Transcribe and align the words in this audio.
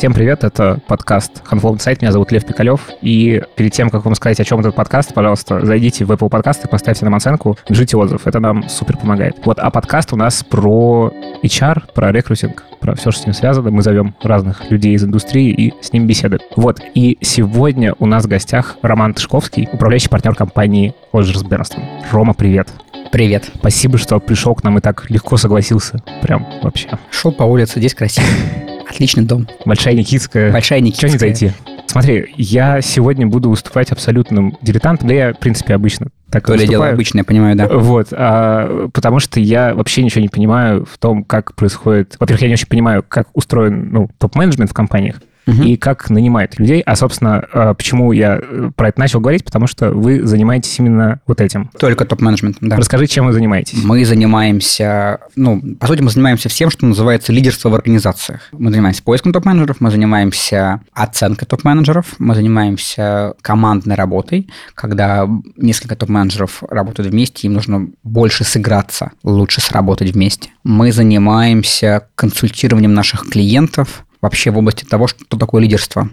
Всем 0.00 0.14
привет, 0.14 0.44
это 0.44 0.80
подкаст 0.86 1.42
Handful 1.50 1.74
Insight, 1.74 1.98
меня 2.00 2.10
зовут 2.10 2.32
Лев 2.32 2.46
Пикалев, 2.46 2.88
и 3.02 3.42
перед 3.54 3.74
тем, 3.74 3.90
как 3.90 4.02
вам 4.02 4.14
сказать, 4.14 4.40
о 4.40 4.44
чем 4.44 4.60
этот 4.60 4.74
подкаст, 4.74 5.12
пожалуйста, 5.12 5.62
зайдите 5.62 6.06
в 6.06 6.10
Apple 6.10 6.30
Podcast 6.30 6.64
и 6.64 6.68
поставьте 6.68 7.04
нам 7.04 7.16
оценку, 7.16 7.58
пишите 7.68 7.98
отзыв, 7.98 8.26
это 8.26 8.40
нам 8.40 8.66
супер 8.66 8.96
помогает. 8.96 9.36
Вот, 9.44 9.58
а 9.58 9.70
подкаст 9.70 10.14
у 10.14 10.16
нас 10.16 10.42
про 10.42 11.12
HR, 11.42 11.92
про 11.92 12.12
рекрутинг, 12.12 12.64
про 12.80 12.94
все, 12.94 13.10
что 13.10 13.24
с 13.24 13.26
ним 13.26 13.34
связано. 13.34 13.70
Мы 13.70 13.82
зовем 13.82 14.14
разных 14.22 14.70
людей 14.70 14.94
из 14.94 15.04
индустрии 15.04 15.50
и 15.50 15.74
с 15.82 15.92
ним 15.92 16.06
беседуем. 16.06 16.40
Вот, 16.56 16.80
и 16.94 17.18
сегодня 17.20 17.94
у 17.98 18.06
нас 18.06 18.24
в 18.24 18.26
гостях 18.26 18.78
Роман 18.80 19.12
Тышковский, 19.12 19.68
управляющий 19.70 20.08
партнер 20.08 20.34
компании 20.34 20.94
Rogers 21.12 21.46
Бернстон. 21.46 21.84
Рома, 22.10 22.32
привет. 22.32 22.70
Привет. 23.12 23.50
Спасибо, 23.54 23.98
что 23.98 24.18
пришел 24.18 24.54
к 24.54 24.64
нам 24.64 24.78
и 24.78 24.80
так 24.80 25.10
легко 25.10 25.36
согласился. 25.36 26.02
Прям 26.22 26.46
вообще. 26.62 26.88
Шел 27.10 27.32
по 27.32 27.42
улице, 27.42 27.80
здесь 27.80 27.94
красиво. 27.94 28.26
Отличный 28.90 29.24
дом. 29.24 29.48
Большая 29.64 29.94
Никитская. 29.94 30.52
Большая 30.52 30.80
Никитская. 30.80 31.10
Что 31.10 31.26
не 31.26 31.34
зайти? 31.34 31.52
Смотри, 31.86 32.32
я 32.36 32.80
сегодня 32.80 33.26
буду 33.26 33.50
выступать 33.50 33.90
абсолютным 33.90 34.56
дилетантом, 34.62 35.08
да 35.08 35.14
я, 35.14 35.32
в 35.32 35.38
принципе, 35.38 35.74
обычно 35.74 36.08
так 36.30 36.46
То 36.46 36.54
ли 36.54 36.66
дело 36.66 36.88
обычное, 36.88 37.20
я 37.20 37.24
понимаю, 37.24 37.56
да. 37.56 37.66
Вот, 37.66 38.08
а, 38.12 38.88
потому 38.92 39.18
что 39.18 39.40
я 39.40 39.74
вообще 39.74 40.02
ничего 40.02 40.22
не 40.22 40.28
понимаю 40.28 40.86
в 40.86 40.96
том, 40.98 41.24
как 41.24 41.54
происходит... 41.54 42.16
Во-первых, 42.20 42.42
я 42.42 42.48
не 42.48 42.54
очень 42.54 42.68
понимаю, 42.68 43.04
как 43.06 43.28
устроен 43.32 43.90
ну, 43.90 44.08
топ-менеджмент 44.18 44.70
в 44.70 44.74
компаниях 44.74 45.16
угу. 45.50 45.62
и 45.62 45.76
как 45.76 46.10
нанимает 46.10 46.58
людей. 46.58 46.80
А, 46.80 46.96
собственно, 46.96 47.44
а, 47.52 47.74
почему 47.74 48.12
я 48.12 48.40
э, 48.40 48.70
про 48.74 48.88
это 48.88 49.00
начал 49.00 49.20
говорить? 49.20 49.44
Потому 49.44 49.66
что 49.66 49.90
вы 49.90 50.26
занимаетесь 50.26 50.78
именно 50.78 51.20
вот 51.26 51.40
этим. 51.40 51.70
Только 51.78 52.04
топ-менеджментом, 52.04 52.68
да. 52.68 52.76
Расскажи, 52.76 53.06
чем 53.06 53.26
вы 53.26 53.32
занимаетесь. 53.32 53.82
Мы 53.84 54.04
занимаемся, 54.04 55.20
ну, 55.36 55.60
по 55.78 55.86
сути, 55.86 56.02
мы 56.02 56.10
занимаемся 56.10 56.48
всем, 56.48 56.70
что 56.70 56.86
называется 56.86 57.32
лидерство 57.32 57.68
в 57.68 57.74
организациях. 57.74 58.48
Мы 58.52 58.70
занимаемся 58.70 59.02
поиском 59.02 59.32
топ-менеджеров, 59.32 59.76
мы 59.80 59.90
занимаемся 59.90 60.80
оценкой 60.92 61.46
топ-менеджеров, 61.46 62.14
мы 62.18 62.34
занимаемся 62.34 63.34
командной 63.42 63.96
работой, 63.96 64.50
когда 64.74 65.28
несколько 65.56 65.96
топ-менеджеров 65.96 66.62
работают 66.68 67.10
вместе, 67.12 67.46
им 67.46 67.54
нужно 67.54 67.88
больше 68.02 68.44
сыграться, 68.44 69.12
лучше 69.22 69.60
сработать 69.60 70.10
вместе. 70.10 70.50
Мы 70.64 70.92
занимаемся 70.92 72.08
консультированием 72.14 72.94
наших 72.94 73.28
клиентов, 73.28 74.04
вообще 74.20 74.50
в 74.50 74.58
области 74.58 74.84
того, 74.84 75.06
что 75.06 75.36
такое 75.36 75.62
лидерство 75.62 76.10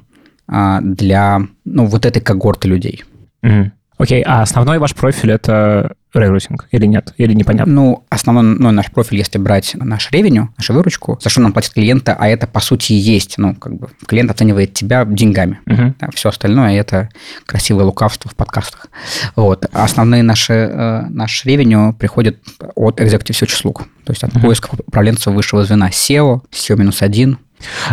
а, 0.47 0.79
для 0.81 1.41
ну, 1.65 1.85
вот 1.85 2.05
этой 2.05 2.21
когорты 2.21 2.67
людей. 2.67 3.03
Угу. 3.43 3.71
Окей, 3.97 4.21
а 4.21 4.43
основной 4.43 4.77
ваш 4.77 4.93
профиль 4.93 5.31
это 5.31 5.95
рекрутинг 6.13 6.67
или 6.71 6.85
нет? 6.85 7.13
Или 7.17 7.33
непонятно? 7.33 7.73
Ну, 7.73 8.05
основной 8.09 8.43
ну, 8.43 8.71
наш 8.71 8.91
профиль, 8.91 9.17
если 9.17 9.39
брать 9.39 9.75
наш 9.75 10.11
ревеню, 10.11 10.53
нашу 10.57 10.73
выручку, 10.73 11.19
за 11.21 11.29
что 11.29 11.41
нам 11.41 11.51
платит 11.51 11.73
клиента, 11.73 12.15
а 12.17 12.27
это, 12.27 12.45
по 12.45 12.59
сути, 12.59 12.93
есть, 12.93 13.37
ну, 13.37 13.55
как 13.55 13.73
бы 13.75 13.89
клиент 14.05 14.29
оценивает 14.29 14.73
тебя 14.73 15.03
деньгами. 15.05 15.59
Угу. 15.65 15.95
Да, 15.99 16.09
все 16.13 16.29
остальное– 16.29 16.73
это 16.79 17.09
красивое 17.45 17.85
лукавство 17.85 18.29
в 18.29 18.35
подкастах. 18.35 18.87
Вот. 19.35 19.65
А 19.71 19.83
основные 19.83 20.21
наши, 20.21 20.53
э, 20.53 21.01
наш 21.09 21.43
ревеню 21.45 21.95
приходят 21.97 22.37
от 22.75 22.99
Executive 22.99 23.31
Search 23.31 23.53
услуг, 23.53 23.87
то 24.03 24.11
есть 24.11 24.23
от 24.23 24.35
угу. 24.35 24.41
поиска 24.41 24.69
управленцев 24.71 25.33
высшего 25.33 25.65
звена 25.65 25.89
SEO, 25.89 26.41
SEO-1, 26.51 27.37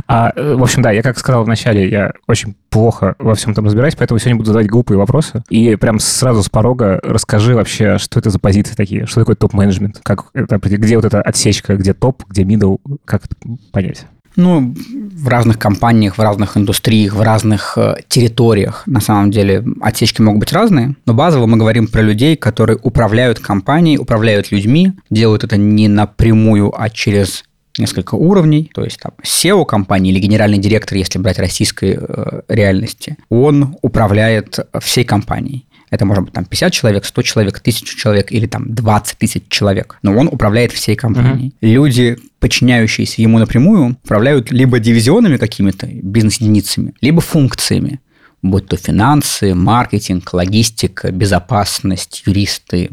а, 0.06 0.32
в 0.36 0.62
общем, 0.62 0.82
да, 0.82 0.90
я 0.90 1.02
как 1.02 1.18
сказал 1.18 1.44
вначале, 1.44 1.88
я 1.88 2.12
очень 2.26 2.54
плохо 2.70 3.14
во 3.18 3.34
всем 3.34 3.52
этом 3.52 3.64
разбираюсь, 3.64 3.94
поэтому 3.94 4.18
сегодня 4.18 4.36
буду 4.36 4.48
задавать 4.48 4.68
глупые 4.68 4.98
вопросы. 4.98 5.42
И 5.48 5.76
прям 5.76 5.98
сразу 5.98 6.42
с 6.42 6.48
порога 6.48 7.00
расскажи 7.02 7.54
вообще, 7.54 7.98
что 7.98 8.18
это 8.18 8.30
за 8.30 8.38
позиции 8.38 8.74
такие, 8.74 9.06
что 9.06 9.20
такое 9.20 9.36
топ-менеджмент, 9.36 10.00
как 10.02 10.26
это, 10.34 10.58
где 10.58 10.96
вот 10.96 11.04
эта 11.04 11.22
отсечка, 11.22 11.76
где 11.76 11.94
топ, 11.94 12.24
где 12.28 12.42
middle, 12.42 12.78
как 13.04 13.24
это 13.24 13.36
понять? 13.72 14.06
Ну, 14.36 14.74
в 15.14 15.28
разных 15.28 15.58
компаниях, 15.58 16.18
в 16.18 16.20
разных 16.20 16.56
индустриях, 16.56 17.14
в 17.14 17.20
разных 17.20 17.78
э, 17.78 17.96
территориях, 18.08 18.82
на 18.86 19.00
самом 19.00 19.30
деле, 19.30 19.64
отсечки 19.80 20.20
могут 20.22 20.40
быть 20.40 20.52
разные, 20.52 20.96
но 21.06 21.14
базово 21.14 21.46
мы 21.46 21.56
говорим 21.56 21.86
про 21.86 22.02
людей, 22.02 22.36
которые 22.36 22.76
управляют 22.82 23.38
компанией, 23.38 23.96
управляют 23.96 24.50
людьми, 24.50 24.92
делают 25.08 25.44
это 25.44 25.56
не 25.56 25.86
напрямую, 25.86 26.74
а 26.76 26.90
через 26.90 27.44
несколько 27.78 28.14
уровней, 28.14 28.70
то 28.74 28.84
есть 28.84 28.98
там 29.00 29.12
SEO 29.22 29.64
компании 29.64 30.12
или 30.12 30.20
генеральный 30.20 30.58
директор, 30.58 30.96
если 30.96 31.18
брать 31.18 31.38
российской 31.38 31.98
э, 32.00 32.40
реальности, 32.48 33.16
он 33.28 33.76
управляет 33.82 34.58
всей 34.80 35.04
компанией. 35.04 35.66
Это 35.90 36.06
может 36.06 36.24
быть 36.24 36.32
там 36.32 36.44
50 36.44 36.72
человек, 36.72 37.04
100 37.04 37.22
человек, 37.22 37.58
1000 37.58 37.84
человек 37.96 38.32
или 38.32 38.46
там 38.46 38.74
20 38.74 39.18
тысяч 39.18 39.44
человек. 39.48 39.98
Но 40.02 40.16
он 40.16 40.26
управляет 40.26 40.72
всей 40.72 40.96
компанией. 40.96 41.50
Uh-huh. 41.60 41.68
Люди, 41.72 42.18
подчиняющиеся 42.40 43.22
ему 43.22 43.38
напрямую, 43.38 43.96
управляют 44.02 44.50
либо 44.50 44.80
дивизионами 44.80 45.36
какими-то, 45.36 45.86
бизнес-единицами, 45.86 46.94
либо 47.00 47.20
функциями 47.20 48.00
будь 48.44 48.68
то 48.68 48.76
финансы, 48.76 49.54
маркетинг, 49.54 50.32
логистика, 50.34 51.10
безопасность, 51.10 52.22
юристы, 52.26 52.90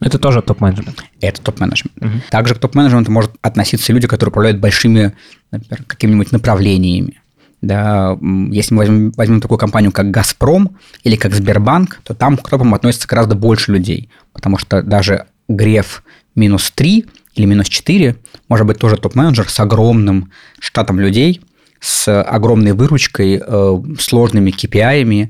это 0.00 0.18
тоже 0.18 0.42
топ-менеджмент. 0.42 1.04
Это 1.20 1.42
топ-менеджмент. 1.42 1.96
Угу. 2.00 2.22
Также 2.30 2.54
к 2.54 2.58
топ-менеджменту 2.58 3.10
может 3.10 3.32
относиться 3.42 3.92
люди, 3.92 4.06
которые 4.06 4.30
управляют 4.30 4.58
большими, 4.58 5.14
например, 5.50 5.84
какими-нибудь 5.86 6.32
направлениями. 6.32 7.20
Да, 7.60 8.16
если 8.50 8.74
мы 8.74 8.78
возьмем, 8.78 9.10
возьмем 9.16 9.40
такую 9.40 9.58
компанию, 9.58 9.90
как 9.90 10.12
«Газпром» 10.12 10.76
или 11.02 11.16
как 11.16 11.34
«Сбербанк», 11.34 12.00
то 12.04 12.14
там 12.14 12.36
к 12.36 12.48
топам 12.48 12.72
относится 12.74 13.08
гораздо 13.08 13.34
больше 13.34 13.72
людей, 13.72 14.10
потому 14.32 14.58
что 14.58 14.82
даже 14.82 15.26
Греф 15.48 16.04
минус 16.36 16.70
3 16.70 17.04
или 17.34 17.46
минус 17.46 17.68
4 17.68 18.16
может 18.48 18.66
быть 18.66 18.78
тоже 18.78 18.96
топ-менеджер 18.96 19.48
с 19.48 19.58
огромным 19.58 20.30
штатом 20.60 21.00
людей, 21.00 21.40
с 21.80 22.22
огромной 22.22 22.72
выручкой, 22.72 23.42
э, 23.44 23.82
сложными 23.98 24.50
KPI 24.50 25.28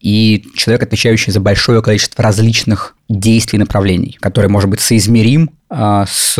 и 0.00 0.44
человек, 0.54 0.82
отвечающий 0.82 1.30
за 1.30 1.40
большое 1.40 1.82
количество 1.82 2.24
различных 2.24 2.96
действий 3.08 3.58
и 3.58 3.60
направлений, 3.60 4.16
который 4.20 4.48
может 4.48 4.70
быть 4.70 4.80
соизмерим 4.80 5.50
а, 5.68 6.06
с 6.06 6.38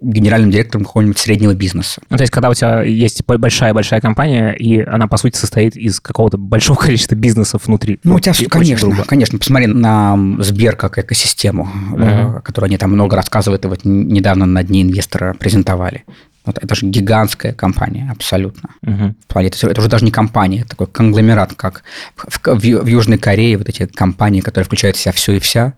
генеральным 0.00 0.50
директором 0.50 0.84
какого-нибудь 0.84 1.18
среднего 1.18 1.54
бизнеса. 1.54 2.00
Ну, 2.08 2.16
то 2.16 2.22
есть, 2.22 2.32
когда 2.32 2.50
у 2.50 2.54
тебя 2.54 2.82
есть 2.82 3.24
большая-большая 3.26 4.00
компания, 4.00 4.52
и 4.52 4.80
она, 4.80 5.08
по 5.08 5.16
сути, 5.16 5.36
состоит 5.36 5.76
из 5.76 5.98
какого-то 6.00 6.38
большого 6.38 6.78
количества 6.80 7.16
бизнесов 7.16 7.66
внутри. 7.66 7.98
Ну, 8.04 8.14
у 8.14 8.20
тебя, 8.20 8.32
конечно, 8.48 8.94
конечно. 9.04 9.38
Посмотри 9.38 9.66
на 9.66 10.16
Сбер 10.38 10.76
как 10.76 10.98
экосистему, 10.98 11.68
uh-huh. 11.92 11.98
да, 11.98 12.40
которую 12.42 12.68
они 12.68 12.78
там 12.78 12.92
много 12.92 13.16
рассказывают, 13.16 13.64
и 13.64 13.68
вот 13.68 13.80
недавно 13.84 14.46
на 14.46 14.62
Дне 14.62 14.82
инвестора 14.82 15.34
презентовали. 15.34 16.04
Вот 16.44 16.58
это 16.58 16.74
же 16.74 16.86
гигантская 16.86 17.52
компания, 17.52 18.08
абсолютно. 18.10 18.70
Угу. 18.82 19.14
Это, 19.34 19.66
это 19.68 19.80
уже 19.80 19.90
даже 19.90 20.04
не 20.04 20.10
компания, 20.10 20.60
это 20.60 20.70
такой 20.70 20.86
конгломерат, 20.86 21.54
как 21.54 21.82
в, 22.16 22.38
в, 22.38 22.58
в 22.58 22.86
Южной 22.86 23.18
Корее 23.18 23.58
вот 23.58 23.68
эти 23.68 23.86
компании, 23.86 24.40
которые 24.40 24.64
включают 24.64 24.96
в 24.96 25.00
себя 25.00 25.12
все 25.12 25.32
и 25.32 25.38
вся. 25.38 25.74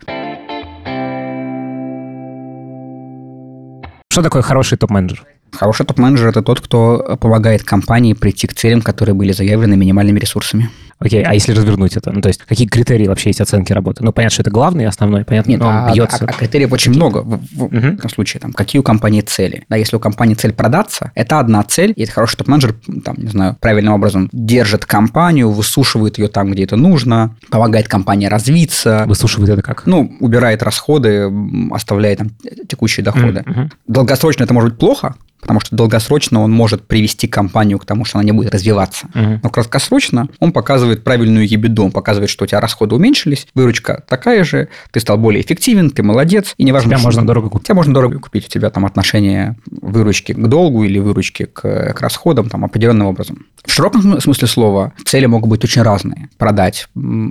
Что 4.11 4.21
такое 4.21 4.41
хороший 4.41 4.77
топ-менеджер? 4.77 5.25
Хороший 5.53 5.85
топ-менеджер– 5.85 6.27
это 6.29 6.41
тот, 6.41 6.61
кто 6.61 7.17
помогает 7.19 7.63
компании 7.63 8.13
прийти 8.13 8.47
к 8.47 8.53
целям, 8.53 8.81
которые 8.81 9.15
были 9.15 9.31
заявлены 9.31 9.75
минимальными 9.77 10.19
ресурсами. 10.19 10.69
Окей, 10.99 11.23
а 11.23 11.33
если 11.33 11.51
развернуть 11.51 11.97
это? 11.97 12.11
Ну, 12.11 12.21
то 12.21 12.29
есть, 12.29 12.41
какие 12.47 12.65
критерии 12.67 13.07
вообще 13.07 13.29
есть 13.29 13.41
оценки 13.41 13.73
работы? 13.73 14.03
Ну, 14.03 14.13
понятно, 14.13 14.33
что 14.33 14.41
это 14.43 14.51
главный, 14.51 14.87
основной, 14.87 15.25
понятно, 15.25 15.51
Нет, 15.51 15.61
а, 15.61 15.91
бьется. 15.91 16.25
А, 16.25 16.29
а 16.29 16.33
критериев 16.33 16.71
очень 16.71 16.93
много 16.93 17.17
в, 17.17 17.41
в 17.55 17.63
угу. 17.63 17.75
этом 17.75 18.09
случае. 18.09 18.39
Там, 18.39 18.53
какие 18.53 18.79
у 18.79 18.83
компании 18.83 19.19
цели? 19.21 19.65
Да, 19.69 19.75
если 19.75 19.97
у 19.97 19.99
компании 19.99 20.35
цель 20.35 20.53
продаться, 20.53 21.11
это 21.15 21.39
одна 21.39 21.63
цель, 21.63 21.93
и 21.95 22.03
это 22.03 22.11
хороший 22.13 22.37
топ-менеджер, 22.37 22.75
там, 23.03 23.15
не 23.17 23.27
знаю, 23.27 23.57
правильным 23.59 23.93
образом 23.93 24.29
держит 24.31 24.85
компанию, 24.85 25.51
высушивает 25.51 26.19
ее 26.19 26.29
там, 26.29 26.51
где 26.51 26.63
это 26.63 26.77
нужно, 26.77 27.35
помогает 27.49 27.89
компании 27.89 28.27
развиться. 28.27 29.03
Высушивает 29.05 29.49
это 29.49 29.61
как? 29.61 29.85
Ну, 29.85 30.15
убирает 30.21 30.63
расходы, 30.63 31.29
оставляет 31.71 32.19
там 32.19 32.31
текущие 32.67 33.03
доходы. 33.03 33.43
Угу. 33.45 33.69
Долгосрочно 33.87 34.43
это 34.43 34.53
может 34.53 34.71
быть 34.71 34.79
плохо, 34.79 35.15
потому 35.43 35.59
что 35.59 35.75
долгосрочно 35.75 36.41
он 36.41 36.51
может 36.51 36.87
привести 36.87 37.27
компанию 37.27 37.77
к 37.77 37.85
тому, 37.85 38.05
что 38.05 38.17
она 38.17 38.25
не 38.25 38.31
будет 38.31 38.53
развиваться. 38.53 39.07
Угу. 39.13 39.39
Но 39.43 39.49
краткосрочно 39.49 40.29
он 40.39 40.53
показывает 40.53 41.03
правильную 41.03 41.47
ебеду, 41.47 41.83
он 41.83 41.91
показывает, 41.91 42.29
что 42.29 42.45
у 42.45 42.47
тебя 42.47 42.61
расходы 42.61 42.95
уменьшились, 42.95 43.47
выручка 43.53 44.03
такая 44.07 44.45
же, 44.45 44.69
ты 44.91 45.01
стал 45.01 45.17
более 45.17 45.41
эффективен, 45.41 45.89
ты 45.89 46.01
молодец, 46.01 46.55
и 46.57 46.63
неважно, 46.63 46.91
тебя 46.91 46.97
что, 46.97 47.07
можно 47.07 47.27
дорого 47.27 47.49
купить. 47.49 47.67
Тебя 47.67 47.75
можно 47.75 47.93
дорого 47.93 48.19
купить, 48.19 48.45
у 48.45 48.49
тебя 48.49 48.69
там 48.69 48.85
отношение 48.85 49.57
выручки 49.69 50.31
к 50.31 50.47
долгу 50.47 50.85
или 50.85 50.99
выручки 50.99 51.45
к, 51.45 51.93
к 51.93 52.01
расходам 52.01 52.49
там 52.49 52.63
определенным 52.63 53.07
образом. 53.07 53.45
В 53.65 53.71
широком 53.71 54.19
смысле 54.21 54.47
слова 54.47 54.93
цели 55.05 55.25
могут 55.25 55.49
быть 55.49 55.63
очень 55.63 55.81
разные. 55.81 56.29
Продать, 56.37 56.87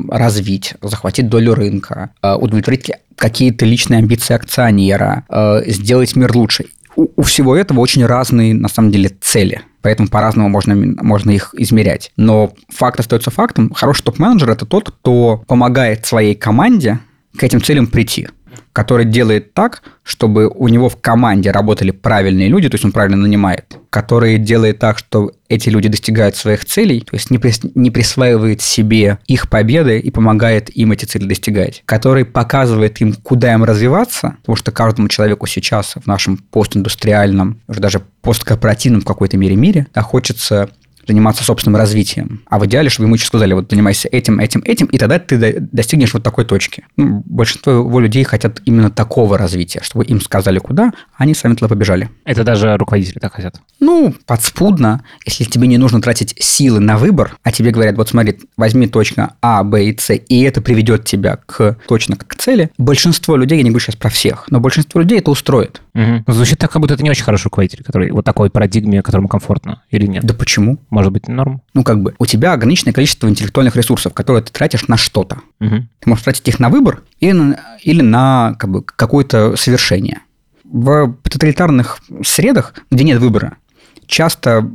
развить, 0.09 0.75
захватить 0.83 1.29
долю 1.29 1.55
рынка, 1.55 2.11
э, 2.23 2.35
удовлетворить 2.35 2.91
какие-то 3.17 3.65
личные 3.65 3.99
амбиции 3.99 4.35
акционера, 4.35 5.25
э, 5.29 5.63
сделать 5.67 6.15
мир 6.17 6.35
лучше 6.37 6.67
у, 6.97 7.09
у 7.17 7.23
всего 7.23 7.57
этого 7.57 7.81
очень 7.81 8.05
разные, 8.05 8.55
на 8.55 8.69
самом 8.69 8.91
деле, 8.91 9.11
цели. 9.21 9.63
Поэтому 9.83 10.09
по-разному 10.09 10.49
можно, 10.49 10.75
можно 10.77 11.31
их 11.31 11.55
измерять. 11.57 12.13
Но 12.17 12.53
факт 12.69 13.01
остается 13.01 13.31
фактом. 13.31 13.73
Хороший 13.75 14.05
топ-менеджер– 14.05 14.51
это 14.53 14.65
тот, 14.65 14.91
кто 14.91 15.43
помогает 15.47 16.07
своей 16.07 16.35
команде 16.35 17.01
к 17.37 17.43
этим 17.43 17.63
целям 17.63 17.87
прийти. 17.87 18.29
Который 18.73 19.05
делает 19.05 19.55
так, 19.55 19.83
чтобы 20.03 20.49
у 20.49 20.69
него 20.69 20.89
в 20.89 21.01
команде 21.01 21.51
работали 21.51 21.91
правильные 21.91 22.49
люди, 22.49 22.69
то 22.69 22.75
есть 22.75 22.85
он 22.85 22.93
правильно 22.93 23.17
нанимает, 23.17 23.77
который 23.91 24.39
делает 24.39 24.79
так, 24.79 24.99
что 24.99 25.33
эти 25.49 25.69
люди 25.69 25.89
достигают 25.89 26.37
своих 26.37 26.65
целей, 26.65 27.01
то 27.01 27.15
есть 27.15 27.31
не, 27.31 27.39
прис, 27.39 27.61
не 27.75 27.91
присваивает 27.91 28.63
себе 28.63 29.19
их 29.27 29.51
победы 29.51 29.99
и 29.99 30.11
помогает 30.11 30.75
им 30.75 30.93
эти 30.93 31.05
цели 31.05 31.27
достигать, 31.27 31.83
который 31.85 32.25
показывает 32.25 33.01
им, 33.01 33.13
куда 33.15 33.53
им 33.53 33.65
развиваться, 33.65 34.37
потому 34.41 34.57
что 34.57 34.73
каждому 34.73 35.09
человеку 35.09 35.47
сейчас 35.47 35.95
в 35.95 36.07
нашем 36.07 36.39
постиндустриальном, 36.39 37.61
уже 37.69 37.81
даже 37.81 38.01
посткорпоративном 38.23 39.03
в 39.03 39.05
какой-то 39.05 39.37
мере 39.37 39.57
мире, 39.57 39.87
да, 39.95 40.01
хочется 40.01 40.71
заниматься 41.07 41.45
собственным 41.45 41.77
развитием. 41.77 42.43
А 42.47 42.59
в 42.59 42.67
идеале, 42.67 42.89
чтобы 42.89 43.07
ему 43.07 43.15
еще 43.15 43.27
сказали, 43.27 43.53
вот 43.53 43.69
занимайся 43.71 44.09
этим, 44.09 44.39
этим, 44.41 44.63
этим, 44.65 44.87
и 44.87 44.99
тогда 44.99 45.19
ты 45.19 45.61
достигнешь 45.61 46.15
вот 46.15 46.23
такой 46.23 46.45
точки. 46.45 46.85
Ну, 46.97 47.23
большинство 47.27 48.01
людей 48.01 48.25
хотят 48.25 48.61
именно 48.65 48.91
такого 48.91 49.39
развития, 49.39 49.81
чтобы 49.83 50.05
им 50.05 50.21
сказали 50.21 50.59
куда, 50.59 50.93
а 51.17 51.23
они 51.23 51.35
сами 51.35 51.55
туда 51.55 51.69
побежали. 51.69 52.11
Это 52.25 52.45
даже 52.45 52.77
руководители 52.77 53.19
так 53.19 53.35
хотят? 53.35 53.61
Ну, 53.81 54.15
подспудно, 54.27 55.03
если 55.25 55.45
тебе 55.45 55.67
не 55.67 55.79
нужно 55.79 56.01
тратить 56.01 56.35
силы 56.39 56.81
на 56.81 56.97
выбор, 56.97 57.37
а 57.43 57.53
тебе 57.53 57.71
говорят, 57.71 57.97
вот 57.97 58.09
смотри, 58.09 58.39
возьми 58.57 58.87
точка 58.87 59.35
А, 59.41 59.63
Б 59.65 59.87
и 59.87 59.97
С, 59.97 60.15
и 60.15 60.43
это 60.43 60.61
приведет 60.61 61.05
тебя 61.05 61.39
к 61.47 61.79
точно 61.87 62.17
к 62.17 62.35
цели, 62.37 62.71
большинство 62.79 63.37
людей, 63.37 63.59
я 63.59 63.65
не 63.65 63.71
говорю 63.71 63.85
сейчас 63.85 63.97
про 63.97 64.11
всех, 64.11 64.47
но 64.51 64.61
большинство 64.61 65.01
людей 65.01 65.19
это 65.19 65.31
устроит. 65.31 65.83
Угу. 65.95 66.33
Звучит 66.33 66.59
так, 66.59 66.71
как 66.71 66.81
будто 66.81 66.95
это 66.95 67.03
не 67.03 67.11
очень 67.11 67.25
хороший 67.25 67.45
руководитель, 67.45 67.85
который 67.85 68.11
вот 68.11 68.25
такой 68.25 68.51
парадигме, 68.51 69.03
которому 69.03 69.29
комфортно, 69.29 69.83
или 69.91 70.07
нет? 70.07 70.25
Да 70.25 70.33
почему? 70.33 70.79
Может 70.91 71.13
быть, 71.13 71.29
норм? 71.29 71.61
Ну, 71.75 71.85
как 71.85 72.01
бы, 72.01 72.15
у 72.19 72.27
тебя 72.27 72.53
ограниченное 72.53 72.95
количество 72.95 73.29
интеллектуальных 73.29 73.77
ресурсов, 73.77 74.15
которые 74.15 74.43
ты 74.43 74.53
тратишь 74.53 74.89
на 74.89 74.97
что-то. 74.97 75.39
Угу. 75.61 75.77
Ты 76.01 76.11
можешь 76.11 76.25
тратить 76.25 76.49
их 76.49 76.61
на 76.61 76.71
выбор 76.71 77.03
или 77.21 77.33
на, 77.33 77.61
или 77.83 78.01
на 78.01 78.55
как 78.59 78.71
бы, 78.71 78.83
какое-то 78.83 79.57
совершение. 79.57 80.21
В 80.65 81.15
тоталитарных 81.25 81.99
средах, 82.25 82.75
где 82.91 83.05
нет 83.05 83.21
выбора, 83.21 83.59
часто 84.07 84.67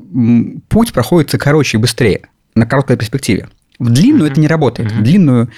путь 0.70 0.94
проходит 0.94 1.32
короче 1.32 1.78
и 1.78 1.82
быстрее 1.82 2.28
на 2.54 2.68
короткой 2.68 2.98
перспективе. 2.98 3.50
В 3.80 3.90
длинную 3.90 4.30
mm-hmm. 4.30 4.32
это 4.32 4.42
не 4.42 4.48
работает. 4.48 4.92
Mm-hmm. 4.92 5.00
В 5.00 5.04
длинную 5.04 5.50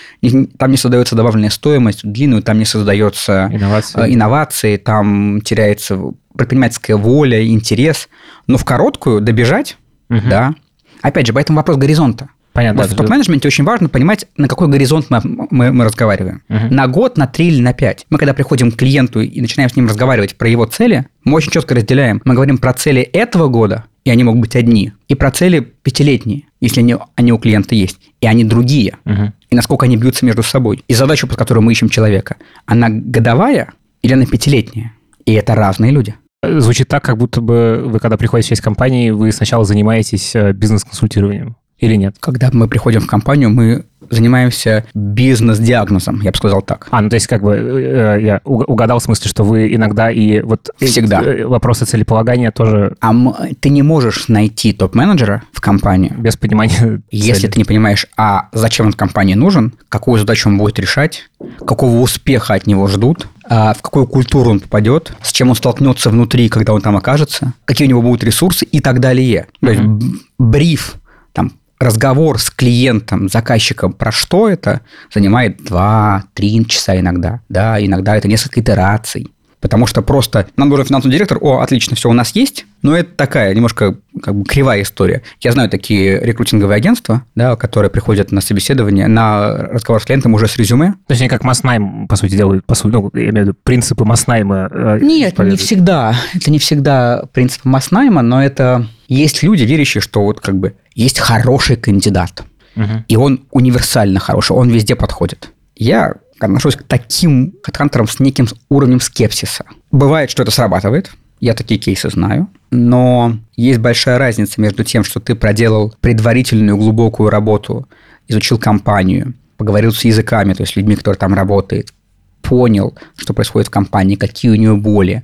там 0.57 0.71
не 0.71 0.77
создается 0.77 1.15
добавленная 1.15 1.49
стоимость, 1.49 2.03
в 2.03 2.11
длинную 2.11 2.43
там 2.43 2.59
не 2.59 2.65
создается 2.65 3.49
инновации, 3.51 4.01
э, 4.01 4.13
инновации 4.13 4.77
там 4.77 5.41
теряется 5.41 5.99
предпринимательская 6.35 6.97
воля, 6.97 7.45
интерес. 7.47 8.09
Но 8.47 8.57
в 8.57 8.65
короткую 8.65 9.21
добежать 9.21 9.77
Угу. 10.09 10.21
Да. 10.29 10.55
Опять 11.01 11.27
же, 11.27 11.33
поэтому 11.33 11.57
вопрос 11.57 11.77
горизонта. 11.77 12.29
Понятно. 12.51 12.81
Вот 12.81 12.91
в 12.91 12.95
топ-менеджменте 12.95 13.47
очень 13.47 13.63
важно 13.63 13.89
понимать, 13.89 14.25
на 14.35 14.47
какой 14.47 14.67
горизонт 14.67 15.05
мы, 15.09 15.21
мы, 15.23 15.71
мы 15.71 15.85
разговариваем. 15.85 16.41
Угу. 16.49 16.73
На 16.73 16.87
год, 16.87 17.17
на 17.17 17.27
три 17.27 17.47
или 17.47 17.61
на 17.61 17.73
пять. 17.73 18.05
Мы 18.09 18.17
когда 18.17 18.33
приходим 18.33 18.71
к 18.71 18.75
клиенту 18.75 19.21
и 19.21 19.39
начинаем 19.39 19.69
с 19.69 19.75
ним 19.75 19.87
разговаривать 19.87 20.35
про 20.35 20.49
его 20.49 20.65
цели, 20.65 21.07
мы 21.23 21.35
очень 21.35 21.51
четко 21.51 21.75
разделяем. 21.75 22.21
Мы 22.25 22.33
говорим 22.33 22.57
про 22.57 22.73
цели 22.73 23.01
этого 23.01 23.47
года, 23.47 23.85
и 24.03 24.09
они 24.09 24.23
могут 24.23 24.41
быть 24.41 24.55
одни, 24.55 24.93
и 25.07 25.15
про 25.15 25.31
цели 25.31 25.59
пятилетние, 25.59 26.43
если 26.61 26.81
они, 26.81 26.95
они 27.15 27.31
у 27.31 27.37
клиента 27.37 27.75
есть, 27.75 27.99
и 28.21 28.27
они 28.27 28.43
другие. 28.43 28.97
Угу. 29.05 29.33
И 29.49 29.55
насколько 29.55 29.85
они 29.85 29.97
бьются 29.97 30.25
между 30.25 30.43
собой. 30.43 30.83
И 30.87 30.93
задача, 30.93 31.27
под 31.27 31.37
которой 31.37 31.59
мы 31.59 31.71
ищем 31.71 31.89
человека, 31.89 32.37
она 32.65 32.89
годовая 32.89 33.73
или 34.01 34.13
она 34.13 34.25
пятилетняя? 34.25 34.93
И 35.25 35.33
это 35.33 35.55
разные 35.55 35.91
люди. 35.91 36.15
Звучит 36.41 36.87
так, 36.87 37.03
как 37.03 37.17
будто 37.17 37.41
бы 37.41 37.83
вы, 37.85 37.99
когда 37.99 38.15
приходите 38.15 38.47
в 38.47 38.49
часть 38.49 38.61
компании, 38.61 39.09
вы 39.09 39.31
сначала 39.31 39.65
занимаетесь 39.65 40.35
э, 40.35 40.53
бизнес-консультированием. 40.53 41.57
Или 41.79 41.95
нет? 41.95 42.15
Когда 42.19 42.49
мы 42.51 42.67
приходим 42.67 43.01
в 43.01 43.07
компанию, 43.07 43.49
мы 43.49 43.85
занимаемся 44.09 44.85
бизнес-диагнозом, 44.93 46.21
я 46.21 46.31
бы 46.31 46.37
сказал 46.37 46.61
так. 46.61 46.87
А, 46.91 47.01
ну 47.01 47.09
то 47.09 47.15
есть 47.15 47.27
как 47.27 47.43
бы 47.43 47.55
э, 47.55 48.19
я 48.21 48.41
угадал 48.43 48.99
в 48.99 49.03
смысле, 49.03 49.29
что 49.29 49.43
вы 49.43 49.73
иногда 49.73 50.09
и 50.09 50.41
вот... 50.41 50.69
Всегда. 50.79 51.21
Э, 51.21 51.45
вопросы 51.45 51.85
целеполагания 51.85 52.51
тоже... 52.51 52.95
А 53.01 53.13
ты 53.59 53.69
не 53.69 53.83
можешь 53.83 54.27
найти 54.27 54.73
топ-менеджера 54.73 55.43
в 55.51 55.61
компанию... 55.61 56.15
Без 56.17 56.37
понимания 56.37 57.01
Если 57.11 57.41
цели. 57.41 57.51
ты 57.51 57.59
не 57.59 57.65
понимаешь, 57.65 58.07
а 58.17 58.49
зачем 58.51 58.87
он 58.87 58.93
компании 58.93 59.35
нужен, 59.35 59.73
какую 59.89 60.19
задачу 60.19 60.49
он 60.49 60.57
будет 60.57 60.79
решать, 60.79 61.29
какого 61.65 61.99
успеха 61.99 62.55
от 62.55 62.67
него 62.67 62.87
ждут, 62.87 63.27
а 63.47 63.73
в 63.73 63.81
какую 63.81 64.07
культуру 64.07 64.51
он 64.51 64.59
попадет, 64.59 65.13
с 65.21 65.31
чем 65.31 65.49
он 65.49 65.55
столкнется 65.55 66.09
внутри, 66.09 66.49
когда 66.49 66.73
он 66.73 66.81
там 66.81 66.95
окажется, 66.95 67.53
какие 67.65 67.87
у 67.87 67.89
него 67.89 68.01
будут 68.01 68.23
ресурсы 68.23 68.65
и 68.65 68.79
так 68.79 68.99
далее. 68.99 69.47
Mm-hmm. 69.61 69.65
То 69.65 69.71
есть 69.71 70.15
бриф 70.37 70.95
там, 71.33 71.51
разговор 71.79 72.39
с 72.39 72.49
клиентом, 72.49 73.29
заказчиком 73.29 73.93
про 73.93 74.11
что 74.11 74.49
это, 74.49 74.81
занимает 75.13 75.61
2-3 75.61 76.65
часа 76.65 76.99
иногда. 76.99 77.41
Да, 77.49 77.83
иногда 77.83 78.17
это 78.17 78.27
несколько 78.27 78.59
итераций. 78.59 79.31
Потому 79.61 79.87
что 79.87 80.01
просто 80.01 80.47
нам 80.55 80.69
нужен 80.69 80.85
финансовый 80.85 81.11
директор, 81.11 81.37
о, 81.41 81.59
отлично, 81.59 81.95
все 81.95 82.09
у 82.09 82.13
нас 82.13 82.31
есть, 82.33 82.65
но 82.81 82.95
это 82.95 83.09
такая 83.13 83.53
немножко 83.53 83.97
как 84.21 84.33
бы 84.33 84.45
кривая 84.45 84.83
история. 84.83 85.21
Я 85.41 85.51
знаю 85.51 85.69
такие 85.69 86.17
рекрутинговые 86.21 86.77
агентства, 86.77 87.23
да, 87.35 87.57
которые 87.57 87.91
приходят 87.91 88.31
на 88.31 88.39
собеседование, 88.39 89.07
на 89.07 89.51
разговор 89.51 90.01
с 90.01 90.05
клиентом 90.05 90.33
уже 90.33 90.47
с 90.47 90.55
резюме. 90.55 90.93
То 91.07 91.11
есть 91.11 91.21
они 91.21 91.29
как 91.29 91.43
Маснайм, 91.43 92.07
по 92.07 92.15
сути, 92.15 92.35
делают, 92.35 92.65
по 92.65 92.75
сути, 92.75 92.93
ну, 92.93 93.11
я 93.13 93.23
имею 93.23 93.33
в 93.33 93.49
виду 93.49 93.57
принципы 93.63 94.05
Маснайма. 94.05 94.69
Э, 94.71 94.99
Нет, 95.01 95.37
не 95.39 95.57
всегда. 95.57 96.15
Это 96.33 96.51
не 96.51 96.59
всегда 96.59 97.23
принципы 97.33 97.67
Маснайма, 97.67 98.21
но 98.21 98.41
это 98.41 98.87
есть 99.09 99.43
люди, 99.43 99.63
верящие, 99.63 100.01
что 100.01 100.23
вот 100.23 100.39
как 100.39 100.55
бы 100.55 100.75
есть 101.03 101.19
хороший 101.19 101.75
кандидат, 101.75 102.43
угу. 102.75 103.03
и 103.07 103.15
он 103.15 103.45
универсально 103.51 104.19
хороший, 104.19 104.51
он 104.51 104.69
везде 104.69 104.95
подходит. 104.95 105.51
Я 105.75 106.15
отношусь 106.39 106.75
к 106.75 106.83
таким 106.83 107.53
хедхантерам 107.63 108.07
с 108.07 108.19
неким 108.19 108.47
уровнем 108.69 108.99
скепсиса. 108.99 109.65
Бывает, 109.91 110.29
что 110.29 110.43
это 110.43 110.51
срабатывает, 110.51 111.11
я 111.39 111.53
такие 111.53 111.79
кейсы 111.79 112.09
знаю, 112.09 112.49
но 112.69 113.37
есть 113.55 113.79
большая 113.79 114.17
разница 114.17 114.59
между 114.59 114.83
тем, 114.83 115.03
что 115.05 115.21
ты 115.21 115.35
проделал 115.35 115.95
предварительную 116.01 116.77
глубокую 116.77 117.29
работу, 117.29 117.87
изучил 118.27 118.57
компанию, 118.57 119.33
поговорил 119.55 119.93
с 119.93 120.03
языками, 120.03 120.53
то 120.53 120.63
есть 120.63 120.75
людьми, 120.75 120.95
которые 120.95 121.17
там 121.17 121.33
работают, 121.33 121.93
понял, 122.41 122.97
что 123.15 123.33
происходит 123.33 123.67
в 123.67 123.71
компании, 123.71 124.15
какие 124.15 124.51
у 124.51 124.55
нее 124.55 124.75
боли, 124.75 125.23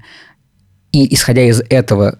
и 0.93 1.13
исходя 1.13 1.41
из 1.41 1.61
этого 1.69 2.19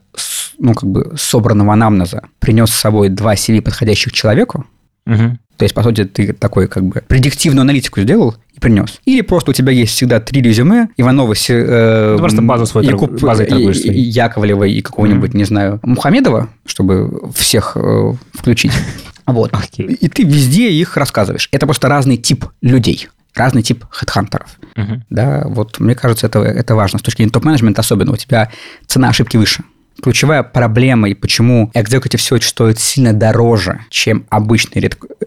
ну, 0.58 0.74
как 0.74 0.90
бы 0.90 1.14
собранного 1.18 1.74
анамнеза 1.74 2.24
принес 2.40 2.70
с 2.70 2.76
собой 2.76 3.10
два 3.10 3.36
CV, 3.36 3.62
подходящих 3.62 4.14
человеку, 4.14 4.66
угу. 5.06 5.38
то 5.58 5.64
есть, 5.64 5.74
по 5.74 5.84
сути, 5.84 6.06
ты 6.06 6.34
такой 6.34 6.68
как 6.68 6.84
бы 6.84 7.04
предиктивную 7.08 7.62
аналитику 7.62 8.02
сделал 8.02 8.36
и 8.54 8.60
принес. 8.60 9.00
Или 9.06 9.22
просто 9.22 9.52
у 9.52 9.54
тебя 9.54 9.72
есть 9.72 9.94
всегда 9.94 10.20
три 10.20 10.42
резюме, 10.42 10.90
Иванова, 10.98 11.34
э, 11.34 12.12
ну, 12.14 12.20
просто 12.20 12.42
базу 12.42 12.66
свою 12.66 12.90
Якуб, 12.90 13.20
базой 13.22 13.46
торгуешь. 13.46 13.78
Яковлева 13.78 14.64
и 14.64 14.82
какого-нибудь, 14.82 15.32
mm 15.32 15.38
не 15.38 15.44
знаю, 15.44 15.80
Мухамедова, 15.84 16.50
чтобы 16.66 17.32
всех 17.34 17.74
э, 17.76 18.14
включить. 18.34 18.72
Вот. 19.28 19.52
Okay. 19.54 19.92
И 19.92 20.08
ты 20.08 20.22
везде 20.22 20.70
их 20.70 20.98
рассказываешь. 20.98 21.50
Это 21.52 21.66
просто 21.66 21.90
разный 21.90 22.16
тип 22.16 22.46
людей 22.62 23.10
разный 23.36 23.64
тип 23.64 23.86
хедхантеров. 23.90 24.58
Uh-huh. 24.76 25.02
Да, 25.10 25.44
вот 25.48 25.80
мне 25.80 25.96
кажется, 25.96 26.28
это, 26.28 26.40
это 26.40 26.76
важно. 26.76 27.00
С 27.00 27.02
точки 27.02 27.18
зрения 27.18 27.32
топ-менеджмента 27.32 27.82
особенно. 27.82 28.14
У 28.14 28.18
тебя 28.18 28.50
цена 28.88 29.10
ошибки 29.10 29.36
выше 29.38 29.64
ключевая 30.02 30.44
проблема 30.44 31.10
и 31.10 31.14
почему 31.14 31.72
executive 31.74 32.20
search 32.20 32.44
стоит 32.44 32.80
сильно 32.80 33.14
дороже, 33.14 33.82
чем 33.90 34.26
обычный 34.30 34.82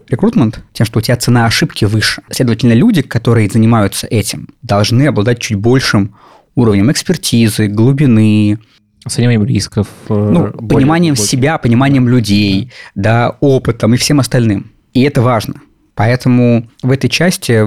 рекрутмент, 0.07 0.61
тем, 0.73 0.85
что 0.85 0.99
у 0.99 1.01
тебя 1.01 1.17
цена 1.17 1.45
ошибки 1.45 1.85
выше. 1.85 2.21
Следовательно, 2.29 2.73
люди, 2.73 3.01
которые 3.01 3.49
занимаются 3.49 4.07
этим, 4.07 4.49
должны 4.61 5.07
обладать 5.07 5.39
чуть 5.39 5.57
большим 5.57 6.15
уровнем 6.55 6.91
экспертизы, 6.91 7.67
глубины, 7.67 8.59
Оцениванием 9.05 9.45
рисков. 9.45 9.87
Э, 10.09 10.13
ну, 10.13 10.47
более, 10.47 10.67
пониманием 10.67 11.13
более... 11.15 11.27
себя, 11.27 11.57
пониманием 11.57 12.07
людей, 12.09 12.71
да, 12.95 13.37
опытом 13.39 13.93
и 13.93 13.97
всем 13.97 14.19
остальным. 14.19 14.71
И 14.93 15.01
это 15.03 15.21
важно. 15.21 15.55
Поэтому 15.95 16.69
в 16.81 16.91
этой 16.91 17.09
части, 17.09 17.65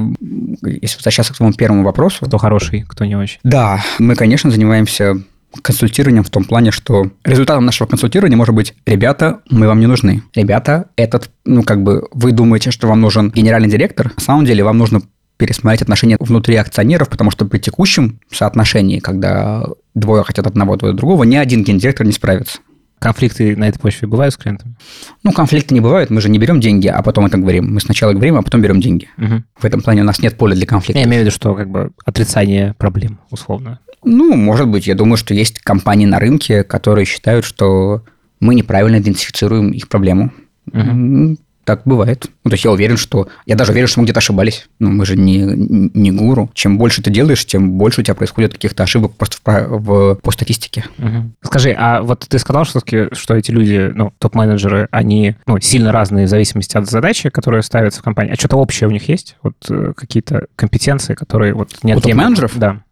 если 0.65 0.97
возвращаться 0.97 1.33
к 1.35 1.37
твоему 1.37 1.55
первому 1.55 1.85
вопросу... 1.85 2.27
Кто 2.27 2.39
хороший, 2.39 2.85
кто 2.89 3.05
не 3.05 3.17
очень. 3.17 3.39
Да, 3.45 3.83
мы, 3.99 4.15
конечно, 4.15 4.51
занимаемся 4.51 5.23
консультированием 5.61 6.25
в 6.25 6.31
том 6.31 6.45
плане, 6.45 6.71
что 6.71 7.11
результатом 7.25 7.67
нашего 7.67 7.89
консультирования 7.89 8.37
может 8.37 8.55
быть, 8.55 8.75
ребята, 8.87 9.41
мы 9.51 9.67
вам 9.67 9.81
не 9.81 9.87
нужны. 9.87 10.23
Ребята, 10.35 10.87
этот, 10.97 11.31
ну, 11.45 11.63
как 11.63 11.83
бы, 11.83 12.09
вы 12.13 12.33
думаете, 12.33 12.71
что 12.71 12.89
вам 12.89 13.01
нужен 13.01 13.31
генеральный 13.31 13.69
директор, 13.69 14.13
на 14.17 14.23
самом 14.23 14.45
деле 14.45 14.65
вам 14.65 14.79
нужно 14.79 15.03
пересмотреть 15.37 15.83
отношения 15.83 16.17
внутри 16.21 16.55
акционеров, 16.57 17.09
потому 17.09 17.31
что 17.31 17.45
при 17.47 17.59
текущем 17.59 18.21
соотношении, 18.31 19.01
когда 19.01 19.65
двое 19.95 20.23
хотят 20.23 20.47
одного, 20.47 20.77
двое 20.77 20.95
другого, 20.95 21.25
ни 21.25 21.37
один 21.37 21.65
гендиректор 21.65 22.07
не 22.07 22.13
справится. 22.13 22.59
Конфликты 23.01 23.57
на 23.57 23.69
этой 23.69 23.81
почве 23.81 24.07
бывают 24.07 24.33
с 24.33 24.37
клиентами? 24.37 24.77
Ну, 25.25 25.33
конфликты 25.33 25.75
не 25.75 25.81
бывают. 25.81 26.11
Мы 26.11 26.21
же 26.21 26.29
не 26.29 26.39
берем 26.39 26.61
деньги, 26.61 26.87
а 26.87 27.03
потом 27.03 27.27
это 27.27 27.37
говорим. 27.37 27.75
Мы 27.75 27.81
сначала 27.81 28.13
говорим, 28.13 28.37
а 28.37 28.43
потом 28.43 28.63
берем 28.63 28.81
деньги. 28.81 29.09
Угу. 29.19 29.43
В 29.59 29.65
этом 29.65 29.81
плане 29.81 30.03
у 30.03 30.05
нас 30.05 30.23
нет 30.23 30.39
поля 30.39 30.55
для 30.55 30.67
конфликта. 30.67 31.01
Я 31.01 31.07
имею 31.07 31.23
в 31.23 31.27
виду, 31.27 31.35
что 31.35 31.57
как 31.57 31.69
бы 31.69 31.91
отрицание 32.05 32.75
проблем, 32.79 33.19
условно. 33.31 33.81
Ну, 34.05 34.35
может 34.35 34.69
быть. 34.69 34.87
Я 34.87 34.95
думаю, 34.95 35.17
что 35.17 35.35
есть 35.35 35.61
компании 35.61 36.07
на 36.07 36.19
рынке, 36.19 36.65
которые 36.65 37.05
считают, 37.05 37.45
что 37.45 38.03
мы 38.41 38.55
неправильно 38.55 38.99
идентифицируем 38.99 39.71
их 39.71 39.89
проблему. 39.89 40.33
Угу. 40.73 41.37
так 41.65 41.83
бывает. 41.85 42.27
Ну, 42.45 42.51
то 42.51 42.55
есть 42.55 42.65
я 42.65 42.71
уверен, 42.71 42.97
что... 42.97 43.29
Я 43.47 43.57
даже 43.57 43.73
уверен, 43.73 43.89
что 43.89 44.01
мы 44.01 44.05
где-то 44.05 44.19
ошибались. 44.19 44.69
Ну, 44.79 44.91
мы 44.91 45.07
же 45.07 45.17
не, 45.17 45.39
не 45.39 46.11
гуру. 46.11 46.51
Чем 46.55 46.79
больше 46.79 47.03
ты 47.03 47.11
делаешь, 47.11 47.45
тем 47.47 47.73
больше 47.73 48.01
у 48.01 48.05
тебя 48.05 48.15
происходит 48.15 48.53
каких-то 48.53 48.83
ошибок 48.83 49.15
просто 49.15 49.39
в, 49.45 49.79
в, 49.79 50.15
по 50.17 50.31
статистике. 50.33 50.85
Угу. 50.99 51.33
Скажи, 51.43 51.75
а 51.79 52.03
вот 52.03 52.27
ты 52.29 52.39
сказал, 52.39 52.65
что, 52.65 52.81
что 53.13 53.35
эти 53.35 53.51
люди, 53.51 53.93
ну, 53.95 54.13
топ-менеджеры, 54.19 54.89
они 54.91 55.37
ну, 55.47 55.61
сильно 55.61 55.93
разные 55.93 56.27
в 56.27 56.29
зависимости 56.29 56.77
от 56.77 56.89
задачи, 56.89 57.31
которые 57.31 57.63
ставятся 57.63 58.01
в 58.01 58.05
компании. 58.05 58.33
А 58.33 58.37
что-то 58.37 58.57
общее 58.57 58.89
у 58.89 58.93
них 58.93 59.09
есть? 59.09 59.37
Вот 59.43 59.55
э, 59.69 59.93
какие-то 59.97 60.47
компетенции, 60.57 61.15
которые 61.15 61.55
вот 61.55 61.71
нет... 61.85 61.99
У 61.99 62.01
топ-менеджеров? 62.01 62.53
Да. 62.57 62.83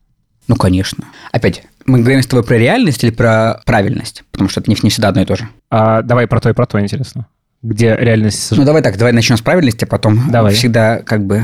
Ну, 0.49 0.57
конечно. 0.57 1.05
Опять, 1.33 1.63
мы 1.87 2.01
говорим 2.01 2.23
с 2.23 2.27
тобой 2.27 2.45
про 2.45 2.57
реальность 2.57 3.05
или 3.05 3.11
про 3.11 3.63
правильность? 3.67 4.25
Потому 4.31 4.49
что 4.49 4.61
это 4.61 4.71
не, 4.71 4.77
не 4.83 4.91
всегда 4.91 5.09
одно 5.09 5.23
и 5.23 5.25
то 5.25 5.37
же. 5.37 5.49
А, 5.71 6.03
давай 6.03 6.27
про 6.27 6.41
то 6.41 6.51
и 6.51 6.53
про 6.53 6.67
то, 6.67 6.81
интересно 6.81 7.27
где 7.63 7.97
реальность... 7.99 8.53
Ну, 8.53 8.65
давай 8.65 8.83
так, 8.83 8.97
давай 8.97 9.13
начнем 9.13 9.37
с 9.37 9.43
правильности, 9.43 9.85
а 9.85 9.87
потом 9.87 10.31
давай. 10.31 10.55
всегда 10.55 10.99
как 10.99 11.27
бы 11.27 11.43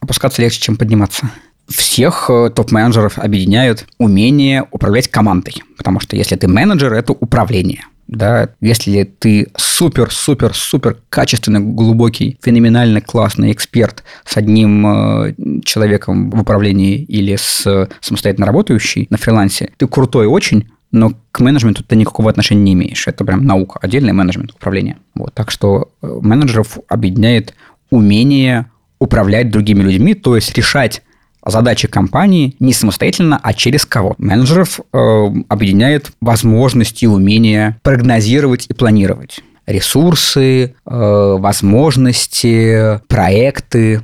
опускаться 0.00 0.40
легче, 0.42 0.60
чем 0.60 0.76
подниматься. 0.76 1.30
Всех 1.68 2.28
э, 2.28 2.50
топ-менеджеров 2.50 3.18
объединяют 3.18 3.86
умение 3.98 4.66
управлять 4.70 5.08
командой, 5.08 5.62
потому 5.76 6.00
что 6.00 6.16
если 6.16 6.36
ты 6.36 6.48
менеджер, 6.48 6.92
это 6.92 7.12
управление. 7.12 7.84
Да, 8.12 8.50
если 8.60 9.04
ты 9.04 9.48
супер-супер-супер 9.56 10.98
качественный, 11.08 11.60
глубокий, 11.60 12.38
феноменально 12.42 13.00
классный 13.00 13.52
эксперт 13.52 14.04
с 14.26 14.36
одним 14.36 14.86
э, 14.86 15.34
человеком 15.64 16.30
в 16.30 16.42
управлении 16.42 16.98
или 16.98 17.36
с 17.36 17.88
самостоятельно 18.02 18.46
работающий 18.46 19.06
на 19.08 19.16
фрилансе, 19.16 19.70
ты 19.78 19.88
крутой 19.88 20.26
очень, 20.26 20.68
но 20.90 21.14
к 21.32 21.40
менеджменту 21.40 21.82
ты 21.84 21.96
никакого 21.96 22.28
отношения 22.28 22.60
не 22.60 22.72
имеешь. 22.74 23.08
Это 23.08 23.24
прям 23.24 23.46
наука, 23.46 23.78
отдельный 23.80 24.12
менеджмент 24.12 24.50
управления. 24.52 24.98
Вот. 25.14 25.32
Так 25.32 25.50
что 25.50 25.90
э, 26.02 26.18
менеджеров 26.20 26.80
объединяет 26.88 27.54
умение 27.88 28.70
управлять 28.98 29.50
другими 29.50 29.82
людьми, 29.82 30.12
то 30.12 30.36
есть 30.36 30.54
решать 30.54 31.02
задачи 31.44 31.88
компании 31.88 32.56
не 32.60 32.72
самостоятельно, 32.72 33.40
а 33.42 33.54
через 33.54 33.86
кого. 33.86 34.14
Менеджеров 34.18 34.80
э, 34.80 35.26
объединяет 35.48 36.12
возможности 36.20 37.04
и 37.04 37.08
умение 37.08 37.78
прогнозировать 37.82 38.66
и 38.68 38.74
планировать 38.74 39.40
ресурсы, 39.66 40.64
э, 40.64 40.70
возможности, 40.84 43.00
проекты 43.08 44.02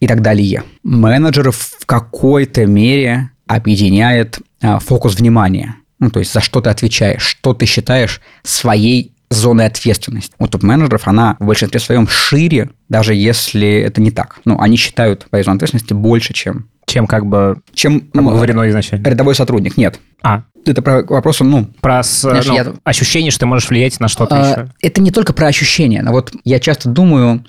и 0.00 0.06
так 0.06 0.22
далее. 0.22 0.64
Менеджеров 0.82 1.56
в 1.80 1.86
какой-то 1.86 2.66
мере 2.66 3.30
объединяет 3.46 4.38
э, 4.60 4.78
фокус 4.80 5.16
внимания– 5.16 5.76
ну, 5.98 6.10
то 6.10 6.20
есть 6.20 6.32
за 6.32 6.40
что 6.40 6.60
ты 6.60 6.70
отвечаешь, 6.70 7.22
что 7.22 7.54
ты 7.54 7.66
считаешь 7.66 8.20
своей 8.42 9.12
зоной 9.30 9.66
ответственности. 9.66 10.32
У 10.38 10.46
топ-менеджеров 10.46 11.06
она 11.06 11.36
в 11.38 11.46
большинстве 11.46 11.80
своем 11.80 12.08
шире, 12.08 12.70
даже 12.88 13.14
если 13.14 13.68
это 13.68 14.00
не 14.00 14.10
так. 14.10 14.40
Ну, 14.44 14.58
они 14.58 14.76
считают 14.76 15.26
своей 15.28 15.44
зоной 15.44 15.56
ответственности 15.56 15.92
больше, 15.92 16.32
чем... 16.32 16.68
Чем 16.88 17.06
как 17.06 17.26
бы 17.26 17.60
чем 17.74 18.08
говорено 18.12 18.68
изначально. 18.70 19.06
Рядовой 19.06 19.34
сотрудник. 19.34 19.76
Нет. 19.76 20.00
А. 20.22 20.44
Это 20.64 20.82
про 20.82 21.02
вопрос, 21.02 21.40
ну... 21.40 21.66
Про 21.80 22.02
с, 22.02 22.22
знаешь, 22.22 22.46
ну, 22.46 22.54
я... 22.54 22.74
ощущение, 22.82 23.30
что 23.30 23.40
ты 23.40 23.46
можешь 23.46 23.68
влиять 23.68 24.00
на 24.00 24.08
что-то 24.08 24.36
а, 24.36 24.50
еще. 24.50 24.68
Это 24.80 25.00
не 25.00 25.10
только 25.10 25.32
про 25.32 25.46
ощущения. 25.46 26.02
Но 26.02 26.12
вот 26.12 26.32
я 26.44 26.58
часто 26.58 26.88
думаю, 26.88 27.44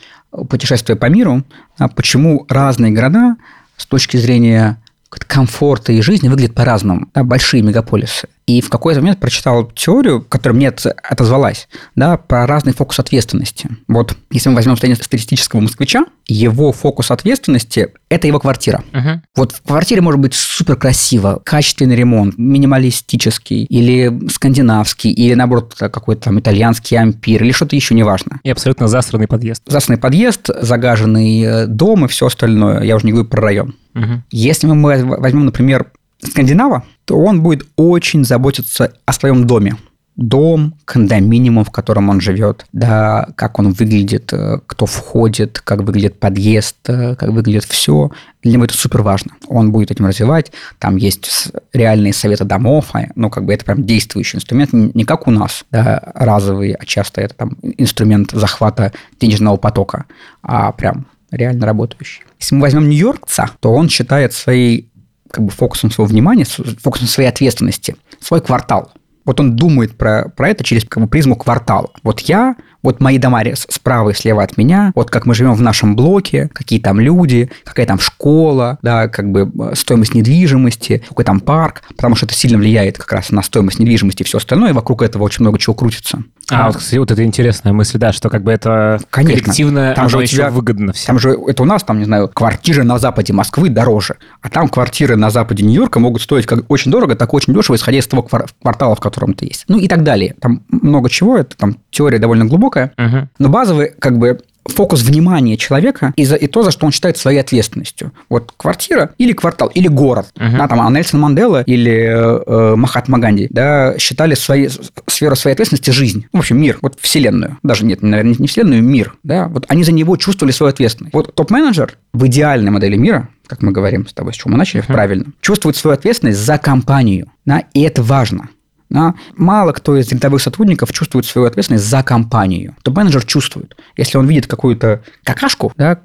путешествуя 0.49 0.95
по 0.95 1.07
миру, 1.07 1.43
а 1.77 1.87
почему 1.87 2.45
разные 2.49 2.91
города 2.91 3.37
с 3.77 3.85
точки 3.85 4.17
зрения 4.17 4.81
комфорта 5.09 5.91
и 5.91 6.01
жизни 6.01 6.29
выглядят 6.29 6.55
по-разному. 6.55 7.07
Да, 7.13 7.23
большие 7.23 7.63
мегаполисы. 7.63 8.27
И 8.49 8.61
в 8.61 8.69
какой-то 8.69 9.01
момент 9.01 9.19
прочитал 9.19 9.69
теорию, 9.75 10.21
которая 10.21 10.55
мне 10.55 10.69
отозвалась, 10.69 11.67
да, 11.95 12.17
про 12.17 12.47
разный 12.47 12.73
фокус 12.73 12.97
ответственности. 12.99 13.69
Вот 13.87 14.17
если 14.31 14.49
мы 14.49 14.55
возьмем 14.55 14.75
статистического 14.75 15.59
москвича, 15.59 16.05
его 16.27 16.71
фокус 16.71 17.11
ответственности– 17.11 17.89
это 18.09 18.25
его 18.25 18.39
квартира. 18.39 18.83
Uh-huh. 18.91 19.19
Вот 19.35 19.51
в 19.51 19.61
квартире 19.61 20.01
может 20.01 20.19
быть 20.19 20.33
супер 20.33 20.77
красиво, 20.77 21.39
качественный 21.43 21.95
ремонт, 21.95 22.39
минималистический, 22.39 23.65
или 23.65 24.27
скандинавский, 24.29 25.11
или, 25.11 25.35
наоборот, 25.35 25.75
какой-то 25.77 26.23
там 26.23 26.39
итальянский 26.39 26.97
ампир, 26.97 27.43
или 27.43 27.51
что-то 27.51 27.75
еще, 27.75 27.93
неважно. 27.93 28.39
И 28.43 28.49
абсолютно 28.49 28.87
засранный 28.87 29.27
подъезд. 29.27 29.61
Засранный 29.67 29.99
подъезд, 29.99 30.49
загаженный 30.59 31.41
э, 31.41 31.67
дом 31.67 32.05
и 32.05 32.07
все 32.07 32.25
остальное. 32.25 32.81
Я 32.81 32.95
уже 32.95 33.05
не 33.05 33.11
говорю 33.11 33.29
про 33.29 33.41
район. 33.41 33.75
Uh-huh. 33.95 34.19
Если 34.31 34.67
мы 34.67 35.05
возьмем, 35.17 35.45
например, 35.45 35.91
скандинава, 36.21 36.83
то 37.05 37.17
он 37.17 37.41
будет 37.41 37.67
очень 37.75 38.25
заботиться 38.25 38.93
о 39.05 39.13
своем 39.13 39.47
доме. 39.47 39.77
Дом, 40.15 40.75
кондоминиум, 40.83 41.63
в 41.63 41.71
котором 41.71 42.09
он 42.09 42.19
живет, 42.19 42.65
да, 42.73 43.29
как 43.37 43.57
он 43.57 43.71
выглядит, 43.71 44.33
э, 44.33 44.59
кто 44.67 44.85
входит, 44.85 45.61
как 45.61 45.83
выглядит 45.83 46.19
подъезд, 46.19 46.75
э, 46.89 47.15
как 47.15 47.29
выглядит 47.29 47.63
все. 47.63 48.11
Для 48.43 48.51
него 48.51 48.65
это 48.65 48.73
супер 48.73 49.01
важно. 49.01 49.31
Он 49.47 49.71
будет 49.71 49.91
этим 49.91 50.07
развивать. 50.07 50.51
Там 50.77 50.97
есть 50.97 51.53
реальные 51.71 52.11
советы 52.11 52.43
домов, 52.43 52.87
а, 52.91 53.05
ну, 53.15 53.29
как 53.29 53.45
бы 53.45 53.53
это 53.53 53.63
прям 53.63 53.85
действующий 53.85 54.35
инструмент, 54.35 54.73
не 54.73 55.05
как 55.05 55.25
у 55.25 55.31
нас, 55.31 55.63
да, 55.71 56.11
разовый, 56.15 56.73
а 56.73 56.85
часто 56.85 57.21
это 57.21 57.35
там 57.35 57.51
инструмент 57.77 58.31
захвата 58.31 58.91
денежного 59.21 59.55
потока, 59.55 60.03
а 60.43 60.73
прям 60.73 61.05
реально 61.31 61.65
работающий. 61.65 62.23
Если 62.39 62.55
мы 62.55 62.61
возьмем 62.61 62.89
нью-йоркца, 62.89 63.51
то 63.59 63.73
он 63.73 63.89
считает 63.89 64.33
своей 64.33 64.89
как 65.31 65.45
бы 65.45 65.51
фокусом 65.51 65.91
своего 65.91 66.09
внимания, 66.09 66.45
фокусом 66.45 67.07
своей 67.07 67.29
ответственности, 67.29 67.95
свой 68.19 68.41
квартал. 68.41 68.91
Вот 69.25 69.39
он 69.39 69.55
думает 69.55 69.95
про, 69.97 70.29
про 70.35 70.49
это 70.49 70.63
через 70.63 70.83
как 70.85 71.03
бы, 71.03 71.09
призму 71.09 71.35
квартала. 71.35 71.89
Вот 72.03 72.21
я, 72.21 72.55
вот 72.81 72.99
мои 72.99 73.17
дома 73.17 73.41
справа 73.55 74.09
и 74.09 74.13
слева 74.13 74.43
от 74.43 74.57
меня, 74.57 74.91
вот 74.95 75.09
как 75.09 75.25
мы 75.25 75.33
живем 75.35 75.53
в 75.53 75.61
нашем 75.61 75.95
блоке, 75.95 76.49
какие 76.53 76.79
там 76.79 76.99
люди, 76.99 77.49
какая 77.63 77.85
там 77.85 77.99
школа, 77.99 78.79
да, 78.81 79.07
как 79.07 79.31
бы 79.31 79.51
э, 79.71 79.75
стоимость 79.75 80.13
недвижимости, 80.13 81.03
какой 81.07 81.25
там 81.25 81.39
парк, 81.39 81.83
потому 81.95 82.15
что 82.15 82.25
это 82.25 82.35
сильно 82.35 82.57
влияет 82.57 82.97
как 82.97 83.11
раз 83.11 83.31
на 83.31 83.41
стоимость 83.41 83.79
недвижимости 83.79 84.23
и 84.23 84.25
все 84.25 84.37
остальное, 84.37 84.71
и 84.71 84.73
вокруг 84.73 85.01
этого 85.01 85.23
очень 85.23 85.43
много 85.43 85.59
чего 85.59 85.73
крутится. 85.73 86.23
А, 86.51 86.67
вот, 86.67 86.77
кстати, 86.77 86.97
вот 86.97 87.11
это 87.11 87.23
интересная 87.23 87.73
мысль, 87.73 87.97
да, 87.97 88.11
что 88.11 88.29
как 88.29 88.43
бы 88.43 88.51
это 88.51 88.99
Конечно. 89.09 89.43
коллективно, 89.43 89.93
там 89.95 90.09
же 90.09 90.17
у 90.17 90.25
тебя, 90.25 90.49
выгодно 90.49 90.93
всем. 90.93 91.07
Там 91.07 91.19
же, 91.19 91.37
это 91.47 91.63
у 91.63 91.65
нас, 91.65 91.83
там, 91.83 91.99
не 91.99 92.05
знаю, 92.05 92.27
квартиры 92.27 92.83
на 92.83 92.97
западе 92.97 93.33
Москвы 93.33 93.69
дороже, 93.69 94.15
а 94.41 94.49
там 94.49 94.67
квартиры 94.67 95.15
на 95.15 95.29
западе 95.29 95.63
Нью-Йорка 95.63 95.99
могут 95.99 96.21
стоить 96.21 96.45
как 96.45 96.69
очень 96.69 96.91
дорого, 96.91 97.15
так 97.15 97.33
очень 97.33 97.53
дешево, 97.53 97.75
исходя 97.75 97.99
из 97.99 98.07
того 98.07 98.23
квартала, 98.23 98.95
в 98.95 98.99
котором 99.09 99.33
ты 99.33 99.45
есть. 99.45 99.65
Ну 99.67 99.79
и 99.79 99.87
так 99.87 100.03
далее. 100.03 100.35
Там 100.39 100.63
много 100.69 101.09
чего, 101.09 101.37
это 101.37 101.57
там 101.57 101.77
теория 101.89 102.19
довольно 102.19 102.45
глубокая, 102.45 102.93
угу. 102.97 103.27
но 103.37 103.49
базовый, 103.49 103.91
как 103.99 104.17
бы, 104.17 104.39
фокус 104.69 105.01
внимания 105.01 105.57
человека 105.57 106.13
и, 106.15 106.25
за, 106.25 106.35
и 106.35 106.47
то, 106.47 106.63
за 106.63 106.71
что 106.71 106.85
он 106.85 106.91
считает 106.91 107.17
своей 107.17 107.39
ответственностью. 107.39 108.11
Вот 108.29 108.53
квартира 108.55 109.11
или 109.17 109.33
квартал, 109.33 109.69
или 109.69 109.87
город. 109.87 110.27
Uh-huh. 110.35 110.57
Да, 110.57 110.67
там, 110.67 110.81
а 110.81 110.89
Нельсон 110.89 111.19
Мандела 111.19 111.63
или 111.63 111.91
э, 111.91 112.75
Махатма 112.75 113.19
Ганди 113.19 113.47
да, 113.49 113.97
считали 113.97 114.35
свои, 114.35 114.69
сферу 115.07 115.35
своей 115.35 115.53
ответственности 115.53 115.91
жизнь. 115.91 116.25
В 116.31 116.37
общем, 116.37 116.61
мир, 116.61 116.77
вот 116.81 116.97
вселенную. 116.99 117.57
Даже 117.63 117.85
нет, 117.85 118.01
наверное, 118.01 118.35
не 118.37 118.47
вселенную, 118.47 118.83
мир. 118.83 119.15
Да? 119.23 119.47
Вот 119.47 119.65
они 119.67 119.83
за 119.83 119.91
него 119.91 120.15
чувствовали 120.17 120.51
свою 120.51 120.69
ответственность. 120.69 121.13
Вот 121.13 121.33
топ-менеджер 121.33 121.97
в 122.13 122.25
идеальной 122.27 122.71
модели 122.71 122.97
мира, 122.97 123.29
как 123.47 123.61
мы 123.61 123.71
говорим 123.71 124.07
с 124.07 124.13
тобой, 124.13 124.33
с 124.33 124.37
чего 124.37 124.51
мы 124.51 124.57
начали, 124.57 124.83
uh-huh. 124.83 124.93
правильно, 124.93 125.25
чувствует 125.41 125.75
свою 125.75 125.95
ответственность 125.95 126.39
за 126.39 126.57
компанию. 126.57 127.31
Да? 127.45 127.63
И 127.73 127.81
это 127.81 128.03
важно. 128.03 128.49
Да? 128.89 129.13
Мало 129.35 129.71
кто 129.71 129.95
из 129.97 130.11
рядовых 130.11 130.41
сотрудников 130.41 130.91
чувствует 130.91 131.25
свою 131.25 131.47
ответственность 131.47 131.85
за 131.85 132.01
компанию. 132.03 132.75
То 132.83 132.91
менеджер 132.91 133.23
чувствует. 133.23 133.75
Если 133.97 134.17
он 134.17 134.27
видит 134.27 134.47
какую-то 134.47 135.03
какашку, 135.23 135.71
да, 135.77 135.99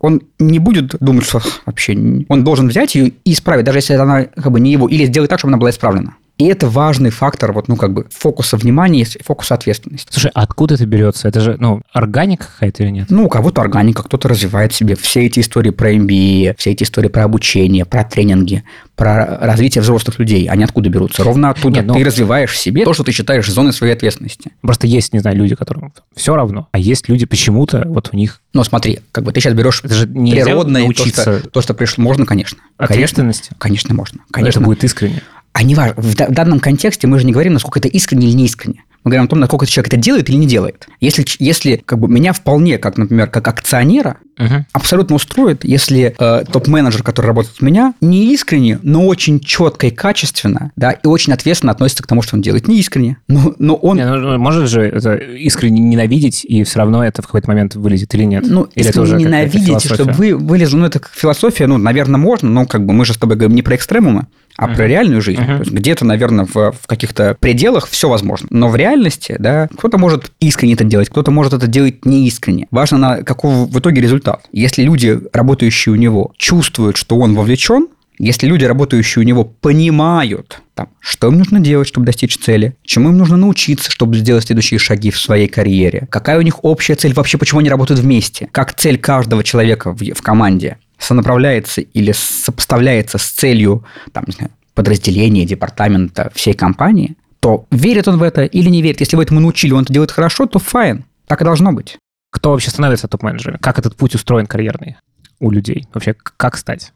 он 0.00 0.22
не 0.38 0.58
будет 0.58 0.96
думать, 1.00 1.24
что 1.24 1.40
вообще 1.64 2.24
он 2.28 2.44
должен 2.44 2.68
взять 2.68 2.94
ее 2.94 3.12
и 3.24 3.32
исправить, 3.32 3.64
даже 3.64 3.78
если 3.78 3.94
она 3.94 4.24
как 4.24 4.52
бы 4.52 4.60
не 4.60 4.72
его, 4.72 4.88
или 4.88 5.06
сделать 5.06 5.30
так, 5.30 5.38
чтобы 5.38 5.52
она 5.52 5.58
была 5.58 5.70
исправлена. 5.70 6.14
И 6.36 6.46
это 6.46 6.68
важный 6.68 7.10
фактор 7.10 7.52
вот, 7.52 7.68
ну, 7.68 7.76
как 7.76 7.92
бы 7.92 8.06
фокуса 8.10 8.56
внимания, 8.56 9.06
фокуса 9.22 9.54
ответственности. 9.54 10.08
Слушай, 10.10 10.32
а 10.34 10.42
откуда 10.42 10.74
это 10.74 10.84
берется? 10.84 11.28
Это 11.28 11.40
же, 11.40 11.56
ну, 11.60 11.82
органика 11.92 12.46
какая-то 12.52 12.82
или 12.82 12.90
нет? 12.90 13.06
Ну, 13.08 13.26
у 13.26 13.28
кого-то 13.28 13.60
органика, 13.60 14.02
кто-то 14.02 14.28
развивает 14.28 14.72
себе 14.72 14.96
все 14.96 15.26
эти 15.26 15.38
истории 15.38 15.70
про 15.70 15.92
MBA, 15.92 16.56
все 16.58 16.72
эти 16.72 16.82
истории 16.82 17.06
про 17.08 17.22
обучение, 17.22 17.84
про 17.84 18.02
тренинги, 18.02 18.64
про 18.96 19.38
развитие 19.40 19.82
взрослых 19.82 20.18
людей. 20.18 20.46
Они 20.46 20.64
откуда 20.64 20.88
берутся? 20.88 21.22
Ровно 21.22 21.50
оттуда. 21.50 21.76
Нет, 21.76 21.86
ну, 21.86 21.94
ты 21.94 22.02
развиваешь 22.02 22.50
в 22.50 22.56
себе 22.56 22.84
то, 22.84 22.94
что 22.94 23.04
ты 23.04 23.12
считаешь 23.12 23.48
зоной 23.48 23.72
своей 23.72 23.92
ответственности. 23.92 24.50
Просто 24.60 24.88
есть, 24.88 25.12
не 25.12 25.20
знаю, 25.20 25.36
люди, 25.36 25.54
которым 25.54 25.92
все 26.16 26.34
равно, 26.34 26.68
а 26.72 26.78
есть 26.78 27.08
люди 27.08 27.26
почему-то, 27.26 27.84
вот 27.86 28.10
у 28.12 28.16
них... 28.16 28.40
Но 28.52 28.64
смотри, 28.64 29.00
как 29.12 29.22
бы 29.22 29.32
ты 29.32 29.40
сейчас 29.40 29.54
берешь 29.54 29.82
это 29.84 29.94
же 29.94 30.08
природное, 30.08 30.88
то 30.88 31.06
что, 31.06 31.48
то, 31.48 31.60
что 31.60 31.74
пришло, 31.74 32.02
можно, 32.02 32.26
конечно. 32.26 32.58
Ответственность? 32.76 33.50
Конечно, 33.58 33.58
конечно 33.58 33.94
можно. 33.94 34.20
Конечно. 34.32 34.60
Это 34.60 34.66
будет 34.66 34.82
искренне. 34.84 35.22
А 35.54 35.62
не 35.62 35.76
важно, 35.76 35.94
в 36.02 36.14
данном 36.16 36.58
контексте 36.58 37.06
мы 37.06 37.20
же 37.20 37.24
не 37.24 37.32
говорим, 37.32 37.52
насколько 37.52 37.78
это 37.78 37.86
искренне 37.86 38.26
или 38.26 38.34
не 38.34 38.44
искренне. 38.46 38.82
Мы 39.04 39.10
говорим 39.10 39.26
о 39.26 39.28
том, 39.28 39.38
насколько 39.38 39.66
человек 39.66 39.92
это 39.92 40.02
делает 40.02 40.28
или 40.28 40.36
не 40.36 40.48
делает. 40.48 40.88
Если, 41.00 41.24
если 41.38 41.76
как 41.76 42.00
бы 42.00 42.08
меня 42.08 42.32
вполне, 42.32 42.76
как, 42.76 42.98
например, 42.98 43.30
как 43.30 43.46
акционера, 43.46 44.18
угу. 44.38 44.66
абсолютно 44.72 45.16
устроит, 45.16 45.64
если 45.64 46.14
э, 46.18 46.44
топ-менеджер, 46.50 47.02
который 47.02 47.26
работает 47.26 47.56
у 47.60 47.64
меня, 47.64 47.94
не 48.00 48.32
искренне, 48.32 48.78
но 48.82 49.06
очень 49.06 49.40
четко 49.40 49.86
и 49.88 49.90
качественно, 49.90 50.72
да, 50.76 50.92
и 50.92 51.06
очень 51.06 51.32
ответственно 51.32 51.72
относится 51.72 52.02
к 52.02 52.06
тому, 52.06 52.22
что 52.22 52.36
он 52.36 52.42
делает. 52.42 52.68
Не 52.68 52.78
искренне, 52.78 53.18
но, 53.28 53.54
но 53.58 53.74
он... 53.74 53.96
Не, 53.96 54.06
ну, 54.06 54.16
ну, 54.16 54.38
может 54.38 54.68
же 54.68 54.82
это 54.82 55.14
искренне 55.14 55.80
ненавидеть, 55.80 56.44
и 56.44 56.64
все 56.64 56.78
равно 56.78 57.04
это 57.04 57.22
в 57.22 57.26
какой-то 57.26 57.48
момент 57.48 57.74
вылезет 57.74 58.14
или 58.14 58.24
нет? 58.24 58.44
Ну, 58.46 58.68
или 58.74 58.88
искренне 58.88 59.24
ненавидеть, 59.24 59.84
чтобы 59.84 60.12
вы 60.12 60.36
вылезли, 60.36 60.76
ну, 60.76 60.86
это 60.86 61.00
философия, 61.12 61.66
ну, 61.66 61.78
наверное, 61.78 62.18
можно, 62.18 62.48
но 62.48 62.66
как 62.66 62.84
бы 62.86 62.92
мы 62.92 63.04
же 63.04 63.14
с 63.14 63.18
тобой 63.18 63.36
говорим 63.36 63.56
не 63.56 63.62
про 63.62 63.76
экстремумы, 63.76 64.26
а 64.56 64.66
uh-huh. 64.68 64.76
про 64.76 64.86
реальную 64.86 65.20
жизнь. 65.20 65.40
Uh-huh. 65.40 65.56
То 65.56 65.62
есть 65.62 65.72
где-то, 65.72 66.04
наверное, 66.04 66.44
в, 66.46 66.72
в 66.72 66.86
каких-то 66.86 67.36
пределах 67.40 67.88
все 67.88 68.08
возможно. 68.08 68.46
Но 68.50 68.68
в 68.68 68.76
реальности, 68.76 69.34
да, 69.38 69.68
кто-то 69.76 69.98
может 69.98 70.30
искренне 70.38 70.74
это 70.74 70.84
делать, 70.84 71.08
кто-то 71.08 71.30
может 71.30 71.52
это 71.54 71.66
делать 71.66 72.04
неискренне. 72.04 72.68
Важно, 72.70 72.98
на 72.98 73.22
каков 73.22 73.68
в 73.68 73.78
итоге 73.78 74.00
результат. 74.00 74.23
Если 74.52 74.82
люди, 74.82 75.20
работающие 75.32 75.92
у 75.92 75.96
него, 75.96 76.32
чувствуют, 76.36 76.96
что 76.96 77.18
он 77.18 77.34
вовлечен, 77.34 77.88
если 78.18 78.46
люди, 78.46 78.64
работающие 78.64 79.22
у 79.22 79.26
него, 79.26 79.44
понимают, 79.44 80.60
там, 80.74 80.88
что 81.00 81.28
им 81.28 81.38
нужно 81.38 81.58
делать, 81.58 81.88
чтобы 81.88 82.06
достичь 82.06 82.38
цели, 82.38 82.76
чему 82.84 83.08
им 83.08 83.18
нужно 83.18 83.36
научиться, 83.36 83.90
чтобы 83.90 84.16
сделать 84.16 84.44
следующие 84.44 84.78
шаги 84.78 85.10
в 85.10 85.18
своей 85.18 85.48
карьере, 85.48 86.06
какая 86.10 86.38
у 86.38 86.42
них 86.42 86.64
общая 86.64 86.94
цель, 86.94 87.12
вообще 87.12 87.38
почему 87.38 87.60
они 87.60 87.68
работают 87.68 88.00
вместе, 88.00 88.48
как 88.52 88.74
цель 88.74 88.98
каждого 88.98 89.42
человека 89.42 89.92
в, 89.92 89.98
в 89.98 90.22
команде 90.22 90.78
сонаправляется 90.98 91.80
или 91.80 92.12
сопоставляется 92.12 93.18
с 93.18 93.24
целью 93.30 93.84
там, 94.12 94.24
не 94.26 94.32
знаю, 94.32 94.50
подразделения, 94.74 95.44
департамента 95.44 96.30
всей 96.34 96.54
компании, 96.54 97.16
то 97.40 97.66
верит 97.70 98.08
он 98.08 98.18
в 98.18 98.22
это 98.22 98.44
или 98.44 98.68
не 98.68 98.80
верит. 98.80 99.00
Если 99.00 99.16
вы 99.16 99.24
этому 99.24 99.40
научили, 99.40 99.72
он 99.72 99.82
это 99.82 99.92
делает 99.92 100.10
хорошо, 100.10 100.46
то 100.46 100.58
файн. 100.58 101.04
Так 101.26 101.40
и 101.40 101.44
должно 101.44 101.72
быть. 101.72 101.98
Кто 102.34 102.50
вообще 102.50 102.70
становится 102.70 103.06
топ-менеджером? 103.06 103.60
Как 103.60 103.78
этот 103.78 103.94
путь 103.94 104.16
устроен 104.16 104.48
карьерный 104.48 104.96
у 105.38 105.52
людей? 105.52 105.86
Вообще, 105.94 106.14
как 106.14 106.56
стать? 106.56 106.92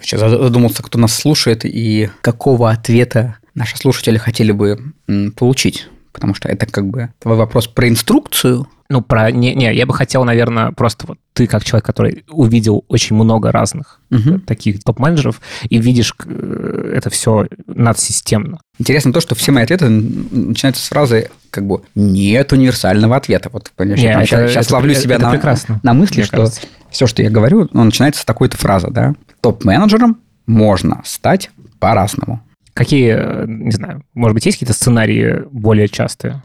Сейчас 0.00 0.20
задумался, 0.20 0.84
кто 0.84 0.96
нас 0.96 1.12
слушает 1.12 1.64
и 1.64 2.08
какого 2.20 2.70
ответа 2.70 3.38
наши 3.56 3.76
слушатели 3.76 4.16
хотели 4.16 4.52
бы 4.52 4.94
получить. 5.36 5.88
Потому 6.12 6.34
что 6.34 6.48
это 6.48 6.66
как 6.66 6.86
бы 6.86 7.10
твой 7.20 7.36
вопрос 7.36 7.66
про 7.68 7.88
инструкцию, 7.88 8.66
ну, 8.90 9.02
про... 9.02 9.30
Не, 9.30 9.54
не, 9.54 9.72
я 9.72 9.86
бы 9.86 9.94
хотел, 9.94 10.24
наверное, 10.24 10.72
просто 10.72 11.06
вот 11.06 11.18
ты 11.32 11.46
как 11.46 11.64
человек, 11.64 11.86
который 11.86 12.24
увидел 12.28 12.84
очень 12.88 13.14
много 13.14 13.52
разных 13.52 14.00
угу. 14.10 14.40
таких 14.40 14.82
топ-менеджеров 14.82 15.40
и 15.68 15.78
видишь 15.78 16.12
э, 16.26 16.92
это 16.96 17.08
все 17.08 17.46
надсистемно. 17.68 18.58
Интересно 18.80 19.12
то, 19.12 19.20
что 19.20 19.36
все 19.36 19.52
мои 19.52 19.62
ответы 19.62 19.88
начинаются 19.88 20.84
с 20.84 20.88
фразы 20.88 21.30
как 21.50 21.66
бы 21.68 21.82
«нет 21.94 22.52
универсального 22.52 23.14
ответа». 23.14 23.48
Вот, 23.52 23.70
понимаешь, 23.76 24.00
я 24.00 24.24
сейчас, 24.26 24.50
сейчас 24.50 24.66
это, 24.66 24.74
ловлю 24.74 24.92
это, 24.92 25.00
себя 25.00 25.14
это 25.14 25.24
на, 25.26 25.30
прекрасно, 25.30 25.80
на 25.84 25.94
мысли, 25.94 26.22
что 26.22 26.38
кажется. 26.38 26.62
все, 26.90 27.06
что 27.06 27.22
я 27.22 27.30
говорю, 27.30 27.68
ну, 27.72 27.84
начинается 27.84 28.22
с 28.22 28.24
такой-то 28.24 28.56
фразы, 28.56 28.88
да. 28.90 29.14
Топ-менеджером 29.40 30.18
можно 30.46 31.00
стать 31.04 31.50
по-разному. 31.78 32.42
Какие, 32.74 33.46
не 33.46 33.70
знаю, 33.70 34.04
может 34.14 34.34
быть, 34.34 34.46
есть 34.46 34.58
какие-то 34.58 34.74
сценарии 34.74 35.42
более 35.50 35.88
частые, 35.88 36.42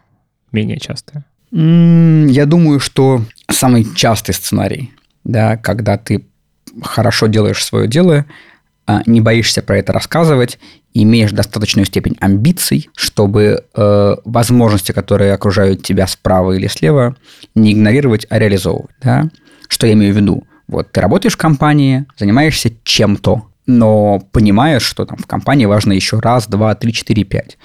менее 0.52 0.80
частые? 0.80 1.24
Я 1.52 2.46
думаю, 2.46 2.80
что 2.80 3.24
самый 3.50 3.86
частый 3.96 4.34
сценарий, 4.34 4.92
да, 5.24 5.58
когда 5.58 5.98
ты 5.98 6.26
хорошо 6.82 7.28
делаешь 7.28 7.64
свое 7.64 7.88
дело, 7.88 8.26
а, 8.88 9.02
не 9.06 9.22
боишься 9.22 9.62
про 9.62 9.78
это 9.78 9.94
рассказывать, 9.94 10.60
имеешь 10.94 11.32
достаточную 11.32 11.86
степень 11.86 12.18
амбиций, 12.20 12.90
чтобы 12.96 13.66
э, 13.76 14.16
возможности, 14.24 14.92
которые 14.92 15.34
окружают 15.34 15.84
тебя 15.84 16.08
справа 16.08 16.54
или 16.54 16.68
слева, 16.68 17.16
не 17.56 17.74
игнорировать, 17.74 18.28
а 18.30 18.40
реализовывать. 18.40 18.96
Да? 19.02 19.30
Что 19.68 19.88
я 19.88 19.94
имею 19.94 20.14
в 20.14 20.18
виду? 20.18 20.48
Вот 20.68 20.92
ты 20.92 21.02
работаешь 21.02 21.34
в 21.34 21.38
компании, 21.38 22.06
занимаешься 22.18 22.72
чем-то, 22.84 23.46
но 23.66 24.20
понимаешь, 24.32 24.84
что 24.84 25.06
там 25.06 25.18
в 25.18 25.26
компании 25.26 25.66
важно 25.66 25.94
еще 25.94 26.20
раз, 26.20 26.48
два, 26.48 26.76
три, 26.76 26.94
четыре, 26.94 27.24
пять. 27.24 27.58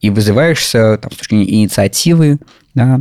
И 0.00 0.10
вызываешься 0.10 0.98
там, 1.00 1.12
с 1.12 1.16
точки 1.16 1.34
зрения 1.34 1.54
инициативы, 1.54 2.38
да, 2.74 3.00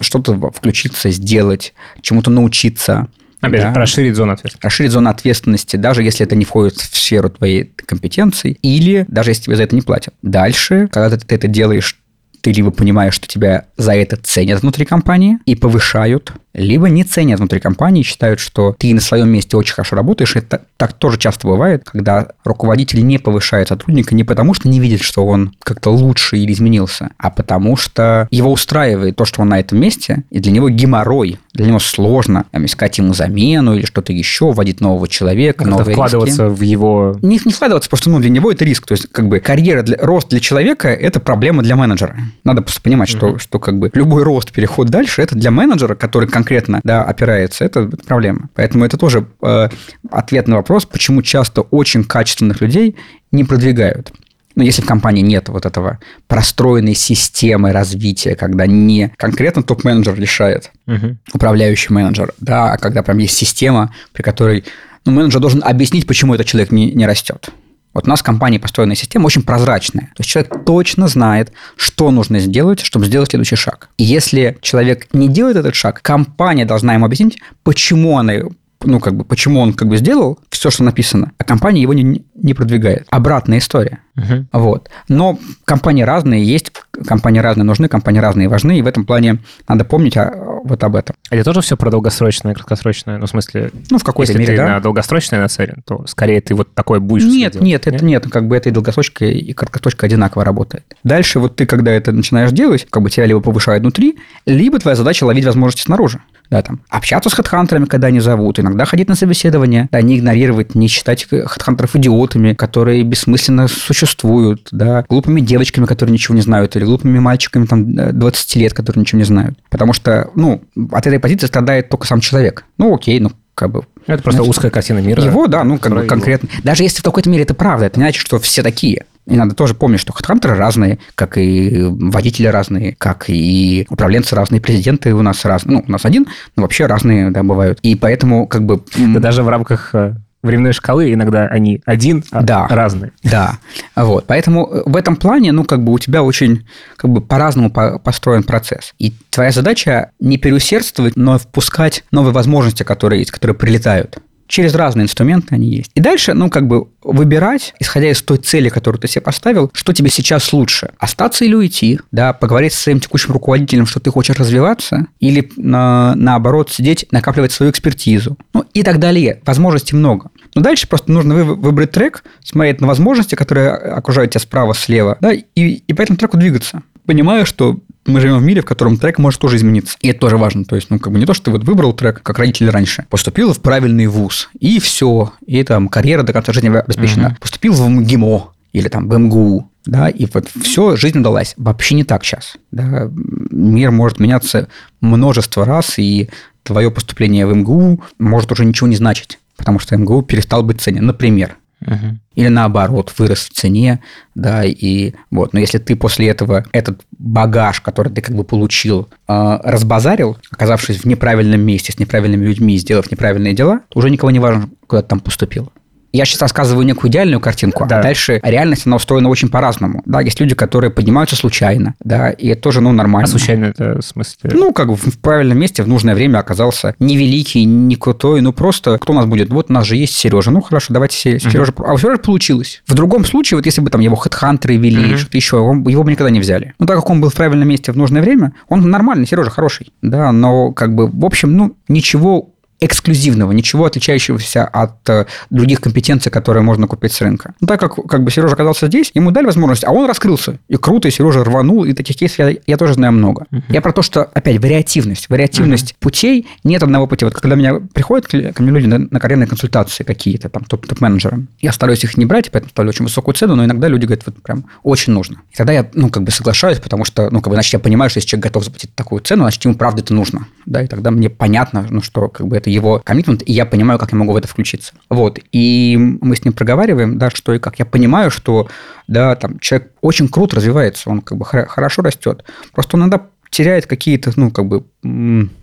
что-то 0.00 0.50
включиться, 0.50 1.10
сделать, 1.10 1.74
чему-то 2.00 2.30
научиться. 2.30 3.08
Опять 3.40 3.62
да? 3.62 3.74
же, 3.74 3.80
расширить 3.80 4.14
зону 4.14 4.32
ответственности. 4.32 4.66
Расширить 4.66 4.92
зону 4.92 5.10
ответственности, 5.10 5.76
даже 5.76 6.02
если 6.02 6.26
это 6.26 6.36
не 6.36 6.44
входит 6.44 6.76
в 6.76 6.96
сферу 6.96 7.30
твоей 7.30 7.64
компетенции, 7.64 8.58
или 8.62 9.04
даже 9.08 9.30
если 9.30 9.44
тебе 9.44 9.56
за 9.56 9.62
это 9.64 9.74
не 9.74 9.82
платят. 9.82 10.14
Дальше, 10.22 10.88
когда 10.92 11.16
ты 11.16 11.34
это 11.34 11.48
делаешь 11.48 12.00
ты 12.40 12.52
либо 12.52 12.70
понимаешь, 12.70 13.14
что 13.14 13.26
тебя 13.26 13.66
за 13.76 13.92
это 13.94 14.16
ценят 14.16 14.62
внутри 14.62 14.84
компании 14.84 15.38
и 15.46 15.54
повышают, 15.54 16.32
либо 16.54 16.88
не 16.88 17.04
ценят 17.04 17.38
внутри 17.38 17.60
компании, 17.60 18.02
считают, 18.02 18.40
что 18.40 18.74
ты 18.78 18.94
на 18.94 19.00
своем 19.00 19.28
месте 19.28 19.56
очень 19.56 19.74
хорошо 19.74 19.96
работаешь. 19.96 20.36
Это 20.36 20.62
так 20.76 20.92
тоже 20.94 21.18
часто 21.18 21.46
бывает, 21.46 21.84
когда 21.84 22.28
руководитель 22.44 23.06
не 23.06 23.18
повышает 23.18 23.68
сотрудника 23.68 24.14
не 24.14 24.24
потому, 24.24 24.54
что 24.54 24.68
не 24.68 24.80
видит, 24.80 25.02
что 25.02 25.26
он 25.26 25.54
как-то 25.62 25.90
лучше 25.90 26.38
или 26.38 26.52
изменился, 26.52 27.10
а 27.18 27.30
потому 27.30 27.76
что 27.76 28.28
его 28.30 28.50
устраивает 28.50 29.16
то, 29.16 29.24
что 29.24 29.42
он 29.42 29.48
на 29.50 29.60
этом 29.60 29.78
месте, 29.78 30.24
и 30.30 30.40
для 30.40 30.52
него 30.52 30.68
геморрой, 30.68 31.38
для 31.52 31.66
него 31.66 31.78
сложно 31.78 32.46
там, 32.50 32.64
искать 32.64 32.98
ему 32.98 33.14
замену 33.14 33.74
или 33.74 33.84
что-то 33.84 34.12
еще, 34.12 34.52
вводить 34.52 34.80
нового 34.80 35.08
человека, 35.08 35.66
новые 35.66 35.94
вкладываться 35.94 36.46
риски. 36.46 36.58
в 36.58 36.62
его... 36.62 37.18
Не, 37.22 37.40
не 37.44 37.52
вкладываться, 37.52 37.90
просто 37.90 38.10
ну, 38.10 38.18
для 38.20 38.30
него 38.30 38.50
это 38.50 38.64
риск. 38.64 38.86
То 38.86 38.92
есть, 38.92 39.08
как 39.12 39.28
бы, 39.28 39.40
карьера, 39.40 39.82
для, 39.82 39.96
рост 39.98 40.28
для 40.28 40.40
человека– 40.40 40.88
это 40.88 41.20
проблема 41.20 41.62
для 41.62 41.76
менеджера. 41.76 42.16
Надо 42.44 42.62
просто 42.62 42.80
понимать, 42.80 43.10
mm-hmm. 43.10 43.16
что, 43.16 43.38
что 43.38 43.58
как 43.58 43.78
бы 43.78 43.90
любой 43.92 44.22
рост, 44.22 44.52
переход 44.52 44.88
дальше– 44.88 45.22
это 45.22 45.34
для 45.34 45.50
менеджера, 45.50 45.94
который 45.94 46.28
конкретно 46.40 46.80
да, 46.84 47.04
опирается, 47.04 47.64
это, 47.64 47.90
проблема. 48.06 48.48
Поэтому 48.54 48.84
это 48.84 48.96
тоже 48.96 49.26
э, 49.42 49.68
ответ 50.10 50.48
на 50.48 50.56
вопрос, 50.56 50.86
почему 50.86 51.20
часто 51.22 51.60
очень 51.60 52.04
качественных 52.04 52.62
людей 52.62 52.96
не 53.30 53.44
продвигают. 53.44 54.10
Но 54.56 54.64
если 54.64 54.82
в 54.82 54.86
компании 54.86 55.22
нет 55.22 55.48
вот 55.48 55.66
этого 55.66 56.00
простроенной 56.26 56.94
системы 56.94 57.72
развития, 57.72 58.34
когда 58.34 58.66
не 58.66 59.12
конкретно 59.16 59.62
топ-менеджер 59.62 60.18
решает, 60.18 60.70
угу. 60.86 61.16
управляющий 61.32 61.92
менеджер, 61.92 62.32
да, 62.38 62.72
а 62.72 62.78
когда 62.78 63.02
прям 63.02 63.18
есть 63.18 63.36
система, 63.36 63.94
при 64.12 64.22
которой 64.22 64.64
ну, 65.04 65.12
менеджер 65.12 65.40
должен 65.40 65.62
объяснить, 65.62 66.06
почему 66.06 66.34
этот 66.34 66.46
человек 66.46 66.72
не, 66.72 66.90
не 66.92 67.06
растет. 67.06 67.50
Вот 67.92 68.06
у 68.06 68.10
нас 68.10 68.20
в 68.20 68.22
компании 68.24 68.58
построенная 68.58 68.96
система 68.96 69.26
очень 69.26 69.42
прозрачная. 69.42 70.06
То 70.16 70.20
есть 70.20 70.30
человек 70.30 70.64
точно 70.64 71.08
знает, 71.08 71.52
что 71.76 72.10
нужно 72.10 72.38
сделать, 72.38 72.80
чтобы 72.80 73.06
сделать 73.06 73.30
следующий 73.30 73.56
шаг. 73.56 73.88
И 73.96 74.04
если 74.04 74.58
человек 74.60 75.08
не 75.12 75.28
делает 75.28 75.56
этот 75.56 75.74
шаг, 75.74 76.00
компания 76.02 76.64
должна 76.64 76.94
ему 76.94 77.06
объяснить, 77.06 77.40
почему 77.62 78.18
она 78.18 78.34
ну, 78.82 78.98
как 78.98 79.14
бы, 79.14 79.24
почему 79.24 79.60
он 79.60 79.74
как 79.74 79.88
бы 79.88 79.98
сделал 79.98 80.38
все, 80.48 80.70
что 80.70 80.84
написано, 80.84 81.32
а 81.36 81.44
компания 81.44 81.82
его 81.82 81.92
не, 81.92 82.24
не 82.34 82.54
продвигает. 82.54 83.06
Обратная 83.10 83.58
история. 83.58 83.98
Uh-huh. 84.16 84.46
Вот. 84.52 84.88
Но 85.08 85.38
компании 85.66 86.02
разные 86.02 86.44
есть, 86.44 86.72
компании 87.06 87.40
разные 87.40 87.64
нужны, 87.64 87.88
компании 87.88 88.20
разные 88.20 88.48
важны, 88.48 88.78
и 88.78 88.82
в 88.82 88.86
этом 88.86 89.04
плане 89.04 89.38
надо 89.68 89.84
помнить 89.84 90.16
о, 90.16 90.60
вот 90.64 90.82
об 90.84 90.96
этом. 90.96 91.16
А 91.30 91.36
это 91.36 91.44
тоже 91.44 91.60
все 91.60 91.76
про 91.76 91.90
долгосрочное, 91.90 92.54
краткосрочное? 92.54 93.18
Ну, 93.18 93.26
в 93.26 93.30
смысле, 93.30 93.70
ну, 93.90 93.98
в 93.98 94.04
какой-то 94.04 94.32
если 94.32 94.42
мере, 94.42 94.56
ты 94.56 94.62
да. 94.62 94.68
на 94.74 94.80
долгосрочное 94.80 95.40
нацелен, 95.40 95.82
то 95.86 96.04
скорее 96.06 96.40
ты 96.40 96.54
вот 96.54 96.74
такой 96.74 97.00
будешь 97.00 97.24
Нет, 97.24 97.54
нет, 97.54 97.62
нет, 97.62 97.86
это 97.86 98.04
нет, 98.04 98.26
как 98.30 98.48
бы 98.48 98.56
это 98.56 98.68
и 98.68 98.72
долгосрочка, 98.72 99.24
и 99.24 99.52
краткосрочка 99.52 100.06
одинаково 100.06 100.44
работает. 100.44 100.84
Дальше 101.04 101.38
вот 101.38 101.56
ты, 101.56 101.66
когда 101.66 101.90
это 101.90 102.12
начинаешь 102.12 102.52
делать, 102.52 102.86
как 102.88 103.02
бы 103.02 103.10
тебя 103.10 103.26
либо 103.26 103.40
повышают 103.40 103.82
внутри, 103.82 104.18
либо 104.46 104.78
твоя 104.78 104.96
задача 104.96 105.24
ловить 105.24 105.44
возможности 105.44 105.82
снаружи 105.82 106.20
да, 106.50 106.62
там, 106.62 106.80
общаться 106.88 107.30
с 107.30 107.32
хедхантерами, 107.32 107.84
когда 107.84 108.08
они 108.08 108.20
зовут, 108.20 108.58
иногда 108.58 108.84
ходить 108.84 109.08
на 109.08 109.14
собеседование, 109.14 109.88
да, 109.92 110.02
не 110.02 110.18
игнорировать, 110.18 110.74
не 110.74 110.88
считать 110.88 111.26
хедхантеров 111.28 111.94
идиотами, 111.94 112.54
которые 112.54 113.04
бессмысленно 113.04 113.68
существуют, 113.68 114.68
да, 114.72 115.04
глупыми 115.08 115.40
девочками, 115.40 115.86
которые 115.86 116.12
ничего 116.12 116.34
не 116.34 116.42
знают, 116.42 116.74
или 116.74 116.84
глупыми 116.90 117.18
мальчиками, 117.18 117.66
там, 117.66 118.18
20 118.18 118.56
лет, 118.56 118.74
которые 118.74 119.00
ничего 119.00 119.18
не 119.18 119.24
знают. 119.24 119.58
Потому 119.70 119.92
что, 119.92 120.30
ну, 120.34 120.62
от 120.90 121.06
этой 121.06 121.18
позиции 121.18 121.46
страдает 121.46 121.88
только 121.88 122.06
сам 122.06 122.20
человек. 122.20 122.64
Ну, 122.78 122.94
окей, 122.94 123.20
ну, 123.20 123.30
как 123.54 123.70
бы... 123.70 123.84
Это 124.06 124.22
просто 124.22 124.42
значит, 124.42 124.50
узкая 124.50 124.70
картина 124.70 124.98
мира. 124.98 125.22
Его, 125.22 125.46
да, 125.46 125.64
ну, 125.64 125.78
как 125.78 125.92
бы 125.92 126.04
конкретно. 126.04 126.48
Его. 126.50 126.62
Даже 126.64 126.82
если 126.82 127.00
в 127.00 127.04
какой-то 127.04 127.30
мере 127.30 127.44
это 127.44 127.54
правда, 127.54 127.86
это 127.86 127.98
не 127.98 128.04
значит, 128.04 128.20
что 128.20 128.38
все 128.38 128.62
такие. 128.62 129.04
И 129.26 129.36
надо 129.36 129.54
тоже 129.54 129.74
помнить, 129.74 130.00
что 130.00 130.12
хедхантеры 130.12 130.56
разные, 130.56 130.98
как 131.14 131.38
и 131.38 131.84
водители 131.84 132.48
разные, 132.48 132.96
как 132.96 133.26
и 133.28 133.86
управленцы 133.88 134.34
разные, 134.34 134.60
президенты 134.60 135.14
у 135.14 135.22
нас 135.22 135.44
разные. 135.44 135.78
Ну, 135.78 135.84
у 135.86 135.90
нас 135.90 136.04
один, 136.04 136.26
но 136.56 136.62
вообще 136.62 136.86
разные, 136.86 137.30
да, 137.30 137.42
бывают. 137.42 137.78
И 137.82 137.94
поэтому 137.94 138.46
как 138.46 138.64
бы... 138.64 138.82
Да 138.96 139.20
даже 139.20 139.42
в 139.42 139.48
рамках 139.48 139.90
э, 139.94 140.14
временной 140.42 140.72
шкалы 140.72 141.12
иногда 141.12 141.46
они 141.46 141.82
один, 141.84 142.24
а 142.30 142.42
да, 142.42 142.66
разные. 142.68 143.12
Да, 143.22 143.58
вот. 143.94 144.26
Поэтому 144.26 144.66
э, 144.66 144.82
в 144.86 144.96
этом 144.96 145.16
плане, 145.16 145.52
ну, 145.52 145.64
как 145.64 145.84
бы 145.84 145.92
у 145.92 145.98
тебя 145.98 146.22
очень 146.22 146.66
как 146.96 147.10
бы 147.10 147.20
по-разному 147.20 147.70
построен 147.70 148.42
процесс. 148.42 148.94
И 148.98 149.12
твоя 149.30 149.50
задача 149.50 150.12
не 150.18 150.38
переусердствовать, 150.38 151.16
но 151.16 151.38
впускать 151.38 152.04
новые 152.10 152.32
возможности, 152.32 152.82
которые 152.82 153.20
есть, 153.20 153.30
которые 153.30 153.56
прилетают. 153.56 154.18
Через 154.50 154.74
разные 154.74 155.04
инструменты 155.04 155.54
они 155.54 155.68
есть. 155.68 155.90
И 155.94 156.00
дальше, 156.00 156.34
ну, 156.34 156.50
как 156.50 156.66
бы 156.66 156.88
выбирать, 157.02 157.74
исходя 157.78 158.10
из 158.10 158.20
той 158.20 158.36
цели, 158.38 158.68
которую 158.68 159.00
ты 159.00 159.08
себе 159.08 159.22
поставил, 159.22 159.70
что 159.72 159.92
тебе 159.92 160.10
сейчас 160.10 160.52
лучше. 160.52 160.90
Остаться 160.98 161.44
или 161.44 161.54
уйти, 161.54 162.00
да, 162.10 162.32
поговорить 162.32 162.72
со 162.72 162.82
своим 162.82 163.00
текущим 163.00 163.32
руководителем, 163.32 163.86
что 163.86 164.00
ты 164.00 164.10
хочешь 164.10 164.36
развиваться, 164.36 165.06
или 165.20 165.50
на, 165.56 166.14
наоборот 166.16 166.70
сидеть, 166.70 167.06
накапливать 167.10 167.52
свою 167.52 167.70
экспертизу, 167.70 168.36
ну 168.52 168.64
и 168.74 168.82
так 168.82 168.98
далее. 168.98 169.40
Возможностей 169.46 169.96
много. 169.96 170.30
Но 170.54 170.62
дальше 170.62 170.88
просто 170.88 171.12
нужно 171.12 171.44
выбрать 171.44 171.92
трек, 171.92 172.24
смотреть 172.44 172.80
на 172.80 172.88
возможности, 172.88 173.36
которые 173.36 173.70
окружают 173.70 174.32
тебя 174.32 174.40
справа, 174.40 174.74
слева, 174.74 175.16
да, 175.20 175.32
и, 175.32 175.42
и 175.54 175.92
по 175.92 176.02
этому 176.02 176.16
треку 176.16 176.36
двигаться. 176.36 176.82
Понимаю, 177.10 177.44
что 177.44 177.80
мы 178.06 178.20
живем 178.20 178.38
в 178.38 178.44
мире, 178.44 178.62
в 178.62 178.64
котором 178.64 178.96
трек 178.96 179.18
может 179.18 179.40
тоже 179.40 179.56
измениться. 179.56 179.96
И 180.00 180.10
это 180.10 180.20
тоже 180.20 180.36
важно. 180.36 180.64
То 180.64 180.76
есть, 180.76 180.90
ну, 180.90 181.00
как 181.00 181.12
бы 181.12 181.18
не 181.18 181.26
то, 181.26 181.34
что 181.34 181.46
ты 181.46 181.50
вот 181.50 181.64
выбрал 181.64 181.92
трек, 181.92 182.22
как 182.22 182.38
родители 182.38 182.68
раньше, 182.68 183.04
поступил 183.10 183.52
в 183.52 183.58
правильный 183.58 184.06
вуз, 184.06 184.48
и 184.60 184.78
все, 184.78 185.32
и 185.44 185.60
там 185.64 185.88
карьера 185.88 186.22
до 186.22 186.32
конца 186.32 186.52
жизни 186.52 186.68
обеспечена. 186.68 187.30
Угу. 187.30 187.36
Поступил 187.40 187.72
в 187.72 187.88
МГИМО, 187.88 188.52
или 188.72 188.86
там 188.86 189.08
в 189.08 189.18
МГУ, 189.18 189.68
да, 189.86 190.08
и 190.08 190.24
вот 190.32 190.48
все, 190.62 190.94
жизнь 190.94 191.18
удалась. 191.18 191.54
Вообще 191.56 191.96
не 191.96 192.04
так 192.04 192.24
сейчас. 192.24 192.58
Да. 192.70 193.10
Мир 193.10 193.90
может 193.90 194.20
меняться 194.20 194.68
множество 195.00 195.64
раз, 195.64 195.98
и 195.98 196.30
твое 196.62 196.92
поступление 196.92 197.44
в 197.44 197.52
МГУ 197.56 198.04
может 198.20 198.52
уже 198.52 198.64
ничего 198.64 198.86
не 198.86 198.94
значить, 198.94 199.40
потому 199.56 199.80
что 199.80 199.96
МГУ 199.96 200.22
перестал 200.22 200.62
быть 200.62 200.80
ценен. 200.80 201.06
Например, 201.06 201.56
Угу. 201.86 202.18
Или 202.34 202.48
наоборот, 202.48 203.12
вырос 203.16 203.40
в 203.40 203.52
цене, 203.52 204.00
да, 204.34 204.64
и 204.64 205.14
вот. 205.30 205.52
Но 205.52 205.60
если 205.60 205.78
ты 205.78 205.96
после 205.96 206.28
этого 206.28 206.64
этот 206.72 207.00
багаж, 207.18 207.80
который 207.80 208.12
ты 208.12 208.20
как 208.20 208.36
бы 208.36 208.44
получил, 208.44 209.08
э, 209.28 209.58
разбазарил, 209.64 210.36
оказавшись 210.50 210.98
в 210.98 211.04
неправильном 211.06 211.60
месте 211.60 211.92
с 211.92 211.98
неправильными 211.98 212.44
людьми, 212.44 212.76
сделав 212.76 213.10
неправильные 213.10 213.54
дела, 213.54 213.80
то 213.88 213.98
уже 213.98 214.10
никого 214.10 214.30
не 214.30 214.38
важно, 214.38 214.68
куда 214.86 215.02
ты 215.02 215.08
там 215.08 215.20
поступил 215.20 215.72
я 216.12 216.24
сейчас 216.24 216.42
рассказываю 216.42 216.84
некую 216.86 217.10
идеальную 217.10 217.40
картинку, 217.40 217.84
а 217.84 217.86
да. 217.86 218.00
а 218.00 218.02
дальше 218.02 218.40
реальность, 218.42 218.86
она 218.86 218.96
устроена 218.96 219.28
очень 219.28 219.48
по-разному. 219.48 220.02
Да, 220.06 220.20
есть 220.20 220.40
люди, 220.40 220.54
которые 220.54 220.90
поднимаются 220.90 221.36
случайно, 221.36 221.94
да, 222.00 222.30
и 222.30 222.48
это 222.48 222.62
тоже, 222.62 222.80
ну, 222.80 222.92
нормально. 222.92 223.24
А 223.24 223.30
случайно 223.30 223.66
это 223.66 224.00
в 224.00 224.04
смысле? 224.04 224.50
Ну, 224.52 224.72
как 224.72 224.88
бы 224.88 224.96
в 224.96 225.18
правильном 225.20 225.58
месте 225.58 225.82
в 225.82 225.88
нужное 225.88 226.14
время 226.14 226.38
оказался 226.38 226.94
не 226.98 227.16
великий, 227.16 227.64
не 227.64 227.96
крутой, 227.96 228.40
ну, 228.40 228.52
просто 228.52 228.98
кто 228.98 229.12
у 229.12 229.16
нас 229.16 229.26
будет? 229.26 229.50
Вот 229.50 229.70
у 229.70 229.72
нас 229.72 229.86
же 229.86 229.96
есть 229.96 230.14
Сережа. 230.14 230.50
Ну, 230.50 230.60
хорошо, 230.60 230.92
давайте 230.92 231.16
Сережа. 231.38 231.72
Угу. 231.72 231.84
А 231.86 231.92
у 231.94 231.98
Сережи 231.98 232.18
получилось. 232.18 232.82
В 232.86 232.94
другом 232.94 233.24
случае, 233.24 233.58
вот 233.58 233.66
если 233.66 233.80
бы 233.80 233.90
там 233.90 234.00
его 234.00 234.16
хедхантеры 234.16 234.76
вели, 234.76 235.12
угу. 235.12 235.18
что-то 235.18 235.36
еще, 235.36 235.58
он, 235.58 235.86
его 235.86 236.02
бы 236.02 236.10
никогда 236.10 236.30
не 236.30 236.40
взяли. 236.40 236.74
Ну, 236.78 236.86
так 236.86 236.96
как 236.96 237.10
он 237.10 237.20
был 237.20 237.30
в 237.30 237.34
правильном 237.34 237.68
месте 237.68 237.92
в 237.92 237.96
нужное 237.96 238.22
время, 238.22 238.52
он 238.68 238.88
нормальный, 238.90 239.26
Сережа 239.26 239.50
хороший, 239.50 239.92
да, 240.02 240.32
но 240.32 240.72
как 240.72 240.94
бы, 240.94 241.06
в 241.06 241.24
общем, 241.24 241.56
ну, 241.56 241.76
ничего 241.88 242.50
эксклюзивного, 242.80 243.52
ничего 243.52 243.84
отличающегося 243.84 244.64
от 244.64 245.08
э, 245.08 245.26
других 245.50 245.80
компетенций, 245.80 246.32
которые 246.32 246.62
можно 246.62 246.86
купить 246.86 247.12
с 247.12 247.20
рынка. 247.20 247.54
Но 247.60 247.66
так 247.66 247.80
как, 247.80 247.94
как 247.94 248.24
бы 248.24 248.30
Сережа 248.30 248.54
оказался 248.54 248.86
здесь, 248.86 249.10
ему 249.14 249.30
дали 249.30 249.46
возможность, 249.46 249.84
а 249.84 249.92
он 249.92 250.06
раскрылся. 250.06 250.58
И 250.68 250.76
круто, 250.76 251.08
и 251.08 251.10
Сережа 251.10 251.44
рванул, 251.44 251.84
и 251.84 251.92
таких 251.92 252.16
кейсов 252.16 252.38
я, 252.38 252.54
я 252.66 252.76
тоже 252.76 252.94
знаю 252.94 253.12
много. 253.12 253.46
Uh-huh. 253.50 253.62
Я 253.68 253.80
про 253.80 253.92
то, 253.92 254.02
что, 254.02 254.22
опять, 254.22 254.58
вариативность. 254.58 255.28
Вариативность 255.28 255.92
uh-huh. 255.92 255.96
путей, 256.00 256.46
нет 256.64 256.82
одного 256.82 257.06
пути. 257.06 257.24
Вот 257.24 257.34
когда 257.34 257.54
меня 257.54 257.74
приходят 257.92 258.26
ко 258.26 258.62
мне 258.62 258.70
люди 258.72 258.86
на, 258.86 258.98
на 258.98 259.20
карьерные 259.20 259.46
консультации 259.46 260.04
какие-то, 260.04 260.48
там, 260.48 260.64
топ-менеджеры, 260.64 261.46
я 261.60 261.72
стараюсь 261.72 262.04
их 262.04 262.16
не 262.16 262.24
брать, 262.24 262.50
поэтому 262.50 262.70
ставлю 262.70 262.90
очень 262.90 263.04
высокую 263.04 263.34
цену, 263.34 263.56
но 263.56 263.64
иногда 263.64 263.88
люди 263.88 264.06
говорят, 264.06 264.24
вот 264.26 264.42
прям 264.42 264.64
очень 264.82 265.12
нужно. 265.12 265.38
И 265.52 265.56
тогда 265.56 265.72
я, 265.72 265.88
ну, 265.94 266.08
как 266.08 266.22
бы 266.22 266.30
соглашаюсь, 266.30 266.78
потому 266.78 267.04
что, 267.04 267.30
ну, 267.30 267.40
как 267.40 267.50
бы, 267.50 267.56
значит, 267.56 267.72
я 267.72 267.78
понимаю, 267.78 268.10
что 268.10 268.18
если 268.18 268.28
человек 268.28 268.44
готов 268.44 268.64
заплатить 268.64 268.94
такую 268.94 269.20
цену, 269.20 269.42
значит, 269.44 269.64
ему 269.64 269.74
правда 269.74 270.02
это 270.02 270.14
нужно. 270.14 270.46
Да, 270.66 270.82
и 270.82 270.86
тогда 270.86 271.10
мне 271.10 271.28
понятно, 271.28 271.86
ну, 271.90 272.00
что, 272.02 272.28
как 272.28 272.46
бы, 272.46 272.56
это 272.56 272.69
его 272.70 273.00
коммитмент, 273.04 273.42
и 273.44 273.52
я 273.52 273.66
понимаю, 273.66 273.98
как 273.98 274.12
я 274.12 274.18
могу 274.18 274.32
в 274.32 274.36
это 274.36 274.48
включиться. 274.48 274.94
Вот. 275.08 275.38
И 275.52 275.96
мы 275.98 276.36
с 276.36 276.44
ним 276.44 276.52
проговариваем, 276.52 277.18
да, 277.18 277.30
что 277.30 277.52
и 277.54 277.58
как. 277.58 277.78
Я 277.78 277.84
понимаю, 277.84 278.30
что, 278.30 278.68
да, 279.06 279.34
там, 279.36 279.58
человек 279.58 279.92
очень 280.00 280.28
круто 280.28 280.56
развивается, 280.56 281.10
он 281.10 281.20
как 281.20 281.38
бы 281.38 281.44
хорошо 281.44 282.02
растет. 282.02 282.44
Просто 282.72 282.96
он 282.96 283.02
иногда 283.02 283.26
теряет 283.50 283.86
какие-то, 283.86 284.32
ну, 284.36 284.50
как 284.50 284.66
бы, 284.66 284.84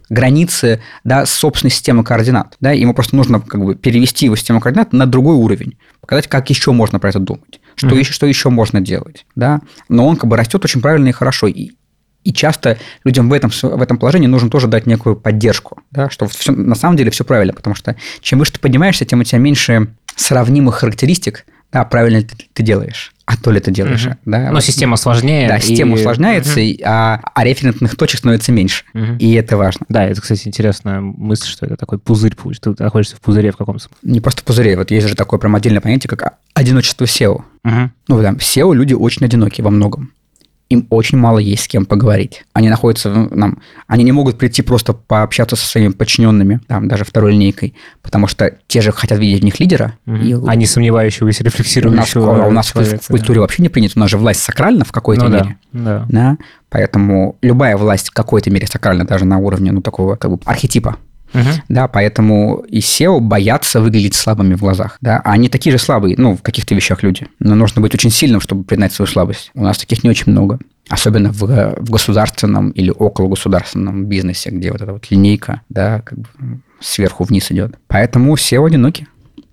границы, 0.10 0.82
да, 1.04 1.26
собственной 1.26 1.72
системы 1.72 2.04
координат, 2.04 2.56
да, 2.60 2.72
ему 2.72 2.93
просто 2.93 3.15
нужно, 3.15 3.39
как 3.39 3.63
бы, 3.63 3.76
перевести 3.76 4.26
его 4.26 4.36
систему 4.36 4.60
координат 4.60 4.93
на 4.93 5.06
другой 5.06 5.36
уровень, 5.36 5.78
показать, 6.02 6.28
как 6.28 6.50
еще 6.50 6.72
можно 6.72 7.00
про 7.00 7.10
это 7.10 7.20
думать, 7.20 7.60
что, 7.76 7.88
mm-hmm. 7.88 8.00
еще, 8.00 8.13
что 8.13 8.26
еще 8.26 8.50
можно 8.50 8.82
делать, 8.82 9.26
да, 9.36 9.62
но 9.89 10.06
он, 10.06 10.17
как 10.17 10.30
бы, 10.30 10.38
растет 10.38 10.63
очень 10.65 10.82
правильно 10.82 11.08
и 11.08 11.13
хорошо, 11.13 11.48
и 11.48 11.72
и 12.28 12.34
часто 12.34 12.78
людям 13.06 13.30
в 13.30 13.34
этом, 13.34 13.50
в 13.50 13.82
этом 13.82 13.98
положении 13.98 14.28
нужно 14.28 14.50
тоже 14.50 14.68
дать 14.68 14.86
некую 14.86 15.16
поддержку, 15.16 15.80
да, 15.92 16.10
что 16.10 16.28
все, 16.28 16.52
на 16.52 16.76
самом 16.76 16.98
деле 16.98 17.10
все 17.10 17.24
правильно, 17.24 17.54
потому 17.54 17.74
что 17.74 17.96
чем 18.20 18.40
выше 18.40 18.52
ты 18.54 18.60
поднимаешься, 18.60 19.06
тем 19.06 19.22
у 19.22 19.24
тебя 19.24 19.40
меньше 19.40 19.88
сравнимых 20.18 20.76
характеристик, 20.76 21.46
да, 21.72 21.86
правильно 21.86 22.22
ты, 22.24 22.36
ты 22.52 22.63
делаешь 22.63 23.13
а 23.28 23.36
то 23.36 23.52
ли 23.52 23.60
ты 23.60 23.72
делаешь. 23.72 24.06
Угу. 24.06 24.16
Да? 24.26 24.52
Но 24.52 24.62
система 24.62 24.96
сложнее. 24.96 25.50
Да, 25.50 25.60
система 25.60 25.98
и... 25.98 26.00
усложняется, 26.00 26.62
угу. 26.62 26.78
а, 26.86 27.20
а 27.36 27.44
референтных 27.44 27.98
точек 27.98 28.20
становится 28.20 28.54
меньше. 28.54 28.86
Угу. 28.94 29.18
И 29.20 29.34
это 29.34 29.58
важно. 29.58 29.86
Да, 29.90 30.06
это, 30.06 30.22
кстати, 30.22 30.48
интересная 30.48 31.02
мысль, 31.02 31.50
что 31.50 31.66
это 31.66 31.76
такой 31.76 32.00
пузырь, 32.00 32.34
ты 32.36 32.74
находишься 32.80 33.18
в 33.18 33.20
пузыре 33.20 33.52
в 33.52 33.58
каком-то. 33.58 33.84
Не 34.02 34.22
просто 34.22 34.44
в 34.44 34.46
пузыре, 34.46 34.78
вот 34.78 34.92
есть 34.92 35.10
же 35.10 35.16
такое 35.16 35.42
прям 35.42 35.56
отдельное 35.56 35.82
понятие, 35.82 36.10
как 36.10 36.36
одиночество 36.54 37.04
SEO. 37.04 37.42
Угу. 37.66 37.92
Ну, 38.08 38.22
там, 38.22 38.38
SEO 38.38 38.74
люди 38.74 38.94
очень 38.94 39.26
одиноки 39.26 39.62
во 39.62 39.72
многом 39.72 40.13
им 40.70 40.86
очень 40.90 41.18
мало 41.18 41.40
есть 41.40 41.64
с 41.64 41.68
кем 41.68 41.86
поговорить. 41.86 42.44
Они 42.54 42.70
находятся, 42.70 43.10
нам, 43.10 43.60
они 43.88 44.04
не 44.04 44.12
могут 44.12 44.38
прийти 44.38 44.62
просто 44.62 44.94
пообщаться 44.94 45.56
со 45.56 45.66
своими 45.66 45.92
подчиненными, 45.92 46.60
там, 46.68 46.88
даже 46.88 47.06
второй 47.06 47.34
линейкой, 47.34 47.74
потому 48.02 48.28
что 48.28 48.54
те 48.68 48.82
же 48.82 48.92
хотят 48.92 49.20
видеть 49.20 49.42
в 49.42 49.46
них 49.46 49.60
лидера. 49.60 49.94
Угу. 50.06 50.16
И, 50.18 50.36
а 50.46 50.56
не 50.56 50.66
сомневающегося, 50.66 51.44
рефлексирующего 51.44 52.32
У 52.32 52.34
нас, 52.34 52.48
у 52.48 52.52
нас 52.52 52.68
человека, 52.68 53.00
в 53.02 53.08
культуре 53.08 53.36
да. 53.36 53.42
вообще 53.42 53.64
не 53.64 53.70
принято, 53.70 53.94
у 53.96 54.00
нас 54.02 54.10
же 54.10 54.18
власть 54.18 54.42
сакральна 54.42 54.84
в 54.84 54.92
какой-то 54.92 55.26
ну, 55.26 55.30
мере. 55.30 55.58
Да, 55.72 56.00
да. 56.00 56.06
да. 56.10 56.38
Поэтому 56.70 57.38
любая 57.42 57.78
власть 57.78 58.10
в 58.10 58.14
какой-то 58.14 58.52
мере 58.52 58.68
сакральна, 58.68 59.06
даже 59.06 59.26
на 59.26 59.38
уровне 59.38 59.72
ну, 59.72 59.82
такого 59.82 60.16
как 60.16 60.32
бы, 60.32 60.40
архетипа. 60.44 60.98
Угу. 61.34 61.50
Да, 61.70 61.88
поэтому 61.88 62.63
и 62.68 62.80
SEO 62.80 63.20
боятся 63.20 63.82
выглядеть 63.82 64.16
слабыми 64.16 64.56
в 64.56 64.60
глазах. 64.62 64.98
Да, 65.02 65.22
а 65.24 65.32
они 65.32 65.50
такие 65.50 65.72
же 65.72 65.84
слабые, 65.84 66.16
ну, 66.18 66.36
в 66.36 66.42
каких-то 66.42 66.74
вещах 66.76 67.04
люди. 67.04 67.28
Но 67.40 67.56
нужно 67.56 67.82
быть 67.82 67.94
очень 67.94 68.12
сильным, 68.12 68.42
чтобы 68.42 68.63
признать 68.63 68.94
свою 68.94 69.08
слабость. 69.08 69.52
У 69.54 69.63
нас 69.63 69.78
таких 69.78 70.04
не 70.04 70.10
очень 70.10 70.32
много. 70.32 70.60
Особенно 70.90 71.32
в, 71.32 71.42
в 71.42 71.90
государственном 71.90 72.70
или 72.72 72.90
около 72.92 73.28
государственном 73.28 74.06
бизнесе, 74.06 74.52
где 74.52 74.72
вот 74.72 74.82
эта 74.82 74.94
вот 74.94 75.12
линейка, 75.12 75.62
да, 75.70 76.02
как 76.02 76.20
бы 76.20 76.28
сверху 76.80 77.26
вниз 77.26 77.52
идет. 77.52 77.76
Поэтому 77.88 78.34
SEO 78.36 78.66
одиноки. 78.66 79.08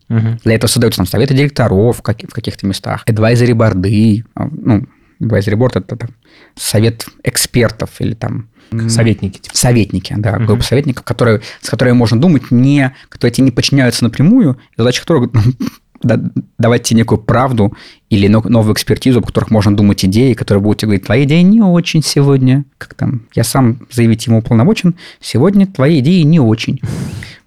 Угу. 0.09 0.39
Для 0.45 0.55
этого 0.55 0.69
создаются 0.69 0.99
там 0.99 1.07
советы 1.07 1.35
директоров 1.35 1.99
в, 1.99 2.03
каких- 2.03 2.29
в 2.31 2.33
каких-то 2.33 2.67
местах, 2.67 3.05
advisory 3.09 3.55
борды, 3.55 4.25
а, 4.35 4.49
ну, 4.51 4.87
advisory 5.25 5.57
board 5.57 5.79
это, 5.79 5.95
это 5.95 6.09
совет 6.55 7.07
экспертов 7.23 7.91
или 8.01 8.15
там 8.15 8.49
Советники. 8.89 9.39
Типа. 9.39 9.57
Советники, 9.57 10.15
да, 10.17 10.37
угу. 10.37 10.47
группа 10.47 10.63
советников, 10.65 11.05
которые, 11.05 11.43
с 11.61 11.69
которыми 11.69 11.95
можно 11.95 12.21
думать, 12.21 12.51
не, 12.51 12.95
которые 13.09 13.33
тебе 13.33 13.45
не 13.45 13.51
подчиняются 13.53 14.03
напрямую, 14.03 14.59
задача 14.77 15.01
которых 15.01 15.31
да, 16.03 16.21
давать 16.59 16.83
тебе 16.83 16.99
некую 16.99 17.19
правду 17.19 17.75
или 18.11 18.27
новую 18.29 18.75
экспертизу, 18.75 19.19
об 19.19 19.27
которых 19.27 19.51
можно 19.51 19.75
думать 19.75 20.05
идеи, 20.05 20.35
которые 20.35 20.63
будут 20.63 20.81
тебе 20.81 20.89
говорить, 20.89 21.07
твои 21.07 21.25
идеи 21.25 21.41
не 21.43 21.63
очень 21.63 22.03
сегодня, 22.03 22.65
как 22.79 22.95
там, 22.95 23.23
я 23.35 23.45
сам 23.45 23.87
заявить 23.91 24.27
ему 24.27 24.39
уполномочен, 24.39 24.97
сегодня 25.21 25.67
твои 25.67 26.01
идеи 26.01 26.23
не 26.23 26.41
очень. 26.41 26.81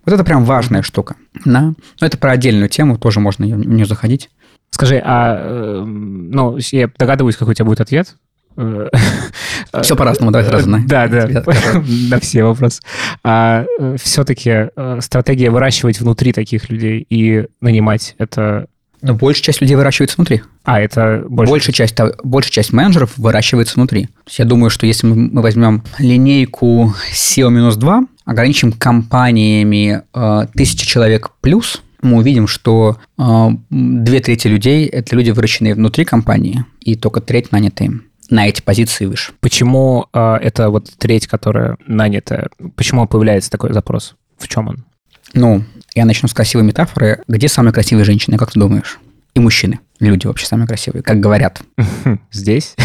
Вот 0.05 0.13
это 0.13 0.23
прям 0.23 0.45
важная 0.45 0.81
штука. 0.81 1.15
Да? 1.45 1.73
Но 1.99 2.07
это 2.07 2.17
про 2.17 2.31
отдельную 2.31 2.69
тему, 2.69 2.97
тоже 2.97 3.19
можно 3.19 3.45
в 3.45 3.49
нее 3.49 3.85
заходить. 3.85 4.29
Скажи, 4.71 5.01
а 5.03 5.37
э, 5.39 5.83
ну, 5.85 6.57
я 6.71 6.89
догадываюсь, 6.97 7.35
какой 7.35 7.51
у 7.51 7.55
тебя 7.55 7.65
будет 7.65 7.81
ответ. 7.81 8.15
Все 9.81 9.95
по-разному, 9.95 10.31
давай 10.31 10.47
сразу 10.47 10.69
на. 10.69 10.79
Да, 10.87 11.07
да, 11.07 11.27
на 12.09 12.19
все 12.19 12.43
вопросы. 12.43 12.81
А 13.23 13.65
э, 13.79 13.95
все-таки 14.01 14.69
э, 14.75 14.99
стратегия 15.01 15.51
выращивать 15.51 15.99
внутри 15.99 16.33
таких 16.33 16.69
людей 16.69 17.05
и 17.09 17.45
нанимать, 17.61 18.15
это 18.17 18.67
но 19.01 19.13
большая 19.13 19.43
часть 19.43 19.61
людей 19.61 19.75
выращивается 19.75 20.17
внутри. 20.17 20.41
А, 20.63 20.81
это 20.81 21.23
больше... 21.29 21.51
Большая 21.51 21.73
часть, 21.73 21.95
большая 22.23 22.51
часть 22.51 22.73
менеджеров 22.73 23.13
выращивается 23.17 23.75
внутри. 23.75 24.09
я 24.37 24.45
думаю, 24.45 24.71
что 24.71 24.87
если 24.87 25.05
мы 25.05 25.41
возьмем 25.41 25.83
линейку 25.99 26.95
SEO-2, 27.13 28.07
ограничим 28.25 28.71
компаниями 28.71 30.01
э, 30.13 30.47
тысячи 30.55 30.87
человек 30.87 31.29
плюс, 31.41 31.83
мы 32.01 32.17
увидим, 32.17 32.47
что 32.47 32.97
э, 33.17 33.49
две 33.69 34.19
трети 34.19 34.47
людей– 34.47 34.85
это 34.87 35.15
люди, 35.15 35.31
выращенные 35.31 35.75
внутри 35.75 36.05
компании, 36.05 36.65
и 36.81 36.95
только 36.95 37.21
треть 37.21 37.51
нанятые 37.51 38.01
на 38.29 38.47
эти 38.47 38.61
позиции 38.61 39.05
выше. 39.05 39.33
Почему 39.39 40.07
э, 40.13 40.35
это 40.41 40.69
вот 40.69 40.89
треть, 40.97 41.27
которая 41.27 41.77
нанята, 41.85 42.49
почему 42.75 43.07
появляется 43.07 43.49
такой 43.49 43.73
запрос? 43.73 44.15
В 44.37 44.47
чем 44.47 44.67
он? 44.67 44.85
Ну, 45.33 45.63
я 45.95 46.05
начну 46.05 46.27
с 46.27 46.33
красивой 46.33 46.63
метафоры. 46.63 47.23
Где 47.27 47.47
самые 47.47 47.73
красивые 47.73 48.05
женщины, 48.05 48.37
как 48.37 48.51
ты 48.51 48.59
думаешь? 48.59 48.99
И 49.33 49.39
мужчины. 49.39 49.79
Люди 49.99 50.27
вообще 50.27 50.45
самые 50.45 50.67
красивые, 50.67 51.03
как 51.03 51.19
говорят. 51.19 51.61
Здесь? 52.31 52.75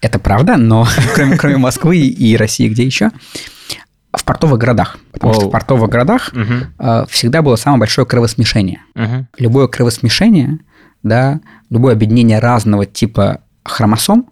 Это 0.00 0.18
правда, 0.18 0.56
но 0.56 0.86
кроме, 1.14 1.36
кроме 1.36 1.56
Москвы 1.56 1.98
и 1.98 2.36
России, 2.36 2.68
где 2.68 2.84
еще? 2.84 3.10
В 4.16 4.24
портовых 4.24 4.58
городах. 4.58 4.98
Потому 5.12 5.32
Оу. 5.32 5.40
что 5.40 5.48
в 5.48 5.50
портовых 5.50 5.90
городах 5.90 6.32
Мгм. 6.32 6.74
э, 6.78 7.04
всегда 7.08 7.42
было 7.42 7.56
самое 7.56 7.80
большое 7.80 8.06
кровосмешение. 8.06 8.80
Мгм. 8.94 9.28
Любое 9.38 9.66
кровосмешение, 9.68 10.58
да, 11.02 11.40
любое 11.70 11.94
объединение 11.94 12.38
разного 12.38 12.86
типа 12.86 13.40
хромосом 13.64 14.26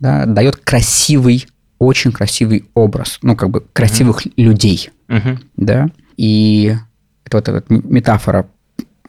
да, 0.00 0.26
дает 0.26 0.56
красивый, 0.56 1.46
очень 1.78 2.12
красивый 2.12 2.68
образ, 2.74 3.18
ну, 3.22 3.36
как 3.36 3.50
бы 3.50 3.60
красивых 3.72 4.22
людей, 4.36 4.90
Мгм. 5.08 5.40
да, 5.56 5.88
и 6.16 6.76
это 7.24 7.36
вот 7.38 7.48
эта 7.48 7.64
метафора 7.68 8.46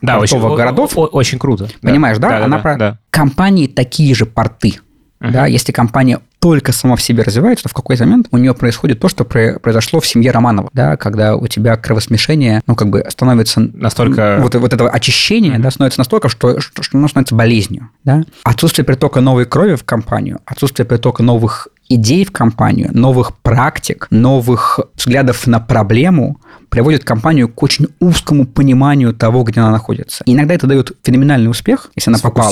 Да, 0.02 0.20
очень, 0.20 0.34
портовых 0.38 0.54
о- 0.54 0.58
городов. 0.58 0.98
о- 0.98 1.06
очень 1.08 1.40
круто. 1.40 1.68
Понимаешь, 1.82 2.18
да? 2.20 2.30
Да, 2.30 2.46
Она 2.46 2.58
да, 2.58 2.62
про 2.64 2.76
да. 2.78 3.00
компании 3.10 3.68
такие 3.68 4.14
же 4.16 4.26
порты. 4.26 4.76
Мгм. 5.20 5.32
Да, 5.32 5.46
если 5.48 5.72
компания 5.72 6.20
только 6.46 6.74
сама 6.74 6.96
в 6.96 7.02
себе 7.02 7.24
развивается, 7.24 7.64
то 7.64 7.70
в 7.70 7.74
какой-то 7.74 8.06
момент 8.06 8.28
у 8.30 8.38
нее 8.38 8.54
происходит 8.54 9.00
то, 9.00 9.10
что 9.10 9.26
про- 9.26 9.58
произошло 9.58 10.00
в 10.00 10.06
семье 10.06 10.30
Романова, 10.30 10.70
да, 10.74 10.96
когда 10.96 11.36
у 11.36 11.48
тебя 11.48 11.76
кровосмешение, 11.76 12.62
ну, 12.68 12.76
как 12.76 12.90
бы 12.92 13.04
становится 13.10 13.62
Настолько- 13.62 14.38
вот, 14.42 14.54
вот 14.54 14.72
этого 14.72 14.92
очищения, 14.92 15.58
да, 15.58 15.72
становится 15.72 16.00
настолько, 16.00 16.30
что, 16.30 16.60
что, 16.60 16.84
что 16.84 17.00
оно 17.00 17.08
становится 17.08 17.34
болезнью, 17.34 17.90
да. 18.04 18.24
Отсутствие 18.44 18.86
притока 18.86 19.22
новой 19.22 19.46
крови 19.48 19.74
в 19.74 19.84
компанию, 19.84 20.38
отсутствие 20.46 20.86
притока 20.86 21.24
новых 21.24 21.68
идей 21.90 22.26
в 22.26 22.32
компанию, 22.32 22.90
новых 22.94 23.38
практик, 23.38 24.08
новых 24.10 24.80
взглядов 24.96 25.46
на 25.48 25.60
проблему 25.60 26.38
приводит 26.70 27.04
компанию 27.04 27.48
к 27.48 27.62
очень 27.64 27.88
узкому 28.00 28.46
пониманию 28.46 29.14
того, 29.14 29.44
где 29.44 29.62
она 29.62 29.72
находится. 29.72 30.24
И 30.26 30.34
иногда 30.34 30.54
это 30.56 30.68
дает 30.68 30.92
феноменальный 31.04 31.50
успех, 31.50 31.90
если 31.96 32.10
она 32.10 32.18
попала. 32.20 32.50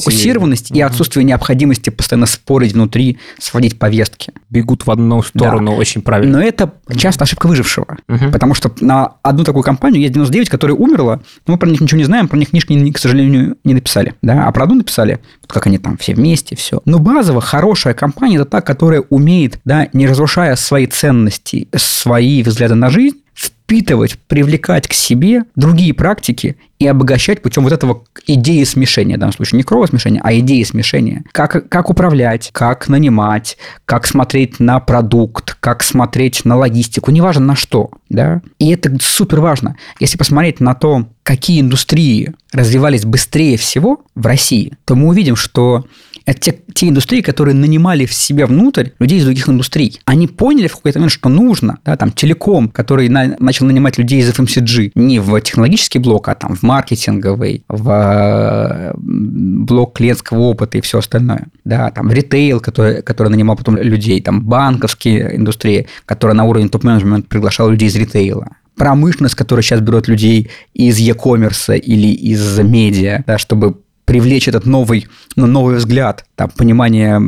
Сфокусированность 0.00 0.70
и- 0.70 0.74
и 0.74 0.80
отсутствие 0.80 1.24
необходимости 1.24 1.90
постоянно 1.90 2.26
спорить 2.26 2.72
внутри, 2.72 3.18
сводить 3.38 3.78
повестки. 3.78 4.32
Бегут 4.50 4.86
в 4.86 4.90
одну 4.90 5.20
сторону 5.22 5.72
очень 5.80 6.00
правильно. 6.00 6.38
Но 6.38 6.44
это 6.44 6.72
часто 6.96 7.24
ошибка 7.24 7.48
выжившего. 7.48 7.98
Мгм. 8.08 8.30
Потому 8.30 8.54
что 8.54 8.72
на 8.80 9.14
одну 9.22 9.44
такую 9.44 9.62
компанию 9.64 10.00
есть 10.00 10.12
99, 10.14 10.48
которая 10.48 10.76
умерла, 10.76 11.20
но 11.46 11.54
мы 11.54 11.58
про 11.58 11.68
них 11.68 11.80
ничего 11.80 11.98
не 11.98 12.04
знаем, 12.04 12.28
про 12.28 12.38
них 12.38 12.50
книжки, 12.50 12.72
ни- 12.72 12.92
к 12.92 12.98
сожалению, 12.98 13.56
не 13.64 13.74
написали. 13.74 14.14
Да? 14.22 14.46
А 14.46 14.52
про 14.52 14.62
одну 14.64 14.76
написали, 14.76 15.18
как 15.46 15.66
они 15.66 15.78
там 15.78 15.98
все 15.98 16.14
вместе, 16.14 16.56
все. 16.56 16.80
Но 16.86 16.98
базово 16.98 17.40
хорошая 17.42 17.92
компания– 17.94 18.36
это 18.36 18.44
та, 18.46 18.60
которая 18.76 19.00
умеет, 19.08 19.58
да, 19.64 19.88
не 19.94 20.06
разрушая 20.06 20.54
свои 20.56 20.86
ценности, 20.86 21.66
свои 21.74 22.42
взгляды 22.42 22.74
на 22.74 22.90
жизнь, 22.90 23.16
впитывать, 23.34 24.18
привлекать 24.28 24.86
к 24.86 24.92
себе 24.92 25.44
другие 25.56 25.94
практики 25.94 26.56
и 26.78 26.86
обогащать 26.86 27.40
путем 27.40 27.64
вот 27.64 27.72
этого 27.72 28.04
идеи 28.26 28.64
смешения, 28.64 29.16
в 29.16 29.18
данном 29.18 29.32
случае 29.32 29.56
не 29.56 29.62
кровосмешения, 29.62 30.20
а 30.22 30.34
идеи 30.38 30.62
смешения. 30.62 31.24
Как, 31.32 31.68
как 31.70 31.88
управлять, 31.88 32.50
как 32.52 32.88
нанимать, 32.88 33.56
как 33.86 34.06
смотреть 34.06 34.60
на 34.60 34.78
продукт, 34.78 35.56
как 35.58 35.82
смотреть 35.82 36.44
на 36.44 36.56
логистику, 36.56 37.10
неважно 37.10 37.44
на 37.46 37.56
что. 37.56 37.90
Да? 38.10 38.42
И 38.58 38.70
это 38.70 38.94
супер 39.00 39.40
важно. 39.40 39.76
Если 40.00 40.18
посмотреть 40.18 40.60
на 40.60 40.74
то, 40.74 41.08
какие 41.22 41.60
индустрии 41.60 42.34
развивались 42.52 43.06
быстрее 43.06 43.56
всего 43.56 44.02
в 44.14 44.26
России, 44.26 44.74
то 44.84 44.94
мы 44.94 45.08
увидим, 45.08 45.34
что 45.34 45.86
это 46.26 46.40
те, 46.40 46.58
те 46.74 46.88
индустрии, 46.88 47.22
которые 47.22 47.54
нанимали 47.54 48.04
в 48.04 48.12
себя 48.12 48.46
внутрь 48.46 48.88
людей 48.98 49.18
из 49.18 49.24
других 49.24 49.48
индустрий. 49.48 50.00
Они 50.04 50.26
поняли 50.26 50.66
в 50.66 50.74
какой-то 50.74 50.98
момент, 50.98 51.12
что 51.12 51.28
нужно. 51.28 51.78
Да, 51.84 51.96
там 51.96 52.10
телеком, 52.10 52.68
который 52.68 53.08
на- 53.08 53.36
начал 53.38 53.64
нанимать 53.66 53.96
людей 53.96 54.20
из 54.20 54.28
FMCG 54.30 54.92
не 54.96 55.20
в 55.20 55.40
технологический 55.40 56.00
блок, 56.00 56.28
а 56.28 56.34
там 56.34 56.56
в 56.56 56.62
маркетинговый, 56.62 57.64
в 57.68 57.90
э, 57.90 58.92
блок 58.96 59.96
клиентского 59.96 60.40
опыта 60.40 60.78
и 60.78 60.80
все 60.80 60.98
остальное. 60.98 61.46
Да, 61.64 61.90
там 61.92 62.10
ритейл, 62.10 62.60
который, 62.60 63.02
который 63.02 63.28
нанимал 63.28 63.56
потом 63.56 63.76
людей, 63.76 64.20
там 64.20 64.42
банковские 64.42 65.36
индустрии, 65.36 65.86
которая 66.04 66.36
на 66.36 66.44
уровне 66.44 66.68
топ-менеджмента 66.68 67.28
приглашала 67.28 67.70
людей 67.70 67.88
из 67.88 67.96
ритейла 67.96 68.48
промышленность, 68.76 69.34
которая 69.34 69.62
сейчас 69.62 69.80
берет 69.80 70.06
людей 70.06 70.50
из 70.74 70.98
e-commerce 70.98 71.78
или 71.78 72.08
из 72.08 72.58
медиа, 72.58 73.24
да, 73.26 73.38
чтобы 73.38 73.76
привлечь 74.06 74.48
этот 74.48 74.64
новый, 74.66 75.06
ну, 75.36 75.46
новый 75.46 75.76
взгляд, 75.76 76.24
там, 76.36 76.48
понимание 76.50 77.20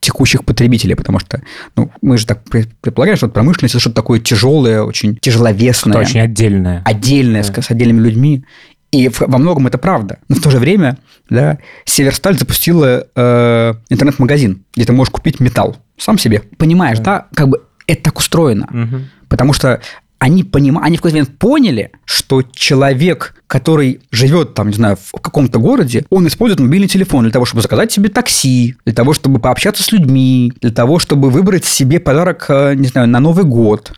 текущих 0.00 0.44
потребителей, 0.44 0.94
потому 0.94 1.18
что 1.18 1.42
ну, 1.76 1.90
мы 2.00 2.16
же 2.16 2.26
так 2.26 2.42
пред- 2.44 2.72
предполагаем, 2.80 3.16
что 3.16 3.28
промышленность– 3.28 3.74
это 3.74 3.80
что-то 3.80 3.96
такое 3.96 4.20
тяжелое, 4.20 4.82
очень 4.82 5.16
тяжеловесное, 5.16 5.92
Это 5.98 6.00
очень 6.08 6.20
отдельное. 6.20 6.82
отдельное 6.84 7.42
с, 7.42 7.50
Да. 7.50 7.60
с 7.62 7.70
отдельными 7.70 8.00
людьми. 8.00 8.44
И 8.92 9.10
во 9.18 9.38
многом 9.38 9.66
это 9.66 9.76
правда. 9.76 10.18
Но 10.28 10.36
в 10.36 10.40
то 10.40 10.50
же 10.50 10.58
время 10.58 10.98
да, 11.28 11.58
Северсталь 11.84 12.38
запустила 12.38 13.06
э, 13.16 13.74
интернет-магазин, 13.88 14.62
где 14.76 14.86
ты 14.86 14.92
можешь 14.92 15.10
купить 15.10 15.40
металл 15.40 15.76
сам 15.98 16.16
себе. 16.18 16.42
Понимаешь, 16.58 17.00
да, 17.00 17.26
как 17.34 17.48
бы 17.48 17.62
это 17.88 18.04
так 18.04 18.18
устроено. 18.18 18.68
Мгм. 18.70 19.10
Потому 19.28 19.52
что 19.52 19.80
они, 20.24 20.42
поним... 20.42 20.78
они 20.78 20.96
в 20.96 21.00
какой-то 21.00 21.16
момент 21.18 21.38
поняли, 21.38 21.90
что 22.06 22.40
человек, 22.40 23.34
который 23.46 24.00
живет 24.10 24.54
там, 24.54 24.68
не 24.68 24.74
знаю, 24.74 24.96
в 24.96 25.20
каком-то 25.20 25.58
городе, 25.58 26.06
он 26.08 26.26
использует 26.26 26.60
мобильный 26.60 26.88
телефон 26.88 27.24
для 27.24 27.30
того, 27.30 27.44
чтобы 27.44 27.60
заказать 27.60 27.92
себе 27.92 28.08
такси, 28.08 28.74
для 28.86 28.94
того, 28.94 29.12
чтобы 29.12 29.38
пообщаться 29.38 29.82
с 29.82 29.92
людьми, 29.92 30.50
для 30.62 30.70
того, 30.70 30.98
чтобы 30.98 31.28
выбрать 31.28 31.66
себе 31.66 32.00
подарок, 32.00 32.46
э, 32.48 32.74
не 32.74 32.86
знаю, 32.86 33.06
на 33.06 33.20
Новый 33.20 33.44
год. 33.44 33.92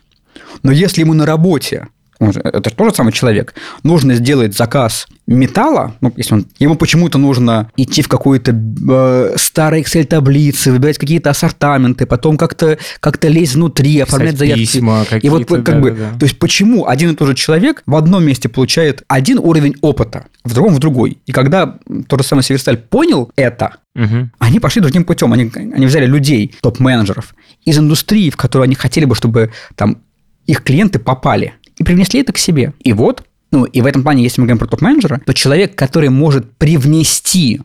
Но 0.63 0.73
если 0.73 0.99
ему 0.99 1.13
на 1.13 1.25
работе, 1.25 1.87
это 2.19 2.69
же 2.69 2.75
тот 2.75 2.89
же 2.89 2.95
самый 2.95 3.11
человек, 3.13 3.53
нужно 3.83 4.15
сделать 4.15 4.55
заказ 4.55 5.07
металла, 5.27 5.95
ну, 6.01 6.13
если 6.15 6.35
он, 6.35 6.47
ему 6.57 6.75
почему-то 6.75 7.17
нужно 7.17 7.69
идти 7.75 8.01
в 8.01 8.07
какую-то 8.07 8.53
э, 8.53 9.35
старые 9.37 9.83
Excel-таблицы, 9.83 10.71
выбирать 10.71 10.97
какие-то 10.97 11.29
ассортаменты, 11.29 12.05
потом 12.05 12.37
как-то 12.37 12.77
как 12.99 13.23
лезть 13.23 13.55
внутри, 13.55 13.99
оформлять 13.99 14.37
заявки. 14.37 14.61
письма 14.61 15.05
И 15.21 15.29
вот 15.29 15.45
как 15.47 15.81
бы, 15.81 15.91
да-да-да. 15.91 16.17
то 16.17 16.25
есть 16.25 16.39
почему 16.39 16.87
один 16.87 17.11
и 17.11 17.15
тот 17.15 17.27
же 17.27 17.35
человек 17.35 17.83
в 17.85 17.95
одном 17.95 18.23
месте 18.23 18.47
получает 18.47 19.03
один 19.07 19.37
уровень 19.39 19.75
опыта, 19.81 20.25
в 20.43 20.53
другом 20.53 20.73
в 20.75 20.79
другой. 20.79 21.17
И 21.25 21.31
когда 21.31 21.77
тот 22.07 22.21
же 22.21 22.25
самый 22.25 22.41
Северсталь 22.41 22.77
понял 22.77 23.31
это, 23.35 23.75
Мгм. 23.95 24.31
они 24.37 24.59
пошли 24.59 24.79
другим 24.81 25.03
путем. 25.03 25.33
Они, 25.33 25.51
они 25.55 25.85
взяли 25.87 26.05
людей, 26.05 26.53
топ-менеджеров 26.61 27.33
из 27.65 27.79
индустрии, 27.79 28.29
в 28.29 28.37
которую 28.37 28.65
они 28.65 28.75
хотели 28.75 29.05
бы, 29.05 29.15
чтобы 29.15 29.51
там 29.75 29.97
их 30.45 30.63
клиенты 30.63 30.99
попали, 30.99 31.55
и 31.77 31.83
привнесли 31.83 32.21
это 32.21 32.33
к 32.33 32.37
себе. 32.37 32.73
И 32.79 32.93
вот, 32.93 33.23
ну, 33.51 33.65
и 33.65 33.81
в 33.81 33.85
этом 33.85 34.03
плане, 34.03 34.23
если 34.23 34.41
мы 34.41 34.47
говорим 34.47 34.59
про 34.59 34.67
топ-менеджера, 34.67 35.21
то 35.25 35.33
человек, 35.33 35.75
который 35.75 36.09
может 36.09 36.51
привнести 36.57 37.61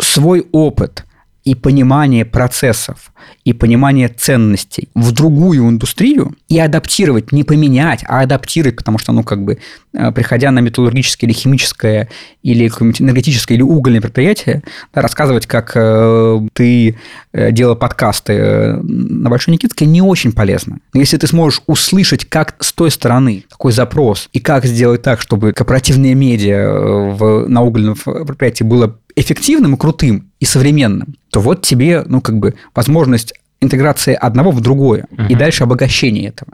свой 0.00 0.46
опыт 0.52 1.04
и 1.44 1.54
понимание 1.54 2.24
процессов, 2.24 3.12
и 3.44 3.52
понимание 3.52 4.08
ценностей 4.08 4.88
в 4.94 5.12
другую 5.12 5.68
индустрию 5.68 6.34
и 6.48 6.58
адаптировать, 6.58 7.32
не 7.32 7.44
поменять, 7.44 8.02
а 8.08 8.20
адаптировать, 8.20 8.76
потому 8.76 8.98
что, 8.98 9.12
ну, 9.12 9.22
как 9.22 9.44
бы, 9.44 9.58
э, 9.92 10.12
приходя 10.12 10.50
на 10.50 10.60
металлургическое 10.60 11.28
или 11.28 11.36
химическое, 11.36 12.08
или 12.42 12.66
энергетическое, 12.68 13.56
или 13.56 13.62
угольное 13.62 14.00
предприятие, 14.00 14.62
да, 14.94 15.02
рассказывать, 15.02 15.46
как 15.46 15.72
э, 15.74 16.40
ты 16.54 16.96
э, 17.32 17.52
делал 17.52 17.76
подкасты 17.76 18.32
э, 18.32 18.72
на 18.80 19.28
Большой 19.28 19.52
Никитской, 19.52 19.86
не 19.86 20.00
очень 20.00 20.32
полезно. 20.32 20.78
Но 20.94 21.00
если 21.00 21.18
ты 21.18 21.26
сможешь 21.26 21.60
услышать, 21.66 22.24
как 22.24 22.56
с 22.60 22.72
той 22.72 22.90
стороны 22.90 23.44
такой 23.50 23.72
запрос, 23.72 24.30
и 24.32 24.40
как 24.40 24.64
сделать 24.64 25.02
так, 25.02 25.20
чтобы 25.20 25.52
корпоративные 25.52 26.14
медиа 26.14 26.70
в, 27.14 27.48
на 27.48 27.62
угольном 27.62 27.96
предприятии 27.96 28.64
было 28.64 28.96
эффективным 29.16 29.74
и 29.74 29.78
крутым 29.78 30.30
и 30.40 30.44
современным, 30.44 31.14
то 31.30 31.40
вот 31.40 31.62
тебе, 31.62 32.02
ну, 32.06 32.20
как 32.20 32.38
бы, 32.38 32.54
возможность 32.74 33.34
интеграции 33.60 34.14
одного 34.14 34.50
в 34.50 34.60
другое 34.60 35.06
и 35.12 35.22
Мгм. 35.22 35.38
дальше 35.38 35.64
обогащение 35.64 36.28
этого. 36.28 36.52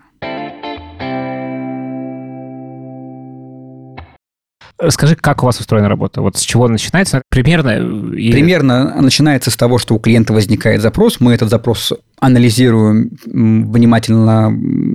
Расскажи, 4.80 5.14
как 5.16 5.42
у 5.42 5.46
вас 5.46 5.60
устроена 5.60 5.88
работа? 5.88 6.22
Вот 6.22 6.36
с 6.36 6.40
чего 6.40 6.66
начинается? 6.68 7.22
Примерно? 7.28 7.68
э, 7.70 8.16
и- 8.16 8.32
Примерно 8.32 9.00
начинается 9.02 9.50
с 9.50 9.56
того, 9.56 9.78
что 9.78 9.94
у 9.94 9.98
клиента 9.98 10.32
возникает 10.32 10.80
запрос, 10.80 11.20
мы 11.20 11.32
этот 11.34 11.50
запрос 11.50 11.92
анализируем, 12.18 13.10
внимательно 13.26 14.52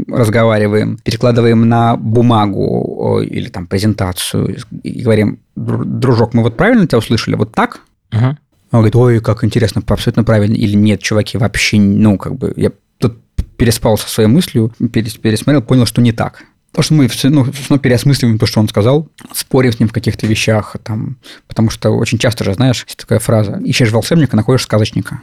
разговариваем, 0.07 0.97
перекладываем 1.03 1.67
на 1.67 1.95
бумагу 1.97 3.21
или 3.21 3.49
там 3.49 3.67
презентацию 3.67 4.57
и 4.83 5.01
говорим, 5.03 5.39
«Дру- 5.57 5.83
дружок, 5.85 6.33
мы 6.33 6.43
вот 6.43 6.57
правильно 6.57 6.87
тебя 6.87 6.97
услышали, 6.99 7.35
вот 7.35 7.51
так? 7.53 7.81
Мгм. 8.11 8.37
Он 8.71 8.79
говорит, 8.79 8.95
ой, 8.95 9.19
как 9.21 9.43
интересно, 9.43 9.81
абсолютно 9.87 10.23
правильно. 10.23 10.55
Или 10.55 10.75
нет, 10.75 11.01
чуваки, 11.01 11.37
вообще, 11.37 11.77
ну, 11.79 12.17
как 12.17 12.35
бы, 12.35 12.53
я 12.57 12.71
тут 12.97 13.17
переспал 13.57 13.97
со 13.97 14.09
своей 14.09 14.27
мыслью, 14.29 14.73
перес- 14.79 15.19
пересмотрел, 15.19 15.61
понял, 15.61 15.85
что 15.85 16.01
не 16.01 16.11
так. 16.11 16.43
Потому 16.75 16.83
что 16.83 16.93
мы 16.95 17.07
все 17.07 17.29
ну, 17.29 17.45
снова 17.53 17.79
переосмысливаем 17.79 18.37
то, 18.37 18.45
что 18.45 18.59
он 18.59 18.67
сказал, 18.67 19.07
спорим 19.31 19.71
с 19.71 19.79
ним 19.79 19.87
в 19.87 19.93
каких-то 19.93 20.27
вещах, 20.27 20.75
там, 20.83 21.15
потому 21.47 21.69
что 21.69 21.91
очень 21.91 22.17
часто 22.17 22.43
же, 22.43 22.53
знаешь, 22.53 22.83
есть 22.83 22.97
такая 22.97 23.19
фраза, 23.19 23.61
ищешь 23.63 23.93
волшебника, 23.93 24.35
находишь 24.35 24.63
сказочника. 24.63 25.21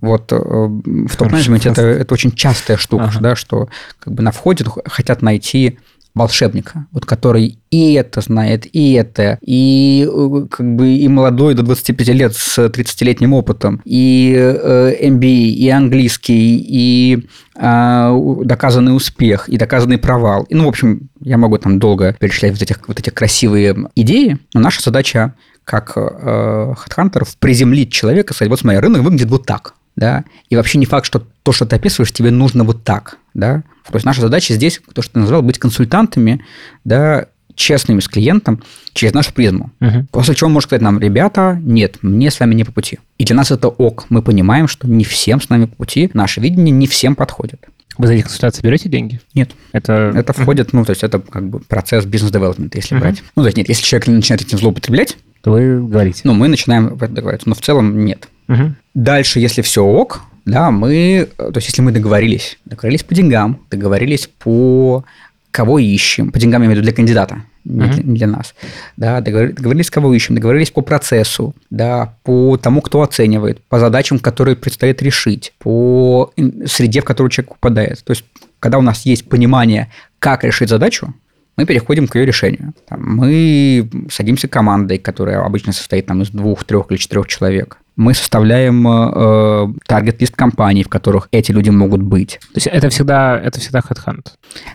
Вот 0.00 0.30
э, 0.30 0.36
в 0.36 1.16
топ-менеджменте 1.16 1.70
это, 1.70 1.82
это 1.82 2.14
очень 2.14 2.30
частая 2.30 2.76
штука, 2.76 3.06
Ага. 3.06 3.18
да, 3.20 3.36
что 3.36 3.68
как 3.98 4.14
бы 4.14 4.22
на 4.22 4.30
входе 4.30 4.64
хотят 4.84 5.20
найти 5.20 5.80
волшебника, 6.14 6.86
вот 6.92 7.06
который 7.06 7.58
и 7.70 7.94
это 7.94 8.20
знает, 8.20 8.66
и 8.72 8.92
это, 8.92 9.38
и 9.40 10.08
э, 10.08 10.46
как 10.48 10.76
бы 10.76 10.94
и 10.94 11.08
молодой 11.08 11.54
до 11.54 11.62
25 11.62 12.08
лет 12.08 12.36
с 12.36 12.58
30-летним 12.58 13.32
опытом, 13.32 13.82
и 13.84 14.32
э, 14.36 15.08
MBA, 15.08 15.26
и 15.26 15.68
английский, 15.70 16.56
и 16.58 17.26
э, 17.56 18.40
доказанный 18.44 18.94
успех, 18.94 19.48
и 19.48 19.56
доказанный 19.56 19.98
провал. 19.98 20.44
И, 20.44 20.54
ну, 20.54 20.66
в 20.66 20.68
общем, 20.68 21.08
я 21.20 21.36
могу 21.36 21.58
там 21.58 21.78
долго 21.78 22.14
перечислять 22.18 22.52
вот, 22.52 22.62
этих, 22.62 22.86
вот 22.86 23.00
эти 23.00 23.10
красивые 23.10 23.88
идеи, 23.96 24.38
но 24.54 24.60
наша 24.60 24.82
задача 24.82 25.34
как 25.64 25.92
э, 25.96 26.74
приземлить 27.40 27.90
человека, 27.90 28.34
сказать, 28.34 28.50
вот 28.50 28.60
смотри, 28.60 28.78
рынок 28.78 29.02
выглядит 29.02 29.30
вот 29.30 29.46
так 29.46 29.74
да, 29.96 30.24
и 30.48 30.56
вообще 30.56 30.78
не 30.78 30.86
факт, 30.86 31.06
что 31.06 31.22
то, 31.42 31.52
что 31.52 31.66
ты 31.66 31.76
описываешь, 31.76 32.12
тебе 32.12 32.30
нужно 32.30 32.64
вот 32.64 32.84
так, 32.84 33.18
да. 33.32 33.62
То 33.90 33.96
есть 33.96 34.06
наша 34.06 34.20
задача 34.20 34.54
здесь, 34.54 34.80
то, 34.94 35.02
что 35.02 35.14
ты 35.14 35.18
назвал, 35.20 35.42
быть 35.42 35.58
консультантами, 35.58 36.44
да, 36.84 37.26
честными 37.54 38.00
с 38.00 38.08
клиентом 38.08 38.62
через 38.92 39.14
нашу 39.14 39.32
призму. 39.32 39.70
Угу. 39.80 40.06
После 40.10 40.34
чего 40.34 40.48
он 40.48 40.54
может 40.54 40.68
сказать 40.68 40.82
нам, 40.82 40.98
ребята, 40.98 41.58
нет, 41.62 41.98
мне 42.02 42.30
с 42.30 42.40
вами 42.40 42.54
не 42.54 42.64
по 42.64 42.72
пути. 42.72 42.98
И 43.18 43.24
для 43.24 43.36
нас 43.36 43.50
это 43.50 43.68
ок. 43.68 44.06
Мы 44.08 44.22
понимаем, 44.22 44.68
что 44.68 44.88
не 44.88 45.04
всем 45.04 45.40
с 45.40 45.48
нами 45.48 45.66
по 45.66 45.76
пути, 45.76 46.10
наше 46.14 46.40
видение 46.40 46.72
не 46.72 46.86
всем 46.86 47.14
подходит. 47.14 47.66
Вы 47.96 48.08
за 48.08 48.14
эти 48.14 48.22
консультации 48.22 48.62
берете 48.62 48.88
деньги? 48.88 49.20
Нет. 49.34 49.52
Это, 49.72 50.12
это 50.16 50.32
входит, 50.32 50.72
ну, 50.72 50.84
то 50.84 50.90
есть 50.90 51.04
это 51.04 51.20
как 51.20 51.48
бы 51.48 51.60
процесс 51.60 52.04
бизнес-девелопмента, 52.04 52.76
если 52.76 52.96
uh 52.96 53.00
брать. 53.00 53.22
Ну, 53.36 53.42
то 53.42 53.46
есть 53.46 53.56
нет, 53.56 53.68
если 53.68 53.84
человек 53.84 54.08
начинает 54.08 54.42
этим 54.42 54.58
злоупотреблять, 54.58 55.16
то 55.42 55.52
вы 55.52 55.80
говорите. 55.86 56.22
Ну, 56.24 56.34
мы 56.34 56.48
начинаем 56.48 56.88
об 56.88 57.02
этом 57.02 57.14
договариваться, 57.14 57.48
но 57.48 57.54
в 57.54 57.60
целом 57.60 58.04
нет. 58.04 58.28
Угу. 58.48 58.74
Дальше, 58.94 59.38
если 59.38 59.62
все 59.62 59.84
ок, 59.84 60.22
да, 60.44 60.70
мы, 60.70 61.28
то 61.36 61.52
есть 61.54 61.68
если 61.68 61.82
мы 61.82 61.92
договорились, 61.92 62.58
договорились 62.64 63.02
по 63.02 63.14
деньгам, 63.14 63.60
договорились 63.70 64.28
по 64.38 65.04
кого 65.50 65.78
ищем, 65.78 66.32
по 66.32 66.38
деньгам 66.38 66.62
я 66.62 66.66
имею 66.66 66.76
в 66.76 66.82
виду 66.82 66.84
для 66.84 66.96
кандидата, 66.96 67.42
не, 67.64 67.84
uh-huh. 67.84 67.94
для, 67.94 68.02
для 68.02 68.26
нас, 68.26 68.54
да, 68.96 69.20
договорились, 69.20 69.90
кого 69.90 70.12
ищем, 70.12 70.34
договорились 70.34 70.70
по 70.70 70.82
процессу, 70.82 71.54
да, 71.70 72.14
по 72.24 72.56
тому, 72.56 72.82
кто 72.82 73.02
оценивает, 73.02 73.62
по 73.64 73.78
задачам, 73.78 74.18
которые 74.18 74.56
предстоит 74.56 75.00
решить, 75.02 75.54
по 75.58 76.32
среде, 76.66 77.00
в 77.00 77.04
которую 77.04 77.30
человек 77.30 77.54
попадает. 77.54 78.04
То 78.04 78.10
есть, 78.10 78.24
когда 78.58 78.78
у 78.78 78.82
нас 78.82 79.06
есть 79.06 79.28
понимание, 79.28 79.90
как 80.18 80.44
решить 80.44 80.68
задачу, 80.68 81.14
мы 81.56 81.66
переходим 81.66 82.08
к 82.08 82.16
ее 82.16 82.26
решению. 82.26 82.74
Там, 82.88 83.02
мы 83.16 83.88
садимся 84.10 84.48
командой, 84.48 84.98
которая 84.98 85.44
обычно 85.44 85.72
состоит 85.72 86.06
там, 86.06 86.22
из 86.22 86.30
двух, 86.30 86.64
трех 86.64 86.90
или 86.90 86.98
четырех 86.98 87.28
человек. 87.28 87.78
Мы 87.96 88.14
составляем 88.14 88.86
э, 88.88 89.72
таргет-лист 89.86 90.34
компаний, 90.34 90.82
в 90.82 90.88
которых 90.88 91.28
эти 91.30 91.52
люди 91.52 91.70
могут 91.70 92.02
быть. 92.02 92.40
То 92.40 92.56
есть 92.56 92.66
это 92.66 92.88
всегда, 92.88 93.38
это 93.38 93.60
всегда 93.60 93.80
HeadHunt? 93.80 94.26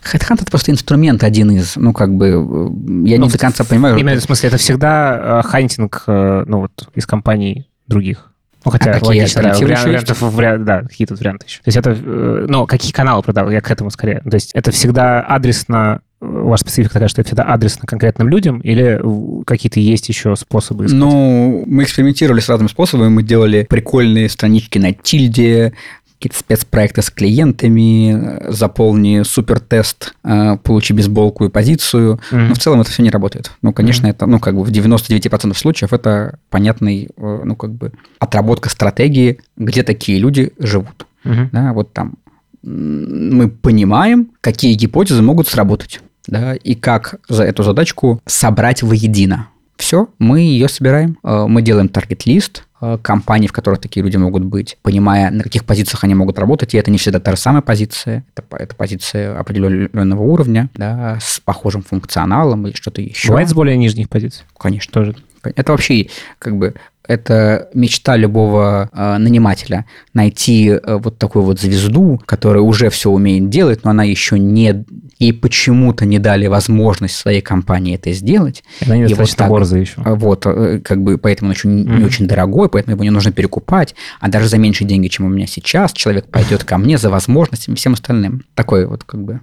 HeadHunt– 0.04 0.42
это 0.42 0.46
просто 0.52 0.72
инструмент 0.72 1.24
один 1.24 1.52
из, 1.52 1.76
ну, 1.76 1.92
как 1.92 2.14
бы, 2.14 2.28
я 2.28 3.18
ну, 3.20 3.26
не 3.26 3.30
до 3.30 3.38
конца 3.38 3.64
понимаю. 3.64 3.98
Именно 3.98 4.20
в 4.20 4.24
смысле, 4.24 4.48
это 4.48 4.58
всегда 4.58 5.42
э, 5.44 5.48
хантинг, 5.48 6.04
э, 6.08 6.44
ну, 6.48 6.60
вот, 6.62 6.90
из 6.96 7.06
компаний 7.06 7.70
других? 7.88 8.32
Ну, 8.66 8.72
хотя, 8.72 8.92
а 8.92 8.94
какие 8.94 9.20
логично, 9.20 9.44
да, 9.44 9.54
вариантов, 9.54 10.22
вариант, 10.22 10.66
да, 10.66 10.82
какие 10.82 11.08
тут 11.08 11.20
варианты 11.20 11.46
еще. 11.46 11.60
То 11.60 11.68
есть 11.68 11.78
это, 11.78 11.92
э, 11.92 12.46
ну, 12.48 12.68
какие 12.68 12.92
каналы 12.92 13.24
продавать, 13.24 13.54
я 13.54 13.62
к 13.62 13.72
этому 13.72 13.90
скорее. 13.90 14.22
То 14.22 14.36
есть 14.36 14.52
это 14.54 14.72
всегда 14.72 15.22
адресно 15.22 16.02
у 16.22 16.50
вас 16.50 16.62
специфика 16.62 16.94
такая, 16.94 17.08
что 17.08 17.22
это 17.22 17.30
всегда 17.30 17.44
адресно 17.44 17.88
конкретным 17.88 18.28
людям, 18.28 18.60
или 18.60 19.02
какие-то 19.46 19.80
есть 19.80 20.10
еще 20.10 20.36
способы 20.36 20.86
искать? 20.86 21.00
Ну, 21.00 21.64
мы 21.66 21.84
экспериментировали 21.84 22.42
с 22.42 22.50
разными 22.50 22.68
способами. 22.68 23.10
Мы 23.10 23.24
делали 23.24 23.66
прикольные 23.70 24.28
странички 24.28 24.78
на 24.78 24.92
тильде, 24.92 25.74
какие-то 26.20 26.38
спецпроекты 26.38 27.02
с 27.02 27.10
клиентами, 27.10 28.52
заполни 28.52 29.24
супертест, 29.24 30.14
э, 30.26 30.58
получи 30.58 30.94
бейсболку 30.94 31.46
и 31.46 31.50
позицию. 31.50 32.20
Mm-hmm. 32.32 32.48
Но 32.50 32.54
в 32.56 32.60
целом 32.60 32.82
это 32.82 32.92
все 32.92 33.04
не 33.04 33.10
работает. 33.10 33.52
Ну, 33.62 33.72
конечно, 33.72 34.08
mm-hmm. 34.08 34.12
это, 34.12 34.26
ну, 34.26 34.40
как 34.40 34.56
бы 34.56 34.66
в 34.66 34.70
99% 34.70 35.56
случаев 35.56 35.94
это 35.94 36.38
понятный, 36.50 37.10
э, 37.16 37.42
ну, 37.46 37.56
как 37.56 37.72
бы 37.72 37.94
отработка 38.20 38.70
стратегии, 38.70 39.40
где 39.56 39.84
такие 39.84 40.20
люди 40.20 40.52
живут. 40.60 41.08
Mm-hmm. 41.24 41.50
Да, 41.54 41.72
вот 41.72 41.94
там 41.94 42.16
мы 42.62 43.48
понимаем, 43.48 44.32
какие 44.42 44.74
гипотезы 44.74 45.22
могут 45.22 45.48
сработать 45.48 46.02
да, 46.28 46.56
и 46.56 46.76
как 46.76 47.16
за 47.28 47.44
эту 47.44 47.64
задачку 47.64 48.22
собрать 48.26 48.84
воедино. 48.84 49.48
Все, 49.78 50.10
мы 50.20 50.42
ее 50.42 50.68
собираем, 50.68 51.18
э, 51.24 51.46
мы 51.48 51.62
делаем 51.62 51.88
таргет-лист, 51.88 52.66
э, 52.82 52.98
компаний, 53.02 53.48
в 53.48 53.54
которых 53.54 53.80
такие 53.80 54.04
люди 54.04 54.18
могут 54.18 54.44
быть, 54.44 54.78
понимая, 54.82 55.32
на 55.32 55.42
каких 55.42 55.64
позициях 55.64 56.04
они 56.04 56.16
могут 56.16 56.38
работать, 56.38 56.74
и 56.74 56.78
это 56.78 56.92
не 56.92 56.98
всегда 56.98 57.22
та 57.22 57.32
же 57.32 57.38
самая 57.38 57.62
позиция, 57.62 58.26
это, 58.36 58.44
это 58.58 58.76
позиция 58.76 59.40
определенного 59.40 60.22
уровня, 60.22 60.70
да, 60.74 61.18
с 61.22 61.40
похожим 61.40 61.82
функционалом 61.82 62.68
или 62.68 62.76
что-то 62.76 63.02
еще. 63.02 63.30
Бывает 63.30 63.48
с 63.48 63.54
более 63.54 63.78
нижних 63.78 64.10
позиций? 64.10 64.44
Конечно. 64.58 64.92
Тоже. 64.92 65.16
Это 65.44 65.72
вообще 65.72 66.10
как 66.40 66.58
бы 66.58 66.76
это 67.10 67.70
мечта 67.74 68.16
любого 68.18 68.88
э, 68.94 69.18
нанимателя 69.18 69.86
найти 70.14 70.70
э, 70.70 70.98
вот 70.98 71.18
такую 71.18 71.44
вот 71.44 71.60
звезду, 71.60 72.22
которая 72.24 72.62
уже 72.62 72.92
все 72.92 73.10
умеет 73.10 73.50
делать, 73.50 73.84
но 73.84 73.90
она 73.90 74.04
еще 74.04 74.38
не 74.38 74.86
ей 75.18 75.34
почему-то 75.34 76.06
не 76.06 76.20
дали 76.20 76.46
возможность 76.46 77.16
своей 77.16 77.42
компании 77.42 77.96
это 77.96 78.14
сделать. 78.14 78.64
Она 78.86 78.96
не 78.96 79.08
достаточно 79.08 79.48
вот 79.48 79.52
борзая 79.52 79.82
еще. 79.82 79.96
А, 80.06 80.14
вот, 80.14 80.46
э, 80.46 80.82
как 80.84 81.02
бы, 81.02 81.18
поэтому 81.18 81.50
он 81.50 81.56
еще 81.56 81.68
mm-hmm. 81.68 81.98
не 81.98 82.06
очень 82.06 82.28
дорогой, 82.28 82.70
поэтому 82.70 82.96
его 82.96 83.04
не 83.04 83.10
нужно 83.10 83.32
перекупать, 83.32 83.96
а 84.20 84.30
даже 84.30 84.48
за 84.48 84.60
меньшие 84.60 84.88
деньги, 84.88 85.08
чем 85.08 85.26
у 85.26 85.30
меня 85.30 85.48
сейчас, 85.48 85.94
человек 85.94 86.28
пойдет 86.28 86.64
ко 86.64 86.78
мне 86.78 87.00
за 87.00 87.10
возможностями 87.10 87.74
и 87.74 87.78
всем 87.78 87.94
остальным. 87.94 88.44
Такой 88.54 88.86
вот 88.86 89.04
как 89.04 89.24
бы 89.24 89.42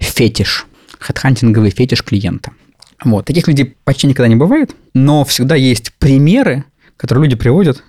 фетиш, 0.00 0.66
хедхантинговый 0.98 1.70
фетиш 1.70 2.02
клиента. 2.02 2.50
Вот, 3.04 3.26
таких 3.26 3.46
людей 3.46 3.76
почти 3.84 4.08
никогда 4.08 4.28
не 4.28 4.36
бывает, 4.36 4.74
но 4.94 5.24
всегда 5.24 5.54
есть 5.54 5.92
примеры, 5.94 6.64
которые 6.96 7.24
люди 7.24 7.36
приводят, 7.36 7.82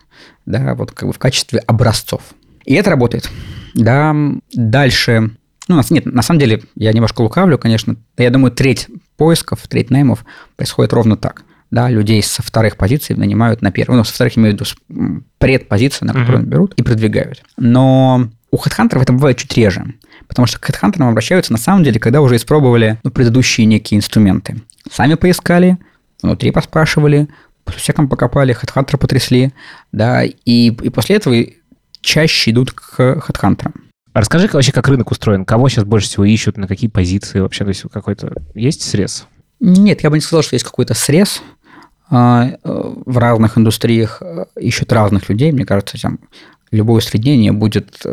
да, 0.46 0.76
вот 0.76 0.92
как 0.92 1.08
бы 1.08 1.14
в 1.14 1.20
качестве 1.20 1.60
образцов. 1.60 2.22
И 2.66 2.74
это 2.74 2.90
работает. 2.90 3.30
Да, 3.74 4.16
дальше 4.54 5.32
ну, 5.68 5.82
нет, 5.90 6.06
на 6.06 6.22
самом 6.22 6.40
деле, 6.40 6.62
я 6.76 6.94
немножко 6.94 7.22
лукавлю, 7.22 7.58
конечно. 7.58 7.96
Я 8.18 8.30
думаю, 8.30 8.52
треть 8.52 8.88
поисков, 9.18 9.68
треть 9.68 9.90
наймов 9.90 10.24
происходит 10.56 10.94
ровно 10.94 11.18
так. 11.18 11.44
Да, 11.72 11.90
людей 11.90 12.22
со 12.22 12.44
вторых 12.44 12.78
позиций 12.78 13.16
нанимают 13.16 13.62
на 13.62 13.72
первую. 13.72 13.98
Ну, 13.98 14.04
со 14.04 14.14
вторых 14.14 14.38
имею 14.38 14.56
в 14.56 14.60
виду 14.60 15.24
предпозиции, 15.40 16.06
на 16.06 16.14
которую 16.14 16.44
uh-huh. 16.44 16.48
берут, 16.48 16.74
и 16.76 16.84
продвигают. 16.84 17.44
Но 17.58 18.30
у 18.52 18.58
хедхантеров 18.58 19.04
это 19.04 19.14
бывает 19.14 19.38
чуть 19.38 19.58
реже. 19.58 19.96
Потому 20.28 20.46
что 20.46 20.60
к 20.60 20.66
хедхантерам 20.66 21.10
обращаются 21.10 21.52
на 21.52 21.58
самом 21.58 21.84
деле, 21.84 22.00
когда 22.00 22.22
уже 22.22 22.36
испробовали 22.36 23.00
ну, 23.04 23.10
предыдущие 23.10 23.66
некие 23.66 23.98
инструменты. 23.98 24.62
Сами 24.92 25.16
поискали, 25.16 25.78
внутри 26.22 26.52
поспрашивали, 26.52 27.28
по 27.28 27.30
всяком 27.66 28.08
покопали, 28.08 28.54
хедхантеры 28.54 28.98
потрясли, 28.98 29.54
да, 29.92 30.24
и, 30.24 30.34
и 30.46 30.90
после 30.90 31.16
этого 31.16 31.36
чаще 32.02 32.52
идут 32.52 32.72
к 32.72 33.20
хедхантерам. 33.22 33.74
А 34.14 34.22
расскажи 34.22 34.48
вообще, 34.52 34.72
как 34.72 34.88
рынок 34.88 35.12
устроен. 35.12 35.44
Кого 35.44 35.68
сейчас 35.68 35.84
больше 35.84 36.08
всего 36.08 36.24
ищут, 36.24 36.56
на 36.56 36.68
какие 36.68 36.90
позиции 36.90 37.42
вообще? 37.42 37.66
То 37.66 37.70
есть 37.70 37.84
какой-то 37.92 38.34
есть 38.54 38.82
срез? 38.82 39.28
Нет, 39.60 40.04
я 40.04 40.10
бы 40.10 40.16
не 40.16 40.22
сказал, 40.22 40.42
что 40.42 40.56
есть 40.56 40.64
какой-то 40.64 40.94
срез. 40.94 41.42
А, 42.10 42.48
э, 42.48 42.56
в 42.64 43.18
разных 43.18 43.58
индустриях 43.58 44.22
э, 44.22 44.46
ищут 44.58 44.94
разных 44.94 45.28
людей. 45.28 45.52
Мне 45.52 45.66
кажется, 45.66 46.00
там 46.00 46.20
любое 46.72 47.00
усреднение 47.00 47.52
будет 47.52 47.98
э, 48.06 48.10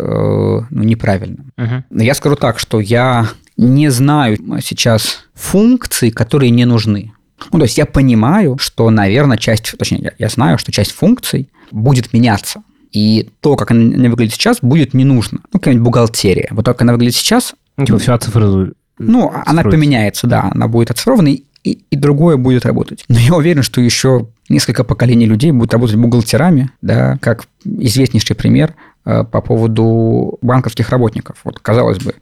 ну, 0.70 0.82
неправильным. 0.82 1.52
Uh-huh. 1.58 1.82
Но 1.90 2.02
я 2.02 2.14
скажу 2.14 2.36
так, 2.36 2.58
что 2.58 2.80
я 2.80 3.28
не 3.56 3.90
знаю 3.90 4.38
сейчас 4.62 5.26
функций, 5.34 6.10
которые 6.10 6.50
не 6.50 6.64
нужны. 6.64 7.12
Ну, 7.50 7.58
то 7.58 7.64
есть 7.64 7.78
я 7.78 7.86
понимаю, 7.86 8.58
что, 8.58 8.90
наверное, 8.90 9.36
часть, 9.36 9.76
точнее, 9.78 10.14
я, 10.18 10.28
знаю, 10.28 10.58
что 10.58 10.72
часть 10.72 10.92
функций 10.92 11.48
будет 11.70 12.12
меняться. 12.12 12.62
И 12.92 13.30
то, 13.40 13.56
как 13.56 13.70
она 13.70 14.10
выглядит 14.10 14.34
сейчас, 14.34 14.58
будет 14.60 14.92
не 14.92 15.04
нужно. 15.04 15.40
Ну, 15.52 15.58
какая-нибудь 15.58 15.86
бухгалтерия. 15.86 16.48
Вот 16.50 16.64
так 16.64 16.80
она 16.82 16.92
выглядит 16.92 17.14
сейчас... 17.14 17.54
Ну, 17.76 17.86
типа 17.86 17.98
все 17.98 18.12
оцифрует. 18.12 18.74
Ну, 18.98 19.32
она 19.46 19.62
поменяется, 19.62 20.26
да. 20.26 20.50
Она 20.54 20.68
будет 20.68 20.90
оцифрованной, 20.90 21.44
и, 21.64 21.82
и 21.90 21.96
другое 21.96 22.36
будет 22.36 22.66
работать. 22.66 23.04
Но 23.08 23.18
я 23.18 23.34
уверен, 23.34 23.62
что 23.62 23.80
еще 23.80 24.28
несколько 24.48 24.84
поколений 24.84 25.26
людей 25.26 25.52
будут 25.52 25.72
работать 25.72 25.96
бухгалтерами, 25.96 26.70
да, 26.82 27.18
как 27.20 27.46
известнейший 27.64 28.36
пример 28.36 28.74
э, 29.04 29.24
по 29.24 29.40
поводу 29.40 30.38
банковских 30.42 30.90
работников. 30.90 31.36
Вот, 31.44 31.60
казалось 31.60 31.98
бы, 31.98 32.14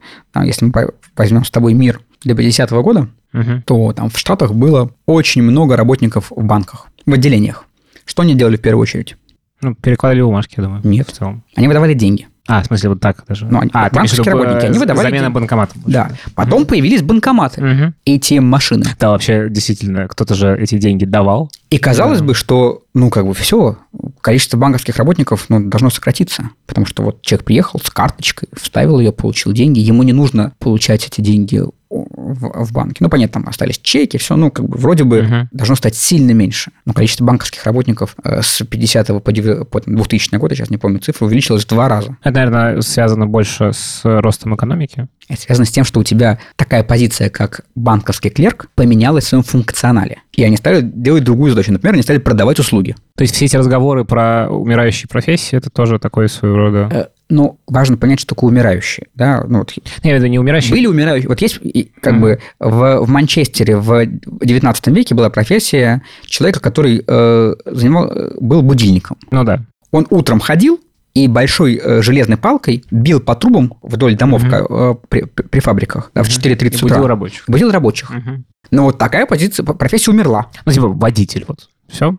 если 0.43 0.65
мы 0.65 0.89
возьмем 1.15 1.43
с 1.43 1.51
тобой 1.51 1.73
мир 1.73 2.01
до 2.23 2.33
50-го 2.33 2.83
года, 2.83 3.09
угу. 3.33 3.61
то 3.65 3.93
там 3.93 4.09
в 4.09 4.17
Штатах 4.17 4.53
было 4.53 4.91
очень 5.05 5.41
много 5.41 5.75
работников 5.75 6.31
в 6.31 6.43
банках, 6.43 6.87
в 7.05 7.13
отделениях. 7.13 7.65
Что 8.05 8.23
они 8.23 8.35
делали 8.35 8.57
в 8.57 8.61
первую 8.61 8.81
очередь? 8.81 9.15
Ну, 9.61 9.75
перекладывали 9.75 10.23
бумажки, 10.23 10.55
я 10.57 10.63
думаю. 10.63 10.81
Нет. 10.83 11.07
В 11.07 11.11
целом. 11.11 11.43
Они 11.55 11.67
выдавали 11.67 11.93
деньги. 11.93 12.27
А, 12.47 12.63
в 12.63 12.65
смысле, 12.65 12.89
вот 12.89 12.99
так 12.99 13.23
даже. 13.27 13.45
Ну, 13.45 13.59
они, 13.59 13.69
а, 13.73 13.89
банковские 13.89 14.33
работники, 14.33 14.65
они 14.65 14.79
выдавали 14.79 15.05
Замена 15.05 15.23
деньги. 15.25 15.33
банкоматов. 15.33 15.77
Да. 15.85 16.09
Потом 16.33 16.61
угу. 16.61 16.69
появились 16.69 17.03
банкоматы, 17.03 17.61
угу. 17.61 17.93
ATM-машины. 18.05 18.85
Да, 18.99 19.11
вообще, 19.11 19.47
действительно, 19.49 20.07
кто-то 20.07 20.33
же 20.33 20.57
эти 20.57 20.77
деньги 20.77 21.05
давал. 21.05 21.51
И 21.69 21.77
казалось 21.77 22.19
да. 22.19 22.25
бы, 22.25 22.33
что 22.33 22.83
ну, 22.93 23.09
как 23.09 23.25
бы 23.25 23.33
все, 23.33 23.77
количество 24.21 24.57
банковских 24.57 24.97
работников 24.97 25.45
ну, 25.49 25.59
должно 25.59 25.89
сократиться, 25.89 26.49
потому 26.65 26.85
что 26.85 27.03
вот 27.03 27.21
человек 27.21 27.45
приехал 27.45 27.79
с 27.79 27.89
карточкой, 27.89 28.49
вставил 28.53 28.99
ее, 28.99 29.11
получил 29.11 29.53
деньги, 29.53 29.79
ему 29.79 30.03
не 30.03 30.13
нужно 30.13 30.53
получать 30.59 31.07
эти 31.07 31.21
деньги 31.21 31.63
в, 31.91 32.65
в 32.65 32.71
банке. 32.71 32.97
Ну, 32.99 33.09
понятно, 33.09 33.41
там 33.41 33.49
остались 33.49 33.79
чеки, 33.79 34.17
все, 34.17 34.35
ну, 34.35 34.49
как 34.49 34.67
бы 34.67 34.77
вроде 34.77 35.03
бы 35.03 35.19
uh-huh. 35.19 35.47
должно 35.51 35.75
стать 35.75 35.95
сильно 35.95 36.31
меньше. 36.31 36.71
Но 36.85 36.93
количество 36.93 37.25
банковских 37.25 37.65
работников 37.65 38.15
э, 38.23 38.41
с 38.41 38.63
50 38.63 39.23
по, 39.23 39.31
9, 39.31 39.67
по 39.67 39.81
2000 39.81 40.35
год, 40.35 40.51
я 40.51 40.55
сейчас 40.55 40.69
не 40.69 40.77
помню 40.77 40.99
цифру, 40.99 41.27
увеличилось 41.27 41.65
в 41.65 41.67
два 41.67 41.89
раза. 41.89 42.17
Это, 42.23 42.35
наверное, 42.35 42.81
связано 42.81 43.27
больше 43.27 43.73
с 43.73 44.01
ростом 44.03 44.55
экономики? 44.55 45.07
Это 45.27 45.41
связано 45.41 45.65
с 45.65 45.71
тем, 45.71 45.83
что 45.83 45.99
у 45.99 46.03
тебя 46.03 46.39
такая 46.55 46.83
позиция, 46.83 47.29
как 47.29 47.61
банковский 47.75 48.29
клерк, 48.29 48.69
поменялась 48.75 49.25
в 49.25 49.27
своем 49.27 49.43
функционале. 49.43 50.19
И 50.33 50.43
они 50.43 50.55
стали 50.55 50.81
делать 50.81 51.23
другую 51.23 51.51
задачу. 51.51 51.73
Например, 51.73 51.93
они 51.93 52.03
стали 52.03 52.17
продавать 52.17 52.57
услуги. 52.59 52.95
То 53.15 53.23
есть 53.23 53.35
все 53.35 53.45
эти 53.45 53.57
разговоры 53.57 54.05
про 54.05 54.47
умирающие 54.49 55.07
профессии, 55.09 55.57
это 55.57 55.69
тоже 55.69 55.99
такой 55.99 56.29
своего 56.29 56.57
рода... 56.57 56.89
Э, 56.91 57.05
ну, 57.29 57.59
важно 57.67 57.97
понять, 57.97 58.19
что 58.19 58.35
такое 58.35 58.49
умирающие. 58.49 59.07
Да? 59.13 59.43
Ну, 59.47 59.59
вот, 59.59 59.73
я 60.03 60.11
имею 60.17 60.29
не 60.29 60.39
умирающие. 60.39 60.71
Были 60.71 60.87
умирающие. 60.87 61.27
Вот 61.27 61.41
есть, 61.41 61.59
как 62.01 62.15
mm. 62.15 62.19
бы, 62.19 62.39
в, 62.59 63.05
в 63.05 63.09
Манчестере 63.09 63.77
в 63.77 64.05
19 64.05 64.87
веке 64.87 65.15
была 65.15 65.29
профессия 65.29 66.01
человека, 66.25 66.59
который 66.59 67.03
э, 67.05 67.55
занимал, 67.65 68.07
э, 68.07 68.31
был 68.39 68.61
будильником. 68.61 69.17
Ну 69.31 69.43
да. 69.43 69.65
Он 69.91 70.07
утром 70.09 70.39
ходил, 70.39 70.79
и 71.13 71.27
большой 71.27 71.75
э, 71.75 72.01
железной 72.01 72.37
палкой 72.37 72.85
бил 72.89 73.19
по 73.19 73.35
трубам 73.35 73.73
вдоль 73.81 74.15
домов 74.15 74.43
э, 74.43 74.95
при, 75.09 75.23
при 75.23 75.59
фабриках 75.59 76.11
да, 76.13 76.21
mm-hmm. 76.21 76.23
в 76.23 76.45
4.30 76.45 76.85
утра. 76.85 76.95
Будил 76.95 77.07
рабочих. 77.07 77.43
Будил 77.47 77.71
рабочих. 77.71 78.11
Mm-hmm. 78.11 78.43
Но 78.71 78.83
вот 78.83 78.97
такая 78.97 79.25
позиция, 79.25 79.65
профессия 79.65 80.11
умерла. 80.11 80.47
Ну, 80.65 80.71
типа 80.71 80.87
водитель 80.87 81.45
вот. 81.47 81.69
Все? 81.87 82.15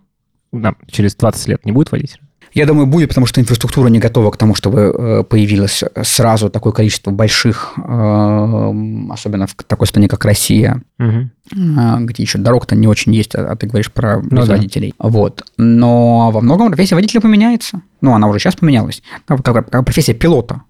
Да, 0.53 0.75
через 0.87 1.15
20 1.17 1.49
лет 1.49 1.65
не 1.65 1.73
будет 1.73 1.91
водителя? 1.91 2.21
Я 2.55 2.67
думаю, 2.67 2.87
будет, 2.87 3.09
потому 3.09 3.27
что 3.27 3.41
инфраструктура 3.41 3.89
не 3.89 3.99
готова 3.99 4.31
к 4.31 4.37
тому, 4.37 4.55
чтобы 4.55 4.81
э, 4.81 5.23
появилось 5.25 5.83
сразу 6.03 6.51
такое 6.51 6.73
количество 6.73 7.11
больших, 7.11 7.73
э, 7.77 9.11
особенно 9.11 9.47
в 9.47 9.55
такой 9.55 9.87
стране, 9.87 10.09
как 10.09 10.25
Россия, 10.25 10.83
угу. 10.99 11.31
где 11.51 12.23
еще 12.23 12.39
дорог-то 12.39 12.75
не 12.75 12.87
очень 12.87 13.15
есть, 13.15 13.35
а 13.35 13.57
ты 13.57 13.67
говоришь 13.67 13.91
про 13.91 14.21
ну, 14.23 14.45
водителей. 14.45 14.95
Да. 14.99 15.09
Вот. 15.09 15.45
Но 15.57 16.31
во 16.31 16.41
многом 16.41 16.69
профессия 16.69 16.95
водителя 16.95 17.21
поменяется. 17.21 17.81
Ну, 18.01 18.13
она 18.15 18.29
уже 18.29 18.39
сейчас 18.39 18.57
поменялась. 18.57 19.03
Профессия 19.27 20.15
пилота 20.15 20.63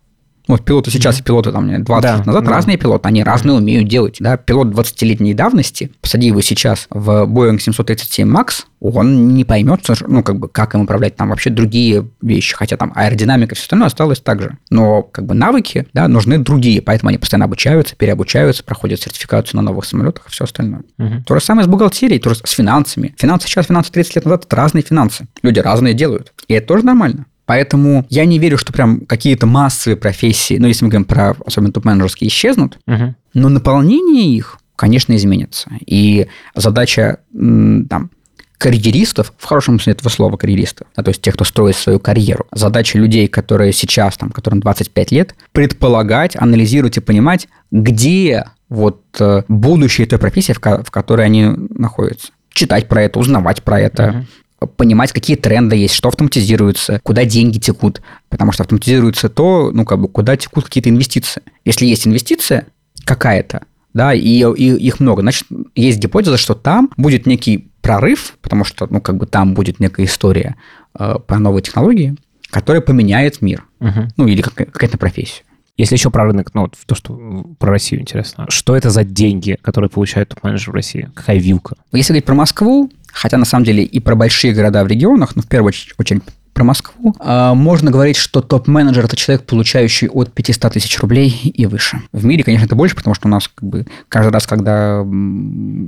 вот 0.49 0.65
пилоты 0.65 0.91
сейчас 0.91 1.21
и 1.21 1.23
пилоты 1.23 1.53
там 1.53 1.85
20 1.85 2.03
да, 2.03 2.17
лет 2.17 2.27
назад, 2.27 2.45
да. 2.45 2.51
разные 2.51 2.77
пилоты, 2.77 3.09
они 3.09 3.23
разные 3.23 3.57
умеют 3.57 3.89
делать. 3.89 4.17
Да? 4.21 4.37
Пилот 4.37 4.69
20-летней 4.69 5.35
давности, 5.35 5.93
посади 6.01 6.27
его 6.29 6.41
сейчас 6.41 6.87
в 6.91 7.27
Boeing 7.27 7.61
737 7.61 8.29
MAX, 8.29 8.65
он 8.81 9.35
не 9.35 9.45
поймет, 9.45 9.81
ну, 10.09 10.25
как 10.25 10.39
бы, 10.39 10.49
как 10.49 10.75
им 10.75 10.83
управлять 10.83 11.15
там 11.15 11.29
вообще 11.29 11.51
другие 11.51 12.09
вещи, 12.21 12.57
хотя 12.57 12.77
там 12.77 12.93
аэродинамика 12.97 13.55
и 13.55 13.55
все 13.55 13.63
остальное 13.63 13.87
осталось 13.87 14.21
так 14.21 14.43
же. 14.43 14.59
Но, 14.71 15.03
как 15.03 15.25
бы, 15.25 15.35
навыки, 15.35 15.87
да, 15.93 16.09
нужны 16.09 16.39
другие, 16.39 16.83
поэтому 16.83 17.11
они 17.11 17.19
постоянно 17.19 17.45
обучаются, 17.45 17.95
переобучаются, 17.95 18.65
проходят 18.65 19.01
сертификацию 19.01 19.59
на 19.59 19.63
новых 19.63 19.85
самолетах 19.85 20.27
и 20.27 20.31
все 20.31 20.45
остальное. 20.45 20.83
Угу. 20.99 21.23
То 21.27 21.35
же 21.39 21.45
самое 21.45 21.65
с 21.65 21.69
бухгалтерией, 21.69 22.21
то 22.21 22.31
же 22.31 22.41
с 22.43 22.51
финансами. 22.51 23.15
Финансы 23.17 23.47
сейчас, 23.47 23.67
финансы 23.67 23.93
30 23.93 24.17
лет 24.17 24.25
назад– 24.25 24.45
это 24.47 24.57
разные 24.57 24.83
финансы. 24.83 25.29
Люди 25.43 25.61
разные 25.61 25.95
делают. 25.95 26.33
И 26.49 26.55
это 26.55 26.67
тоже 26.67 26.85
нормально. 26.85 27.27
Поэтому 27.47 28.07
я 28.09 28.25
не 28.25 28.39
верю, 28.39 28.57
что 28.57 28.73
прям 28.73 29.01
какие-то 29.01 29.47
массовые 29.47 29.97
профессии, 29.97 30.59
ну, 30.59 30.69
если 30.69 30.85
мы 30.85 30.91
говорим 30.91 31.07
про 31.07 31.37
особенно 31.45 31.73
топ-менеджерские, 31.73 32.29
исчезнут, 32.29 32.79
угу. 32.87 33.15
но 33.35 33.49
наполнение 33.49 34.37
их, 34.37 34.59
конечно, 34.77 35.15
изменится. 35.17 35.71
И 35.85 36.29
задача 36.55 37.19
там, 37.33 38.11
карьеристов, 38.59 39.33
в 39.39 39.45
хорошем 39.45 39.75
смысле 39.75 39.95
этого 39.95 40.09
слова 40.09 40.37
карьеристов, 40.37 40.87
да, 40.97 41.03
то 41.03 41.09
есть 41.09 41.21
тех, 41.21 41.35
кто 41.35 41.45
строит 41.45 41.75
свою 41.75 41.99
карьеру, 41.99 42.47
задача 42.53 42.97
людей, 42.97 43.27
которые 43.27 43.73
сейчас, 43.73 44.17
там, 44.17 44.31
которым 44.31 44.61
25 44.61 45.11
лет, 45.11 45.35
предполагать, 45.51 46.37
анализировать 46.37 46.97
и 46.97 47.01
понимать, 47.01 47.49
где 47.73 48.45
вот 48.69 49.03
э, 49.19 49.43
будущее 49.49 50.07
той 50.07 50.19
профессии, 50.19 50.53
в, 50.53 50.61
в 50.61 50.91
которой 50.91 51.27
они 51.27 51.51
находятся. 51.71 52.29
Читать 52.51 52.89
про 52.89 53.03
это, 53.03 53.19
узнавать 53.19 53.63
про 53.63 53.81
это, 53.81 54.03
uh-huh 54.03 54.25
понимать, 54.67 55.13
какие 55.13 55.37
тренды 55.37 55.77
есть, 55.77 55.95
что 55.95 56.09
автоматизируется, 56.09 57.01
куда 57.03 57.25
деньги 57.25 57.59
текут. 57.59 58.03
Потому 58.29 58.53
что 58.53 58.63
автоматизируется 58.63 59.29
то, 59.29 59.71
ну, 59.73 59.85
как 59.85 60.01
бы, 60.01 60.09
куда 60.09 60.37
текут 60.37 60.65
какие-то 60.65 60.91
инвестиции. 60.91 61.43
Если 61.65 61.87
есть 61.87 62.07
инвестиция 62.07 62.67
какая-то, 63.05 63.63
да, 63.95 64.15
и, 64.15 64.21
и 64.21 64.75
их 64.77 65.01
много, 65.01 65.23
значит, 65.23 65.47
есть 65.75 65.99
гипотеза, 65.99 66.37
что 66.37 66.55
там 66.55 66.91
будет 66.97 67.27
некий 67.27 67.71
прорыв, 67.83 68.37
потому 68.41 68.65
что, 68.65 68.87
ну, 68.89 69.01
как 69.01 69.17
бы 69.17 69.27
там 69.27 69.55
будет 69.55 69.81
некая 69.81 70.07
история 70.07 70.57
э, 70.99 71.17
про 71.27 71.39
новые 71.39 71.63
технологии, 71.63 72.17
которая 72.51 72.81
поменяет 72.81 73.43
мир. 73.43 73.65
Угу. 73.81 74.09
Ну, 74.17 74.27
или 74.27 74.41
какая-то 74.41 74.99
профессия. 74.99 75.43
Если 75.77 75.97
еще 75.97 76.11
про 76.11 76.25
рынок, 76.25 76.51
ну, 76.55 76.63
вот 76.63 76.77
то, 76.85 76.95
что 76.95 77.15
про 77.59 77.71
Россию 77.71 78.03
интересно. 78.03 78.47
Что 78.49 78.77
это 78.77 78.91
за 78.91 79.05
деньги, 79.05 79.59
которые 79.63 79.89
получают 79.89 80.29
топ-менеджер 80.29 80.71
в 80.71 80.75
России? 80.75 81.11
Какая 81.15 81.39
вилка? 81.39 81.77
Если 81.93 82.13
говорить 82.13 82.27
про 82.27 82.35
Москву, 82.35 82.91
хотя 83.13 83.39
на 83.39 83.45
самом 83.45 83.65
деле 83.65 83.85
и 83.85 84.01
про 84.01 84.15
большие 84.15 84.53
города 84.53 84.83
в 84.85 84.87
регионах, 84.87 85.37
но 85.37 85.43
в 85.43 85.47
первую 85.47 85.73
очередь 85.99 86.23
про 86.53 86.65
Москву, 86.65 87.15
а, 87.19 87.55
можно 87.55 87.91
говорить, 87.91 88.17
что 88.17 88.43
топ-менеджер– 88.43 89.05
это 89.07 89.17
человек, 89.17 89.47
получающий 89.47 90.09
от 90.09 90.33
500 90.33 90.73
тысяч 90.75 90.99
рублей 91.01 91.29
и 91.31 91.65
выше. 91.67 92.03
В 92.13 92.25
мире, 92.25 92.45
конечно, 92.45 92.67
это 92.67 92.75
больше, 92.75 92.95
потому 92.95 93.15
что 93.15 93.29
у 93.29 93.31
нас 93.31 93.49
как 93.49 93.67
бы 93.67 93.87
каждый 94.09 94.33
раз, 94.33 94.47
когда 94.47 95.03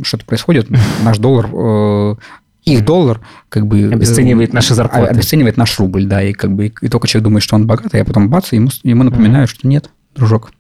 что-то 0.03 0.25
происходит, 0.25 0.69
наш 1.05 1.19
доллар 1.19 1.51
э, 1.53 2.15
их 2.65 2.85
доллар 2.85 3.21
как 3.51 3.67
бы... 3.67 3.91
Обесценивает 3.93 4.53
наши 4.53 4.75
зарплаты. 4.75 5.09
Обесценивает 5.09 5.57
наш 5.57 5.79
рубль, 5.79 6.07
да, 6.07 6.23
и 6.23 6.33
как 6.33 6.55
бы 6.55 6.73
и 6.81 6.89
только 6.89 7.09
человек 7.09 7.25
думает, 7.25 7.43
что 7.43 7.57
он 7.57 7.67
богатый, 7.67 8.01
а 8.01 8.05
потом 8.05 8.31
бац, 8.31 8.53
ему, 8.53 8.71
ему 8.83 9.03
напоминают, 9.03 9.51
что 9.51 9.69
нет, 9.69 9.91
дружок, 10.15 10.53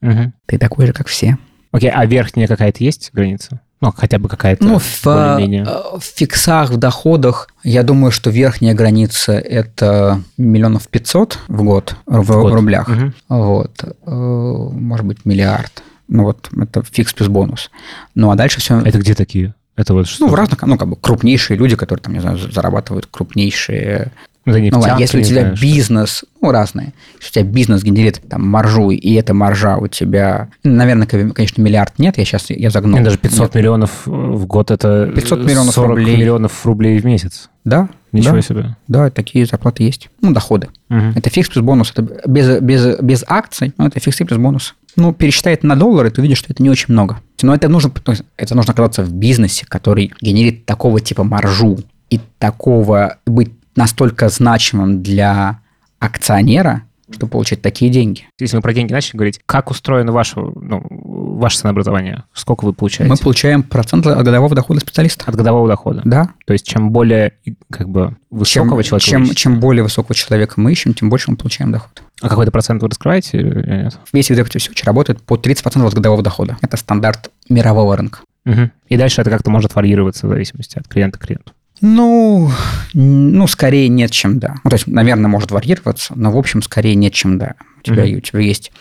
ты 0.46 0.58
такой 0.58 0.86
же, 0.86 0.92
как 0.92 1.08
все. 1.08 1.38
Окей, 1.72 1.90
а 1.90 2.06
верхняя 2.06 2.46
какая-то 2.46 2.84
есть 2.84 3.10
граница? 3.12 3.60
Ну, 3.85 3.93
хотя 3.95 4.18
бы 4.18 4.30
какая-то 4.30 4.64
ну, 4.64 4.78
в, 4.78 5.07
э, 5.07 5.64
в 5.99 6.03
фиксах, 6.03 6.70
в 6.70 6.78
доходах, 6.78 7.49
я 7.62 7.82
думаю, 7.82 8.12
что 8.12 8.30
верхняя 8.30 8.74
граница– 8.74 9.32
это 9.32 10.22
миллионов 10.39 10.89
пятьсот 10.89 11.39
в 11.49 11.62
год 11.62 11.95
в, 12.07 12.22
в 12.22 12.41
год. 12.41 12.55
рублях. 12.55 12.89
Угу. 12.89 13.12
Вот. 13.28 13.85
Э, 13.85 14.11
может 14.11 15.05
быть, 15.05 15.26
миллиард. 15.26 15.82
Ну, 16.09 16.22
вот 16.22 16.49
это 16.59 16.82
фикс 16.82 17.12
плюс 17.12 17.28
бонус. 17.28 17.70
Ну, 18.14 18.30
а 18.30 18.37
дальше 18.37 18.61
все... 18.61 18.80
Это 18.80 18.99
где 18.99 19.14
такие? 19.14 19.55
Это 19.76 19.93
вот 19.93 20.07
что? 20.07 20.24
Ну, 20.24 20.30
в 20.30 20.35
разных, 20.35 20.62
ну, 20.62 20.78
как 20.78 20.89
бы 20.89 20.97
крупнейшие 20.97 21.59
люди, 21.59 21.76
которые, 21.76 22.03
там, 22.03 22.14
не 22.14 22.20
знаю, 22.20 22.39
зарабатывают 22.39 23.07
крупнейшие 23.11 24.12
ну, 24.45 24.80
ладно, 24.80 25.01
если 25.01 25.20
у 25.20 25.22
тебя 25.22 25.40
знаешь, 25.40 25.61
бизнес, 25.61 26.16
что... 26.18 26.26
ну, 26.42 26.51
разные, 26.51 26.92
если 27.18 27.28
у 27.28 27.32
тебя 27.32 27.53
бизнес 27.53 27.82
генерит 27.82 28.20
там 28.28 28.47
маржу, 28.47 28.90
и 28.90 29.14
эта 29.14 29.32
маржа 29.32 29.76
у 29.76 29.86
тебя, 29.86 30.49
наверное, 30.62 31.07
конечно, 31.07 31.62
миллиард 31.62 31.99
нет, 31.99 32.18
я 32.18 32.24
сейчас 32.24 32.51
я 32.51 32.70
загнул. 32.70 32.97
Нет, 32.97 33.05
даже 33.05 33.18
500 33.18 33.40
нет. 33.40 33.55
миллионов 33.55 34.07
в 34.07 34.47
год 34.47 34.70
это 34.70 35.11
500 35.14 35.45
миллионов 35.45 35.74
40 35.74 35.88
рублей. 35.90 36.16
миллионов 36.16 36.66
рублей 36.66 36.99
в 36.99 37.05
месяц. 37.05 37.49
Да. 37.64 37.88
Ничего 38.12 38.36
да, 38.36 38.42
себе. 38.42 38.76
Да, 38.86 39.11
такие 39.11 39.45
зарплаты 39.45 39.82
есть. 39.82 40.09
Ну, 40.20 40.32
доходы. 40.32 40.68
Угу. 40.88 41.14
Это 41.16 41.30
фикс 41.30 41.49
плюс 41.49 41.64
бонус. 41.64 41.90
Это 41.90 42.03
без, 42.28 42.61
без, 42.61 43.01
без 43.01 43.24
акций, 43.26 43.72
но 43.76 43.86
это 43.86 43.99
фикс 43.99 44.18
плюс 44.18 44.38
бонус. 44.38 44.74
Ну, 44.95 45.12
пересчитай 45.12 45.55
это 45.55 45.66
на 45.66 45.74
доллары, 45.74 46.11
ты 46.11 46.20
увидишь, 46.20 46.38
что 46.38 46.53
это 46.53 46.62
не 46.62 46.70
очень 46.70 46.92
много. 46.92 47.20
Но 47.42 47.55
это 47.55 47.68
нужно, 47.68 47.90
это 48.36 48.55
нужно 48.55 48.72
оказаться 48.72 49.03
в 49.03 49.12
бизнесе, 49.12 49.66
который 49.66 50.12
генерит 50.20 50.64
такого 50.64 51.01
типа 51.01 51.24
маржу 51.24 51.78
и 52.11 52.20
такого 52.38 53.16
быть 53.26 53.51
настолько 53.77 54.29
значимым 54.29 55.03
для 55.03 55.61
акционера, 55.99 56.83
чтобы 57.11 57.31
получать 57.31 57.62
такие 57.62 57.91
деньги. 57.91 58.27
Если 58.39 58.57
мы 58.57 58.62
про 58.62 58.72
деньги 58.72 58.93
начали 58.93 59.16
говорить, 59.16 59.41
как 59.47 59.70
устроено 59.70 60.12
ваше, 60.12 60.41
ну, 60.41 60.83
ваше 60.89 61.59
ценообразование? 61.59 62.25
Сколько 62.33 62.64
вы 62.64 62.72
получаете? 62.72 63.11
Мы 63.11 63.16
получаем 63.16 63.62
процент 63.62 64.07
от 64.07 64.25
годового 64.25 64.55
дохода 64.55 64.81
специалиста. 64.81 65.25
От 65.27 65.37
годового 65.37 65.68
дохода? 65.68 66.03
Да. 66.05 66.31
То 66.47 66.53
есть 66.53 66.66
чем 66.66 66.91
более 66.91 67.35
как 67.70 67.89
бы 67.89 68.16
высокого 68.31 68.83
чем, 68.83 68.99
человека 68.99 69.27
чем, 69.27 69.35
чем 69.35 69.61
более 69.61 69.83
высокого 69.83 70.14
человека 70.14 70.55
мы 70.57 70.72
ищем, 70.72 70.95
тем 70.95 71.11
больше 71.11 71.31
мы 71.31 71.37
получаем 71.37 71.72
доход. 71.72 72.03
А 72.20 72.29
какой-то 72.29 72.51
процент 72.51 72.83
вы 72.83 72.89
раскрываете 72.89 73.39
или 73.39 73.83
нет? 73.85 73.99
Весь 74.12 74.31
executive 74.31 74.57
search 74.57 74.85
работает 74.85 75.20
по 75.22 75.37
30% 75.37 75.87
от 75.87 75.95
годового 75.95 76.22
дохода. 76.22 76.57
Это 76.62 76.77
стандарт 76.77 77.31
мирового 77.49 77.97
рынка. 77.97 78.20
Угу. 78.47 78.70
И 78.89 78.97
дальше 78.97 79.20
это 79.20 79.31
как-то 79.31 79.51
может 79.51 79.75
варьироваться 79.75 80.27
в 80.27 80.31
зависимости 80.31 80.79
от 80.79 80.89
клиента 80.89 81.18
к 81.18 81.27
клиенту. 81.27 81.53
Ну, 81.81 82.51
ну, 82.93 83.47
скорее 83.47 83.89
нет, 83.89 84.11
чем 84.11 84.39
да. 84.39 84.57
Ну, 84.62 84.70
то 84.70 84.75
есть, 84.75 84.87
наверное, 84.87 85.29
может 85.29 85.51
варьироваться, 85.51 86.14
но, 86.16 86.31
в 86.31 86.39
общем, 86.39 86.62
скорее 86.62 86.95
нет, 86.95 87.12
чем 87.12 87.39
да. 87.39 87.55
У 87.79 87.83
тебя, 87.83 88.07
mm-hmm. 88.07 88.16
у 88.16 88.20
тебя 88.20 88.41
есть, 88.41 88.72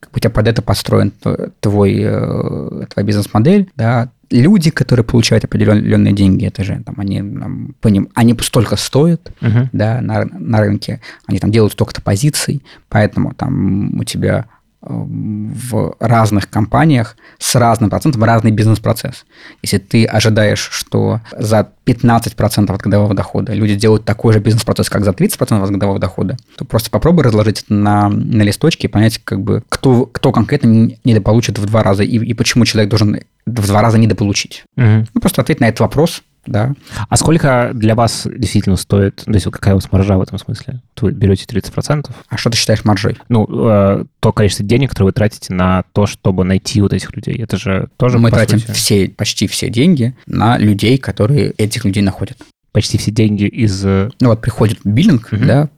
как 0.00 0.10
бы 0.10 0.16
у 0.16 0.20
тебя 0.20 0.30
под 0.30 0.48
это 0.48 0.62
построен 0.62 1.12
твой, 1.60 1.98
э, 2.00 2.86
твоя 2.92 3.06
бизнес-модель, 3.06 3.70
да, 3.76 4.10
люди, 4.30 4.70
которые 4.70 5.04
получают 5.04 5.44
определенные 5.44 6.12
деньги, 6.12 6.46
это 6.46 6.64
же 6.64 6.82
там, 6.84 6.94
они, 6.98 7.18
там, 7.18 7.74
по 7.80 7.88
ним, 7.88 8.08
они 8.14 8.36
столько 8.40 8.76
стоят 8.76 9.32
uh-huh. 9.40 9.68
да, 9.72 10.00
на, 10.00 10.24
на 10.24 10.60
рынке, 10.60 11.00
они 11.26 11.38
там 11.38 11.50
делают 11.50 11.72
столько-то 11.72 12.02
позиций, 12.02 12.62
поэтому 12.88 13.34
там 13.34 13.98
у 13.98 14.04
тебя 14.04 14.46
в 14.88 15.96
разных 16.00 16.48
компаниях 16.48 17.16
с 17.38 17.54
разным 17.54 17.90
процентом 17.90 18.24
разный 18.24 18.50
бизнес-процесс. 18.50 19.24
Если 19.62 19.78
ты 19.78 20.04
ожидаешь, 20.04 20.68
что 20.72 21.20
за 21.36 21.68
15% 21.86 22.72
от 22.72 22.80
годового 22.80 23.14
дохода 23.14 23.52
люди 23.52 23.74
делают 23.74 24.04
такой 24.04 24.32
же 24.32 24.40
бизнес-процесс, 24.40 24.90
как 24.90 25.04
за 25.04 25.10
30% 25.10 25.62
от 25.62 25.70
годового 25.70 25.98
дохода, 25.98 26.36
то 26.56 26.64
просто 26.64 26.90
попробуй 26.90 27.24
разложить 27.24 27.62
это 27.62 27.74
на, 27.74 28.08
на 28.08 28.42
листочке 28.42 28.88
и 28.88 28.90
понять, 28.90 29.18
как 29.22 29.40
бы, 29.40 29.62
кто, 29.68 30.06
кто 30.06 30.32
конкретно 30.32 30.90
недополучит 31.04 31.58
в 31.58 31.66
два 31.66 31.82
раза 31.82 32.02
и, 32.02 32.18
и 32.18 32.34
почему 32.34 32.64
человек 32.64 32.90
должен 32.90 33.20
в 33.46 33.66
два 33.66 33.82
раза 33.82 33.98
недополучить. 33.98 34.64
Угу. 34.76 35.06
Ну, 35.14 35.20
просто 35.20 35.42
ответь 35.42 35.60
на 35.60 35.68
этот 35.68 35.80
вопрос, 35.80 36.22
да. 36.46 36.74
А 37.08 37.16
сколько 37.16 37.72
для 37.74 37.94
вас 37.94 38.26
действительно 38.26 38.76
стоит, 38.76 39.16
то 39.24 39.32
есть 39.32 39.46
какая 39.50 39.74
у 39.74 39.78
вас 39.78 39.90
маржа 39.92 40.16
в 40.16 40.22
этом 40.22 40.38
смысле? 40.38 40.80
Вы 41.00 41.12
берете 41.12 41.44
30%? 41.44 42.10
А 42.28 42.36
что 42.36 42.50
ты 42.50 42.56
считаешь 42.56 42.84
маржой? 42.84 43.18
Ну, 43.28 43.46
э, 43.48 44.04
то 44.20 44.32
количество 44.32 44.64
денег, 44.64 44.90
которое 44.90 45.06
вы 45.06 45.12
тратите 45.12 45.52
на 45.52 45.84
то, 45.92 46.06
чтобы 46.06 46.44
найти 46.44 46.80
вот 46.80 46.92
этих 46.92 47.14
людей. 47.14 47.36
Это 47.42 47.56
же 47.56 47.88
тоже, 47.96 48.18
Мы 48.18 48.30
тратим 48.30 48.58
сути... 48.58 48.72
все, 48.72 49.08
почти 49.08 49.46
все 49.46 49.68
деньги 49.68 50.16
на 50.26 50.58
людей, 50.58 50.98
которые 50.98 51.50
этих 51.52 51.84
людей 51.84 52.02
находят. 52.02 52.38
Почти 52.72 52.98
все 52.98 53.10
деньги 53.10 53.44
из... 53.44 53.84
Э, 53.84 54.10
ну 54.20 54.28
вот 54.28 54.40
приходит 54.40 54.78
биллинг, 54.84 55.28
угу. 55.32 55.44
да, 55.44 55.68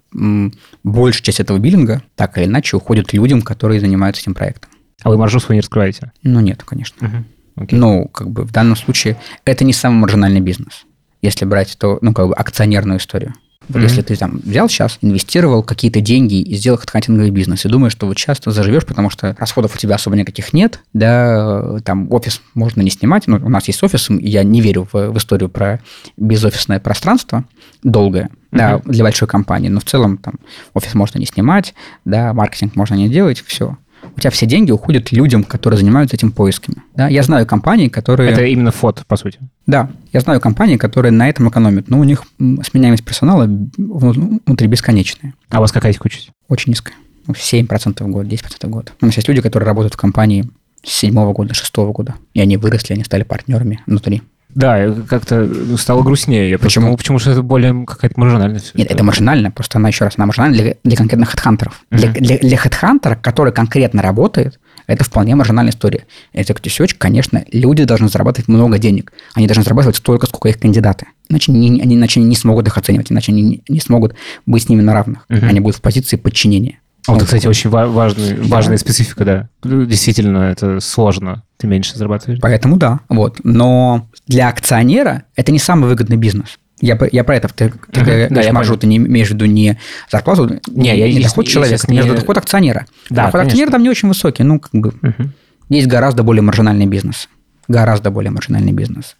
большая 0.82 1.22
часть 1.22 1.40
этого 1.40 1.58
биллинга 1.58 2.02
так 2.16 2.36
или 2.38 2.44
иначе 2.46 2.76
уходит 2.76 3.12
людям, 3.12 3.42
которые 3.42 3.80
занимаются 3.80 4.22
этим 4.22 4.34
проектом. 4.34 4.70
А 5.02 5.08
вы 5.08 5.16
маржу 5.16 5.40
свою 5.40 5.56
не 5.56 5.60
раскрываете? 5.60 6.12
Ну 6.22 6.40
нет, 6.40 6.62
конечно. 6.62 7.06
Угу. 7.06 7.16
Okay. 7.60 7.76
Ну, 7.76 8.06
как 8.08 8.30
бы 8.30 8.44
в 8.44 8.52
данном 8.52 8.74
случае 8.74 9.16
это 9.44 9.64
не 9.64 9.72
самый 9.72 10.00
маржинальный 10.00 10.40
бизнес. 10.40 10.86
Если 11.20 11.44
брать 11.44 11.76
то, 11.78 11.98
ну, 12.00 12.14
как 12.14 12.28
бы 12.28 12.34
акционерную 12.34 12.98
историю. 12.98 13.34
Вот 13.68 13.78
mm-hmm. 13.78 13.82
если 13.82 14.02
ты 14.02 14.16
там 14.16 14.40
взял 14.42 14.68
сейчас, 14.68 14.98
инвестировал 15.00 15.62
какие-то 15.62 16.00
деньги 16.00 16.40
и 16.40 16.56
сделал 16.56 16.78
хедхантинговый 16.78 17.30
бизнес, 17.30 17.64
и 17.64 17.68
думаешь, 17.68 17.92
что 17.92 18.06
вот 18.06 18.18
сейчас 18.18 18.40
ты 18.40 18.50
заживешь, 18.50 18.84
потому 18.84 19.10
что 19.10 19.36
расходов 19.38 19.76
у 19.76 19.78
тебя 19.78 19.94
особо 19.94 20.16
никаких 20.16 20.52
нет, 20.52 20.80
да, 20.92 21.78
там 21.84 22.12
офис 22.12 22.40
можно 22.54 22.80
не 22.80 22.90
снимать, 22.90 23.28
ну, 23.28 23.36
у 23.36 23.48
нас 23.48 23.68
есть 23.68 23.80
офис, 23.84 24.08
я 24.10 24.42
не 24.42 24.60
верю 24.60 24.88
в, 24.90 25.10
в 25.12 25.18
историю 25.18 25.50
про 25.50 25.80
безофисное 26.16 26.80
пространство 26.80 27.44
долгое, 27.84 28.30
mm-hmm. 28.50 28.58
да, 28.58 28.80
для 28.84 29.04
большой 29.04 29.28
компании, 29.28 29.68
но 29.68 29.78
в 29.78 29.84
целом 29.84 30.16
там 30.16 30.40
офис 30.74 30.94
можно 30.94 31.18
не 31.18 31.26
снимать, 31.26 31.74
да, 32.04 32.32
маркетинг 32.32 32.74
можно 32.74 32.94
не 32.94 33.08
делать, 33.08 33.40
все 33.46 33.76
у 34.16 34.20
тебя 34.20 34.30
все 34.30 34.46
деньги 34.46 34.70
уходят 34.70 35.12
людям, 35.12 35.44
которые 35.44 35.78
занимаются 35.78 36.16
этим 36.16 36.32
поисками. 36.32 36.78
Да? 36.94 37.08
Я 37.08 37.22
знаю 37.22 37.46
компании, 37.46 37.88
которые... 37.88 38.30
Это 38.30 38.44
именно 38.44 38.70
фото, 38.70 39.04
по 39.06 39.16
сути. 39.16 39.38
Да, 39.66 39.90
я 40.12 40.20
знаю 40.20 40.40
компании, 40.40 40.76
которые 40.76 41.12
на 41.12 41.28
этом 41.28 41.48
экономят, 41.48 41.88
но 41.88 41.98
у 41.98 42.04
них 42.04 42.24
сменяемость 42.38 43.04
персонала 43.04 43.48
внутри 43.76 44.66
бесконечная. 44.66 45.34
А 45.48 45.58
у 45.58 45.60
вас 45.60 45.72
какая 45.72 45.92
текучесть? 45.92 46.30
Очень 46.48 46.70
низкая. 46.70 46.94
7% 47.28 47.96
ну, 48.00 48.06
в 48.06 48.10
год, 48.10 48.26
10% 48.26 48.66
в 48.66 48.70
год. 48.70 48.92
У 49.00 49.06
нас 49.06 49.16
есть 49.16 49.28
люди, 49.28 49.40
которые 49.40 49.66
работают 49.66 49.94
в 49.94 49.96
компании 49.96 50.48
с 50.82 50.90
седьмого 50.90 51.32
года, 51.32 51.54
шестого 51.54 51.92
года, 51.92 52.14
и 52.34 52.40
они 52.40 52.56
выросли, 52.56 52.94
они 52.94 53.04
стали 53.04 53.22
партнерами 53.22 53.80
внутри. 53.86 54.22
Да, 54.54 54.92
как-то 55.08 55.48
стало 55.76 56.02
грустнее. 56.02 56.50
Я 56.50 56.58
почему? 56.58 56.96
Почему 56.96 57.18
что 57.18 57.30
это 57.30 57.42
более 57.42 57.84
какая-то 57.86 58.18
маржинальность? 58.18 58.74
Нет, 58.74 58.90
это 58.90 59.04
маржинально, 59.04 59.50
просто 59.50 59.78
она 59.78 59.88
еще 59.88 60.04
раз, 60.04 60.14
она 60.16 60.26
маржинальна 60.26 60.56
для, 60.56 60.74
для 60.82 60.96
конкретных 60.96 61.30
хедхантеров. 61.30 61.84
Uh-huh. 61.90 61.98
Для, 61.98 62.08
для, 62.12 62.38
для 62.38 62.56
хедхантера, 62.56 63.14
который 63.14 63.52
конкретно 63.52 64.02
работает, 64.02 64.58
это 64.86 65.04
вполне 65.04 65.36
маржинальная 65.36 65.72
история. 65.72 66.04
Это 66.32 66.52
ктюсёч, 66.52 66.94
конечно, 66.96 67.44
люди 67.52 67.84
должны 67.84 68.08
зарабатывать 68.08 68.48
много 68.48 68.78
денег. 68.78 69.12
Они 69.34 69.46
должны 69.46 69.62
зарабатывать 69.62 69.96
столько, 69.96 70.26
сколько 70.26 70.48
их 70.48 70.58
кандидаты. 70.58 71.06
Иначе 71.28 71.52
не, 71.52 71.80
они 71.80 71.94
иначе 71.94 72.20
не 72.20 72.34
смогут 72.34 72.66
их 72.66 72.76
оценивать, 72.76 73.12
иначе 73.12 73.30
они 73.30 73.42
не, 73.42 73.62
не 73.68 73.80
смогут 73.80 74.14
быть 74.46 74.64
с 74.64 74.68
ними 74.68 74.80
на 74.80 74.92
равных. 74.94 75.26
Uh-huh. 75.28 75.46
Они 75.46 75.60
будут 75.60 75.76
в 75.76 75.80
позиции 75.80 76.16
подчинения. 76.16 76.80
А 77.06 77.12
вот, 77.12 77.22
кстати, 77.22 77.46
очень 77.46 77.70
важный, 77.70 78.34
да. 78.34 78.42
важная 78.44 78.76
специфика, 78.76 79.24
да. 79.24 79.48
Действительно, 79.62 80.50
это 80.50 80.80
сложно. 80.80 81.44
Ты 81.56 81.66
меньше 81.66 81.96
зарабатываешь. 81.96 82.40
Поэтому 82.40 82.76
да. 82.76 83.00
Вот. 83.08 83.40
Но 83.42 84.08
для 84.26 84.48
акционера 84.48 85.24
это 85.34 85.52
не 85.52 85.58
самый 85.58 85.88
выгодный 85.88 86.16
бизнес. 86.16 86.58
Я, 86.80 86.98
я 87.12 87.24
про 87.24 87.36
это, 87.36 87.48
ты, 87.48 87.72
ты 87.92 88.00
uh-huh. 88.00 88.28
говоришь, 88.28 88.52
маржу, 88.52 88.76
ты 88.78 88.86
не 88.86 88.96
имеешь 88.96 89.28
в 89.28 89.32
виду 89.32 89.44
не 89.44 89.78
зарплату, 90.10 90.60
не, 90.70 90.96
я, 90.96 91.12
не 91.12 91.22
доход 91.22 91.44
я, 91.46 91.52
человека, 91.52 91.84
я 91.88 91.94
между 91.94 92.12
не... 92.12 92.20
доход 92.20 92.38
акционера. 92.38 92.86
Да, 93.10 93.26
доход 93.26 93.32
конечно. 93.32 93.48
акционера 93.48 93.70
там 93.70 93.82
не 93.82 93.90
очень 93.90 94.08
высокий, 94.08 94.44
ну, 94.44 94.58
как 94.58 94.72
бы, 94.72 94.88
uh-huh. 94.88 95.28
есть 95.68 95.88
гораздо 95.88 96.22
более 96.22 96.40
маржинальный 96.40 96.86
бизнес. 96.86 97.28
Гораздо 97.68 98.10
более 98.10 98.30
маржинальный 98.30 98.72
бизнес. 98.72 99.16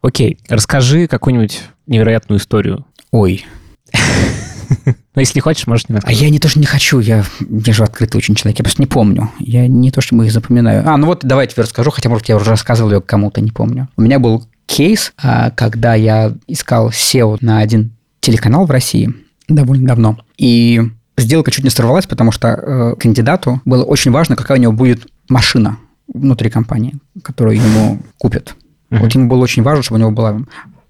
Окей, 0.00 0.38
расскажи 0.48 1.08
какую-нибудь 1.08 1.62
невероятную 1.88 2.38
историю 2.38 2.86
Ой. 3.10 3.46
Но 5.14 5.20
если 5.20 5.40
хочешь, 5.40 5.66
можешь 5.66 5.88
не 5.88 5.98
А 6.02 6.12
я 6.12 6.30
не 6.30 6.38
то, 6.38 6.48
что 6.48 6.60
не 6.60 6.66
хочу, 6.66 7.00
я 7.00 7.24
держу 7.40 7.84
открытый 7.84 8.18
очень 8.18 8.34
человек, 8.34 8.58
я 8.58 8.62
просто 8.62 8.82
не 8.82 8.86
помню. 8.86 9.30
Я 9.38 9.66
не 9.66 9.90
то, 9.90 10.00
чтобы 10.00 10.26
их 10.26 10.32
запоминаю. 10.32 10.88
А, 10.88 10.96
ну 10.96 11.06
вот 11.06 11.24
давай 11.24 11.46
тебе 11.46 11.62
расскажу, 11.62 11.90
хотя, 11.90 12.08
может, 12.08 12.28
я 12.28 12.36
уже 12.36 12.50
рассказывал 12.50 12.92
ее 12.92 13.00
кому-то, 13.00 13.40
не 13.40 13.50
помню. 13.50 13.88
У 13.96 14.02
меня 14.02 14.18
был 14.18 14.46
кейс, 14.66 15.12
а, 15.16 15.50
когда 15.50 15.94
я 15.94 16.34
искал 16.46 16.90
SEO 16.90 17.38
на 17.40 17.58
один 17.58 17.92
телеканал 18.20 18.66
в 18.66 18.70
России 18.70 19.12
довольно 19.48 19.88
давно. 19.88 20.18
И 20.36 20.82
сделка 21.16 21.50
чуть 21.50 21.64
не 21.64 21.70
сорвалась, 21.70 22.06
потому 22.06 22.30
что 22.30 22.48
э, 22.48 22.94
кандидату 22.98 23.60
было 23.64 23.84
очень 23.84 24.10
важно, 24.10 24.36
какая 24.36 24.58
у 24.58 24.60
него 24.60 24.72
будет 24.72 25.06
машина 25.28 25.78
внутри 26.12 26.50
компании, 26.50 26.94
которую 27.22 27.56
ему 27.56 27.98
купят. 28.18 28.54
Uh-huh. 28.90 29.00
Вот 29.00 29.14
ему 29.14 29.28
было 29.28 29.42
очень 29.42 29.62
важно, 29.62 29.82
чтобы 29.82 29.98
у 29.98 30.00
него 30.00 30.10
была 30.10 30.40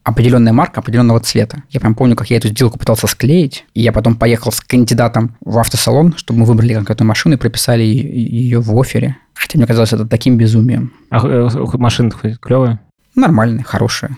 определенная 0.08 0.52
марка 0.52 0.80
определенного 0.80 1.20
цвета. 1.20 1.62
Я 1.70 1.80
прям 1.80 1.94
помню, 1.94 2.16
как 2.16 2.30
я 2.30 2.38
эту 2.38 2.48
сделку 2.48 2.78
пытался 2.78 3.06
склеить, 3.06 3.64
и 3.74 3.82
я 3.82 3.92
потом 3.92 4.16
поехал 4.16 4.50
с 4.50 4.60
кандидатом 4.60 5.36
в 5.40 5.58
автосалон, 5.58 6.14
чтобы 6.16 6.40
мы 6.40 6.46
выбрали 6.46 6.74
конкретную 6.74 7.06
машину 7.06 7.34
и 7.34 7.38
прописали 7.38 7.82
ее 7.82 8.60
в 8.60 8.78
офере. 8.78 9.16
Хотя 9.34 9.58
мне 9.58 9.66
казалось 9.66 9.92
это 9.92 10.06
таким 10.06 10.36
безумием. 10.36 10.92
А 11.10 11.20
э, 11.26 11.48
машина 11.74 12.10
клевая? 12.40 12.80
Нормальная, 13.14 13.64
хорошая. 13.64 14.16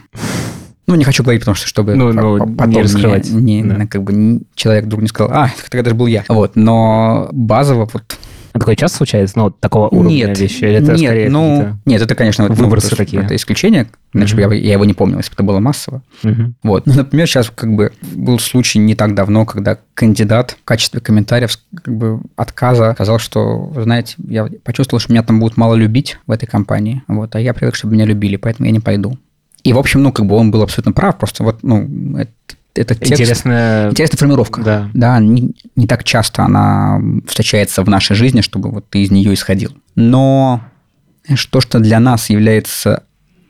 Ну, 0.87 0.95
не 0.95 1.05
хочу 1.05 1.23
говорить, 1.23 1.43
потому 1.43 1.55
что, 1.55 1.69
чтобы 1.69 1.95
ну, 1.95 2.13
ну, 2.13 2.55
потом 2.57 2.71
не, 2.71 2.83
раскрывать. 2.83 3.31
Не, 3.31 3.63
не, 3.63 3.63
да. 3.63 3.87
как 3.87 4.03
бы 4.03 4.43
человек 4.55 4.87
вдруг 4.87 5.03
не 5.03 5.09
сказал, 5.09 5.33
а, 5.33 5.51
тогда 5.71 5.91
же 5.91 5.95
был 5.95 6.07
я. 6.07 6.25
Вот, 6.29 6.57
но 6.57 7.29
базово 7.33 7.89
вот 7.93 8.19
а 8.53 8.59
такое 8.59 8.75
часто 8.77 8.99
случается? 8.99 9.39
Ну, 9.39 9.51
такого 9.51 9.89
уровня 9.89 10.15
нет, 10.15 10.39
вещи? 10.39 10.65
Или 10.65 10.75
это 10.75 10.93
нет, 10.93 11.31
ну, 11.31 11.77
нет, 11.85 12.03
это, 12.03 12.15
конечно, 12.15 12.49
вот, 12.49 12.59
выбросы 12.59 12.97
такие. 12.97 13.23
Это 13.23 13.37
исключение, 13.37 13.89
иначе 14.13 14.37
uh-huh. 14.37 14.55
я, 14.55 14.61
я 14.61 14.73
его 14.73 14.85
не 14.85 14.95
помнил, 14.95 15.19
если 15.19 15.31
бы 15.31 15.35
это 15.35 15.43
было 15.45 15.61
массово. 15.61 16.03
Uh-huh. 16.23 16.53
Вот. 16.63 16.87
Ну, 16.87 16.95
например, 16.95 17.29
сейчас 17.29 17.51
как 17.55 17.73
бы 17.75 17.93
был 18.01 18.39
случай 18.39 18.79
не 18.79 18.95
так 18.95 19.15
давно, 19.15 19.47
когда 19.47 19.79
кандидат 19.95 20.57
в 20.61 20.65
качестве 20.65 21.01
комментариев 21.01 21.57
как 21.75 21.95
бы 21.95 22.21
отказа 22.37 22.93
сказал, 22.95 23.19
что, 23.19 23.73
знаете, 23.77 24.15
я 24.27 24.49
почувствовал, 24.65 25.01
что 25.01 25.13
меня 25.13 25.23
там 25.23 25.39
будут 25.39 25.57
мало 25.57 25.75
любить 25.75 26.19
в 26.27 26.33
этой 26.33 26.47
компании, 26.47 27.03
вот, 27.07 27.35
а 27.37 27.41
я 27.41 27.55
привык, 27.55 27.77
чтобы 27.77 27.95
меня 27.95 28.05
любили, 28.05 28.37
поэтому 28.37 28.67
я 28.67 28.73
не 28.73 28.81
пойду. 28.81 29.17
И, 29.63 29.73
в 29.73 29.79
общем, 29.79 30.03
ну, 30.03 30.11
как 30.11 30.27
бы 30.27 30.35
он 30.37 30.51
был 30.51 30.63
абсолютно 30.63 30.93
прав, 30.93 31.19
просто 31.19 31.45
вот, 31.45 31.63
ну, 31.63 32.17
это 32.17 32.33
это 32.81 32.95
текст, 32.95 33.13
интересная... 33.13 33.91
интересная 33.91 34.19
формировка. 34.19 34.63
Да. 34.63 34.91
да 34.95 35.19
не, 35.21 35.55
не 35.77 35.87
так 35.87 36.05
часто 36.05 36.45
она 36.45 37.01
встречается 37.27 37.83
в 37.83 37.89
нашей 37.89 38.17
жизни, 38.17 38.41
чтобы 38.41 38.71
вот 38.71 38.89
ты 38.89 39.03
из 39.03 39.11
нее 39.11 39.35
исходил. 39.35 39.77
Но 39.95 40.63
то, 41.51 41.61
что 41.61 41.79
для 41.79 42.01
нас 42.01 42.31
является 42.31 43.03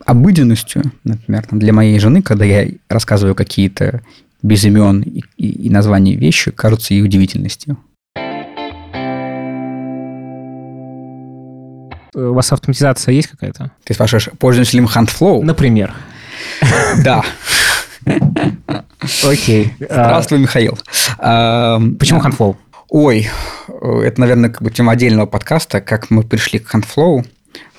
обыденностью, 0.05 0.83
например, 1.05 1.47
для 1.53 1.73
моей 1.73 1.99
жены, 2.01 2.23
когда 2.23 2.45
я 2.45 2.69
рассказываю 2.89 3.35
какие-то 3.35 4.03
без 4.43 4.65
имен 4.65 5.03
и, 5.03 5.23
и, 5.37 5.67
и 5.67 5.71
названий 5.71 6.17
вещи, 6.17 6.51
кажутся 6.51 6.95
ей 6.95 7.03
удивительностью. 7.03 7.79
У 12.13 12.33
вас 12.33 12.51
автоматизация 12.51 13.15
есть 13.15 13.29
какая-то? 13.29 13.71
Ты 13.85 13.95
спрашиваешь, 13.95 14.31
пользуюсь 14.39 14.73
ли 14.73 14.81
им 14.81 14.87
HandFlow? 14.87 15.43
Например. 15.45 15.95
Да. 17.05 17.23
Окей. 19.25 19.75
Здравствуй, 19.79 20.39
Михаил. 20.39 20.79
Почему 21.17 22.21
Handflow? 22.21 22.57
Ой, 22.89 23.29
это, 23.69 24.21
наверное, 24.21 24.51
как 24.51 24.63
бы 24.63 24.71
тема 24.71 24.93
отдельного 24.93 25.27
подкаста, 25.27 25.81
как 25.81 26.11
мы 26.11 26.23
пришли 26.23 26.59
к 26.59 26.75
Handflow. 26.75 27.25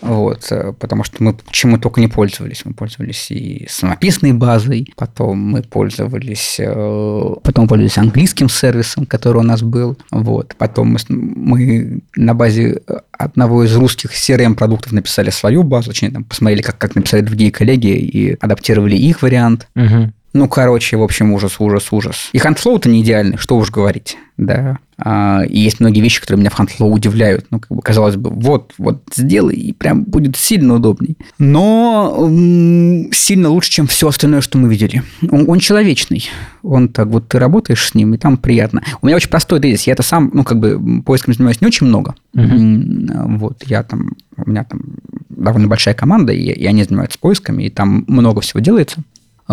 Вот, 0.01 0.47
э, 0.51 0.73
потому 0.79 1.03
что 1.03 1.23
мы 1.23 1.37
чем 1.51 1.71
мы 1.71 1.79
только 1.79 2.01
не 2.01 2.07
пользовались. 2.07 2.63
Мы 2.65 2.73
пользовались 2.73 3.29
и 3.29 3.67
самописной 3.69 4.33
базой, 4.33 4.91
потом 4.95 5.37
мы 5.37 5.61
пользовались, 5.61 6.57
э, 6.59 7.35
потом 7.43 7.67
пользовались 7.67 7.97
английским 7.97 8.49
сервисом, 8.49 9.05
который 9.05 9.37
у 9.37 9.43
нас 9.43 9.61
был. 9.61 9.97
Вот, 10.11 10.55
потом 10.57 10.97
мы, 10.97 10.99
мы 11.09 12.01
на 12.15 12.33
базе 12.33 12.81
одного 13.11 13.63
из 13.63 13.75
русских 13.75 14.13
CRM-продуктов 14.13 14.91
написали 14.91 15.29
свою 15.29 15.63
базу, 15.63 15.89
точнее, 15.89 16.11
там, 16.11 16.23
посмотрели, 16.23 16.61
как, 16.63 16.77
как 16.77 16.95
написали 16.95 17.21
другие 17.21 17.51
коллеги, 17.51 17.89
и 17.89 18.37
адаптировали 18.39 18.95
их 18.95 19.21
вариант. 19.21 19.67
Угу. 19.75 20.13
Ну, 20.33 20.47
короче, 20.47 20.95
в 20.97 21.03
общем, 21.03 21.33
ужас, 21.33 21.55
ужас, 21.59 21.87
ужас. 21.91 22.29
И 22.31 22.37
Handflow-то 22.37 22.87
не 22.87 23.01
идеальный, 23.01 23.37
что 23.37 23.57
уж 23.57 23.69
говорить, 23.69 24.17
да. 24.37 24.77
А, 24.97 25.41
и 25.43 25.59
есть 25.59 25.79
многие 25.79 25.99
вещи, 25.99 26.21
которые 26.21 26.39
меня 26.39 26.51
в 26.51 26.59
HandFlow 26.59 26.89
удивляют. 26.89 27.47
Ну, 27.49 27.59
как 27.59 27.75
бы, 27.75 27.81
казалось 27.81 28.15
бы, 28.15 28.29
вот, 28.29 28.73
вот 28.77 29.01
сделай, 29.13 29.55
и 29.55 29.73
прям 29.73 30.03
будет 30.03 30.37
сильно 30.37 30.75
удобней. 30.75 31.17
Но 31.37 32.15
м- 32.17 33.11
сильно 33.11 33.49
лучше, 33.49 33.71
чем 33.71 33.87
все 33.87 34.07
остальное, 34.07 34.41
что 34.41 34.57
мы 34.57 34.69
видели. 34.69 35.03
Он, 35.29 35.49
он 35.49 35.59
человечный. 35.59 36.29
Он 36.61 36.87
так 36.87 37.07
вот, 37.07 37.27
ты 37.27 37.39
работаешь 37.39 37.85
с 37.85 37.95
ним, 37.95 38.13
и 38.13 38.17
там 38.17 38.37
приятно. 38.37 38.83
У 39.01 39.07
меня 39.07 39.15
очень 39.15 39.29
простой 39.29 39.59
тезис. 39.59 39.83
Я 39.83 39.93
это 39.93 40.03
сам, 40.03 40.29
ну, 40.33 40.43
как 40.43 40.59
бы, 40.59 41.01
поиском 41.01 41.33
занимаюсь 41.33 41.61
не 41.61 41.67
очень 41.67 41.87
много. 41.87 42.15
Uh-huh. 42.35 43.37
Вот, 43.37 43.63
я 43.65 43.83
там, 43.83 44.15
у 44.37 44.49
меня 44.49 44.63
там 44.63 44.81
довольно 45.29 45.67
большая 45.67 45.95
команда, 45.95 46.31
и, 46.31 46.43
и 46.43 46.65
они 46.65 46.83
занимаются 46.83 47.19
поисками, 47.19 47.63
и 47.63 47.69
там 47.69 48.05
много 48.07 48.41
всего 48.41 48.59
делается. 48.59 49.03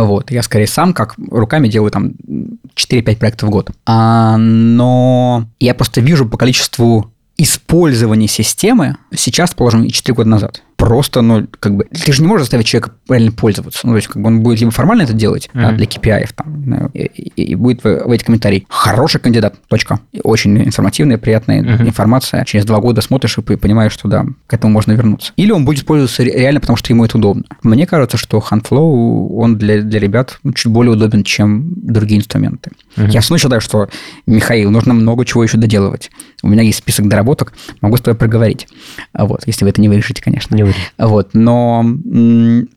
Вот, 0.04 0.30
я 0.30 0.42
скорее 0.42 0.66
сам 0.66 0.92
как 0.92 1.14
руками 1.30 1.68
делаю 1.68 1.90
там 1.90 2.12
4-5 2.76 3.16
проектов 3.16 3.48
в 3.48 3.52
год. 3.52 3.70
А, 3.84 4.36
но 4.36 5.46
я 5.58 5.74
просто 5.74 6.00
вижу 6.00 6.28
по 6.28 6.36
количеству 6.36 7.12
использования 7.36 8.28
системы 8.28 8.96
сейчас, 9.14 9.54
положим, 9.54 9.88
4 9.88 10.14
года 10.14 10.28
назад 10.28 10.62
просто, 10.78 11.22
ну, 11.22 11.46
как 11.58 11.74
бы, 11.74 11.84
ты 11.84 12.12
же 12.12 12.22
не 12.22 12.28
можешь 12.28 12.44
заставить 12.44 12.66
человека 12.66 12.92
правильно 13.06 13.32
пользоваться. 13.32 13.80
Ну, 13.82 13.92
то 13.92 13.96
есть, 13.96 14.08
как 14.08 14.22
бы 14.22 14.28
он 14.28 14.42
будет 14.42 14.60
либо 14.60 14.70
формально 14.70 15.02
это 15.02 15.12
делать 15.12 15.50
mm-hmm. 15.52 15.60
да, 15.60 15.72
для 15.72 15.86
KPI, 15.86 16.28
там, 16.36 16.86
и, 16.94 17.02
и, 17.02 17.42
и 17.42 17.54
будет 17.56 17.82
в, 17.82 18.04
в 18.04 18.10
эти 18.12 18.22
комментарии 18.22 18.64
хороший 18.68 19.20
кандидат, 19.20 19.56
точка. 19.68 19.98
И 20.12 20.20
очень 20.22 20.56
информативная, 20.62 21.18
приятная 21.18 21.62
mm-hmm. 21.62 21.88
информация. 21.88 22.44
Через 22.44 22.64
два 22.64 22.78
года 22.78 23.00
смотришь 23.00 23.36
и 23.36 23.42
понимаешь, 23.42 23.92
что 23.92 24.06
да, 24.08 24.24
к 24.46 24.54
этому 24.54 24.72
можно 24.72 24.92
вернуться. 24.92 25.32
Или 25.36 25.50
он 25.50 25.64
будет 25.64 25.84
пользоваться 25.84 26.22
реально, 26.22 26.60
потому 26.60 26.76
что 26.76 26.92
ему 26.92 27.04
это 27.04 27.18
удобно. 27.18 27.42
Мне 27.64 27.84
кажется, 27.84 28.16
что 28.16 28.38
HandFlow, 28.38 29.30
он 29.34 29.58
для, 29.58 29.82
для 29.82 29.98
ребят 29.98 30.38
ну, 30.44 30.52
чуть 30.52 30.70
более 30.72 30.92
удобен, 30.92 31.24
чем 31.24 31.72
другие 31.74 32.20
инструменты. 32.20 32.70
Mm-hmm. 32.96 33.10
Я 33.10 33.22
снова 33.22 33.40
считаю, 33.40 33.60
что, 33.60 33.88
Михаил, 34.26 34.70
нужно 34.70 34.94
много 34.94 35.24
чего 35.24 35.42
еще 35.42 35.58
доделывать. 35.58 36.12
У 36.44 36.48
меня 36.48 36.62
есть 36.62 36.78
список 36.78 37.08
доработок, 37.08 37.52
могу 37.80 37.96
с 37.96 38.00
тобой 38.00 38.16
проговорить. 38.16 38.68
Вот, 39.12 39.42
если 39.46 39.64
вы 39.64 39.70
это 39.70 39.80
не 39.80 39.88
вырежете, 39.88 40.22
конечно. 40.22 40.54
Не 40.54 40.67
вырежете. 40.68 40.92
Вот, 40.98 41.30
но, 41.34 41.82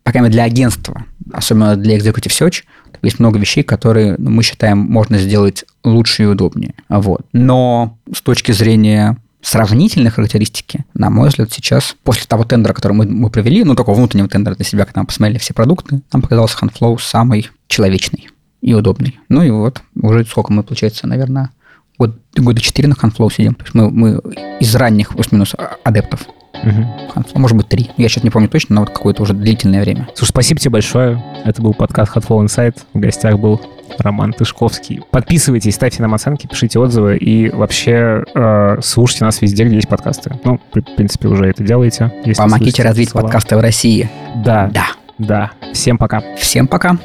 по 0.03 0.11
крайней 0.11 0.27
мере, 0.27 0.33
для 0.33 0.43
агентства, 0.43 1.05
особенно 1.31 1.75
для 1.75 1.97
Executive 1.97 2.31
Search, 2.31 2.63
есть 3.03 3.19
много 3.19 3.39
вещей, 3.39 3.63
которые 3.63 4.15
мы 4.17 4.43
считаем 4.43 4.77
можно 4.77 5.17
сделать 5.17 5.65
лучше 5.83 6.23
и 6.23 6.25
удобнее. 6.27 6.75
Вот. 6.89 7.21
Но 7.33 7.97
с 8.13 8.21
точки 8.21 8.51
зрения 8.51 9.17
сравнительной 9.41 10.11
характеристики, 10.11 10.85
на 10.93 11.09
мой 11.09 11.29
взгляд, 11.29 11.51
сейчас, 11.51 11.95
после 12.03 12.25
того 12.27 12.43
тендера, 12.43 12.73
который 12.73 12.93
мы, 12.93 13.05
мы 13.05 13.29
провели, 13.29 13.63
ну, 13.63 13.75
такого 13.75 13.95
внутреннего 13.95 14.29
тендера 14.29 14.55
для 14.55 14.65
себя, 14.65 14.85
когда 14.85 15.01
мы 15.01 15.07
посмотрели 15.07 15.39
все 15.39 15.53
продукты, 15.53 16.01
нам 16.13 16.21
показался 16.21 16.57
HandFlow 16.61 16.99
самый 17.01 17.49
человечный 17.67 18.29
и 18.61 18.73
удобный. 18.73 19.19
Ну 19.29 19.41
и 19.41 19.49
вот, 19.49 19.81
уже 19.99 20.25
сколько 20.25 20.53
мы, 20.53 20.61
получается, 20.61 21.07
наверное, 21.07 21.49
год, 21.97 22.17
года 22.35 22.61
4 22.61 22.87
на 22.87 22.93
HandFlow 22.93 23.33
сидим. 23.33 23.55
То 23.55 23.63
есть 23.63 23.73
мы, 23.73 23.89
мы 23.89 24.21
из 24.59 24.75
ранних 24.75 25.09
плюс-минус 25.09 25.55
адептов. 25.83 26.27
Угу. 26.53 27.39
Может 27.39 27.57
быть, 27.57 27.67
три. 27.67 27.89
Я 27.97 28.09
сейчас 28.09 28.23
не 28.23 28.29
помню 28.29 28.49
точно, 28.49 28.75
но 28.75 28.81
вот 28.81 28.91
какое-то 28.91 29.23
уже 29.23 29.33
длительное 29.33 29.81
время. 29.81 30.07
Слушай, 30.15 30.29
спасибо 30.29 30.59
тебе 30.59 30.71
большое. 30.71 31.23
Это 31.43 31.61
был 31.61 31.73
подкаст 31.73 32.15
Hotflow 32.15 32.45
Insight. 32.45 32.77
В 32.93 32.99
гостях 32.99 33.39
был 33.39 33.61
Роман 33.97 34.33
Тышковский. 34.33 35.01
Подписывайтесь, 35.11 35.75
ставьте 35.75 36.01
нам 36.01 36.13
оценки, 36.13 36.47
пишите 36.47 36.79
отзывы 36.79 37.17
и 37.17 37.49
вообще 37.49 38.23
э, 38.33 38.77
слушайте 38.81 39.25
нас 39.25 39.41
везде, 39.41 39.65
где 39.65 39.75
есть 39.75 39.89
подкасты. 39.89 40.39
Ну, 40.43 40.59
в 40.73 40.81
принципе, 40.95 41.27
уже 41.27 41.45
это 41.45 41.63
делаете. 41.63 42.11
Помогите 42.37 42.83
развить 42.83 43.09
слова. 43.09 43.25
подкасты 43.25 43.57
в 43.57 43.59
России. 43.59 44.09
Да. 44.43 44.69
Да. 44.73 44.87
Да. 45.17 45.51
Всем 45.73 45.97
пока. 45.97 46.23
Всем 46.37 46.67
пока. 46.67 46.97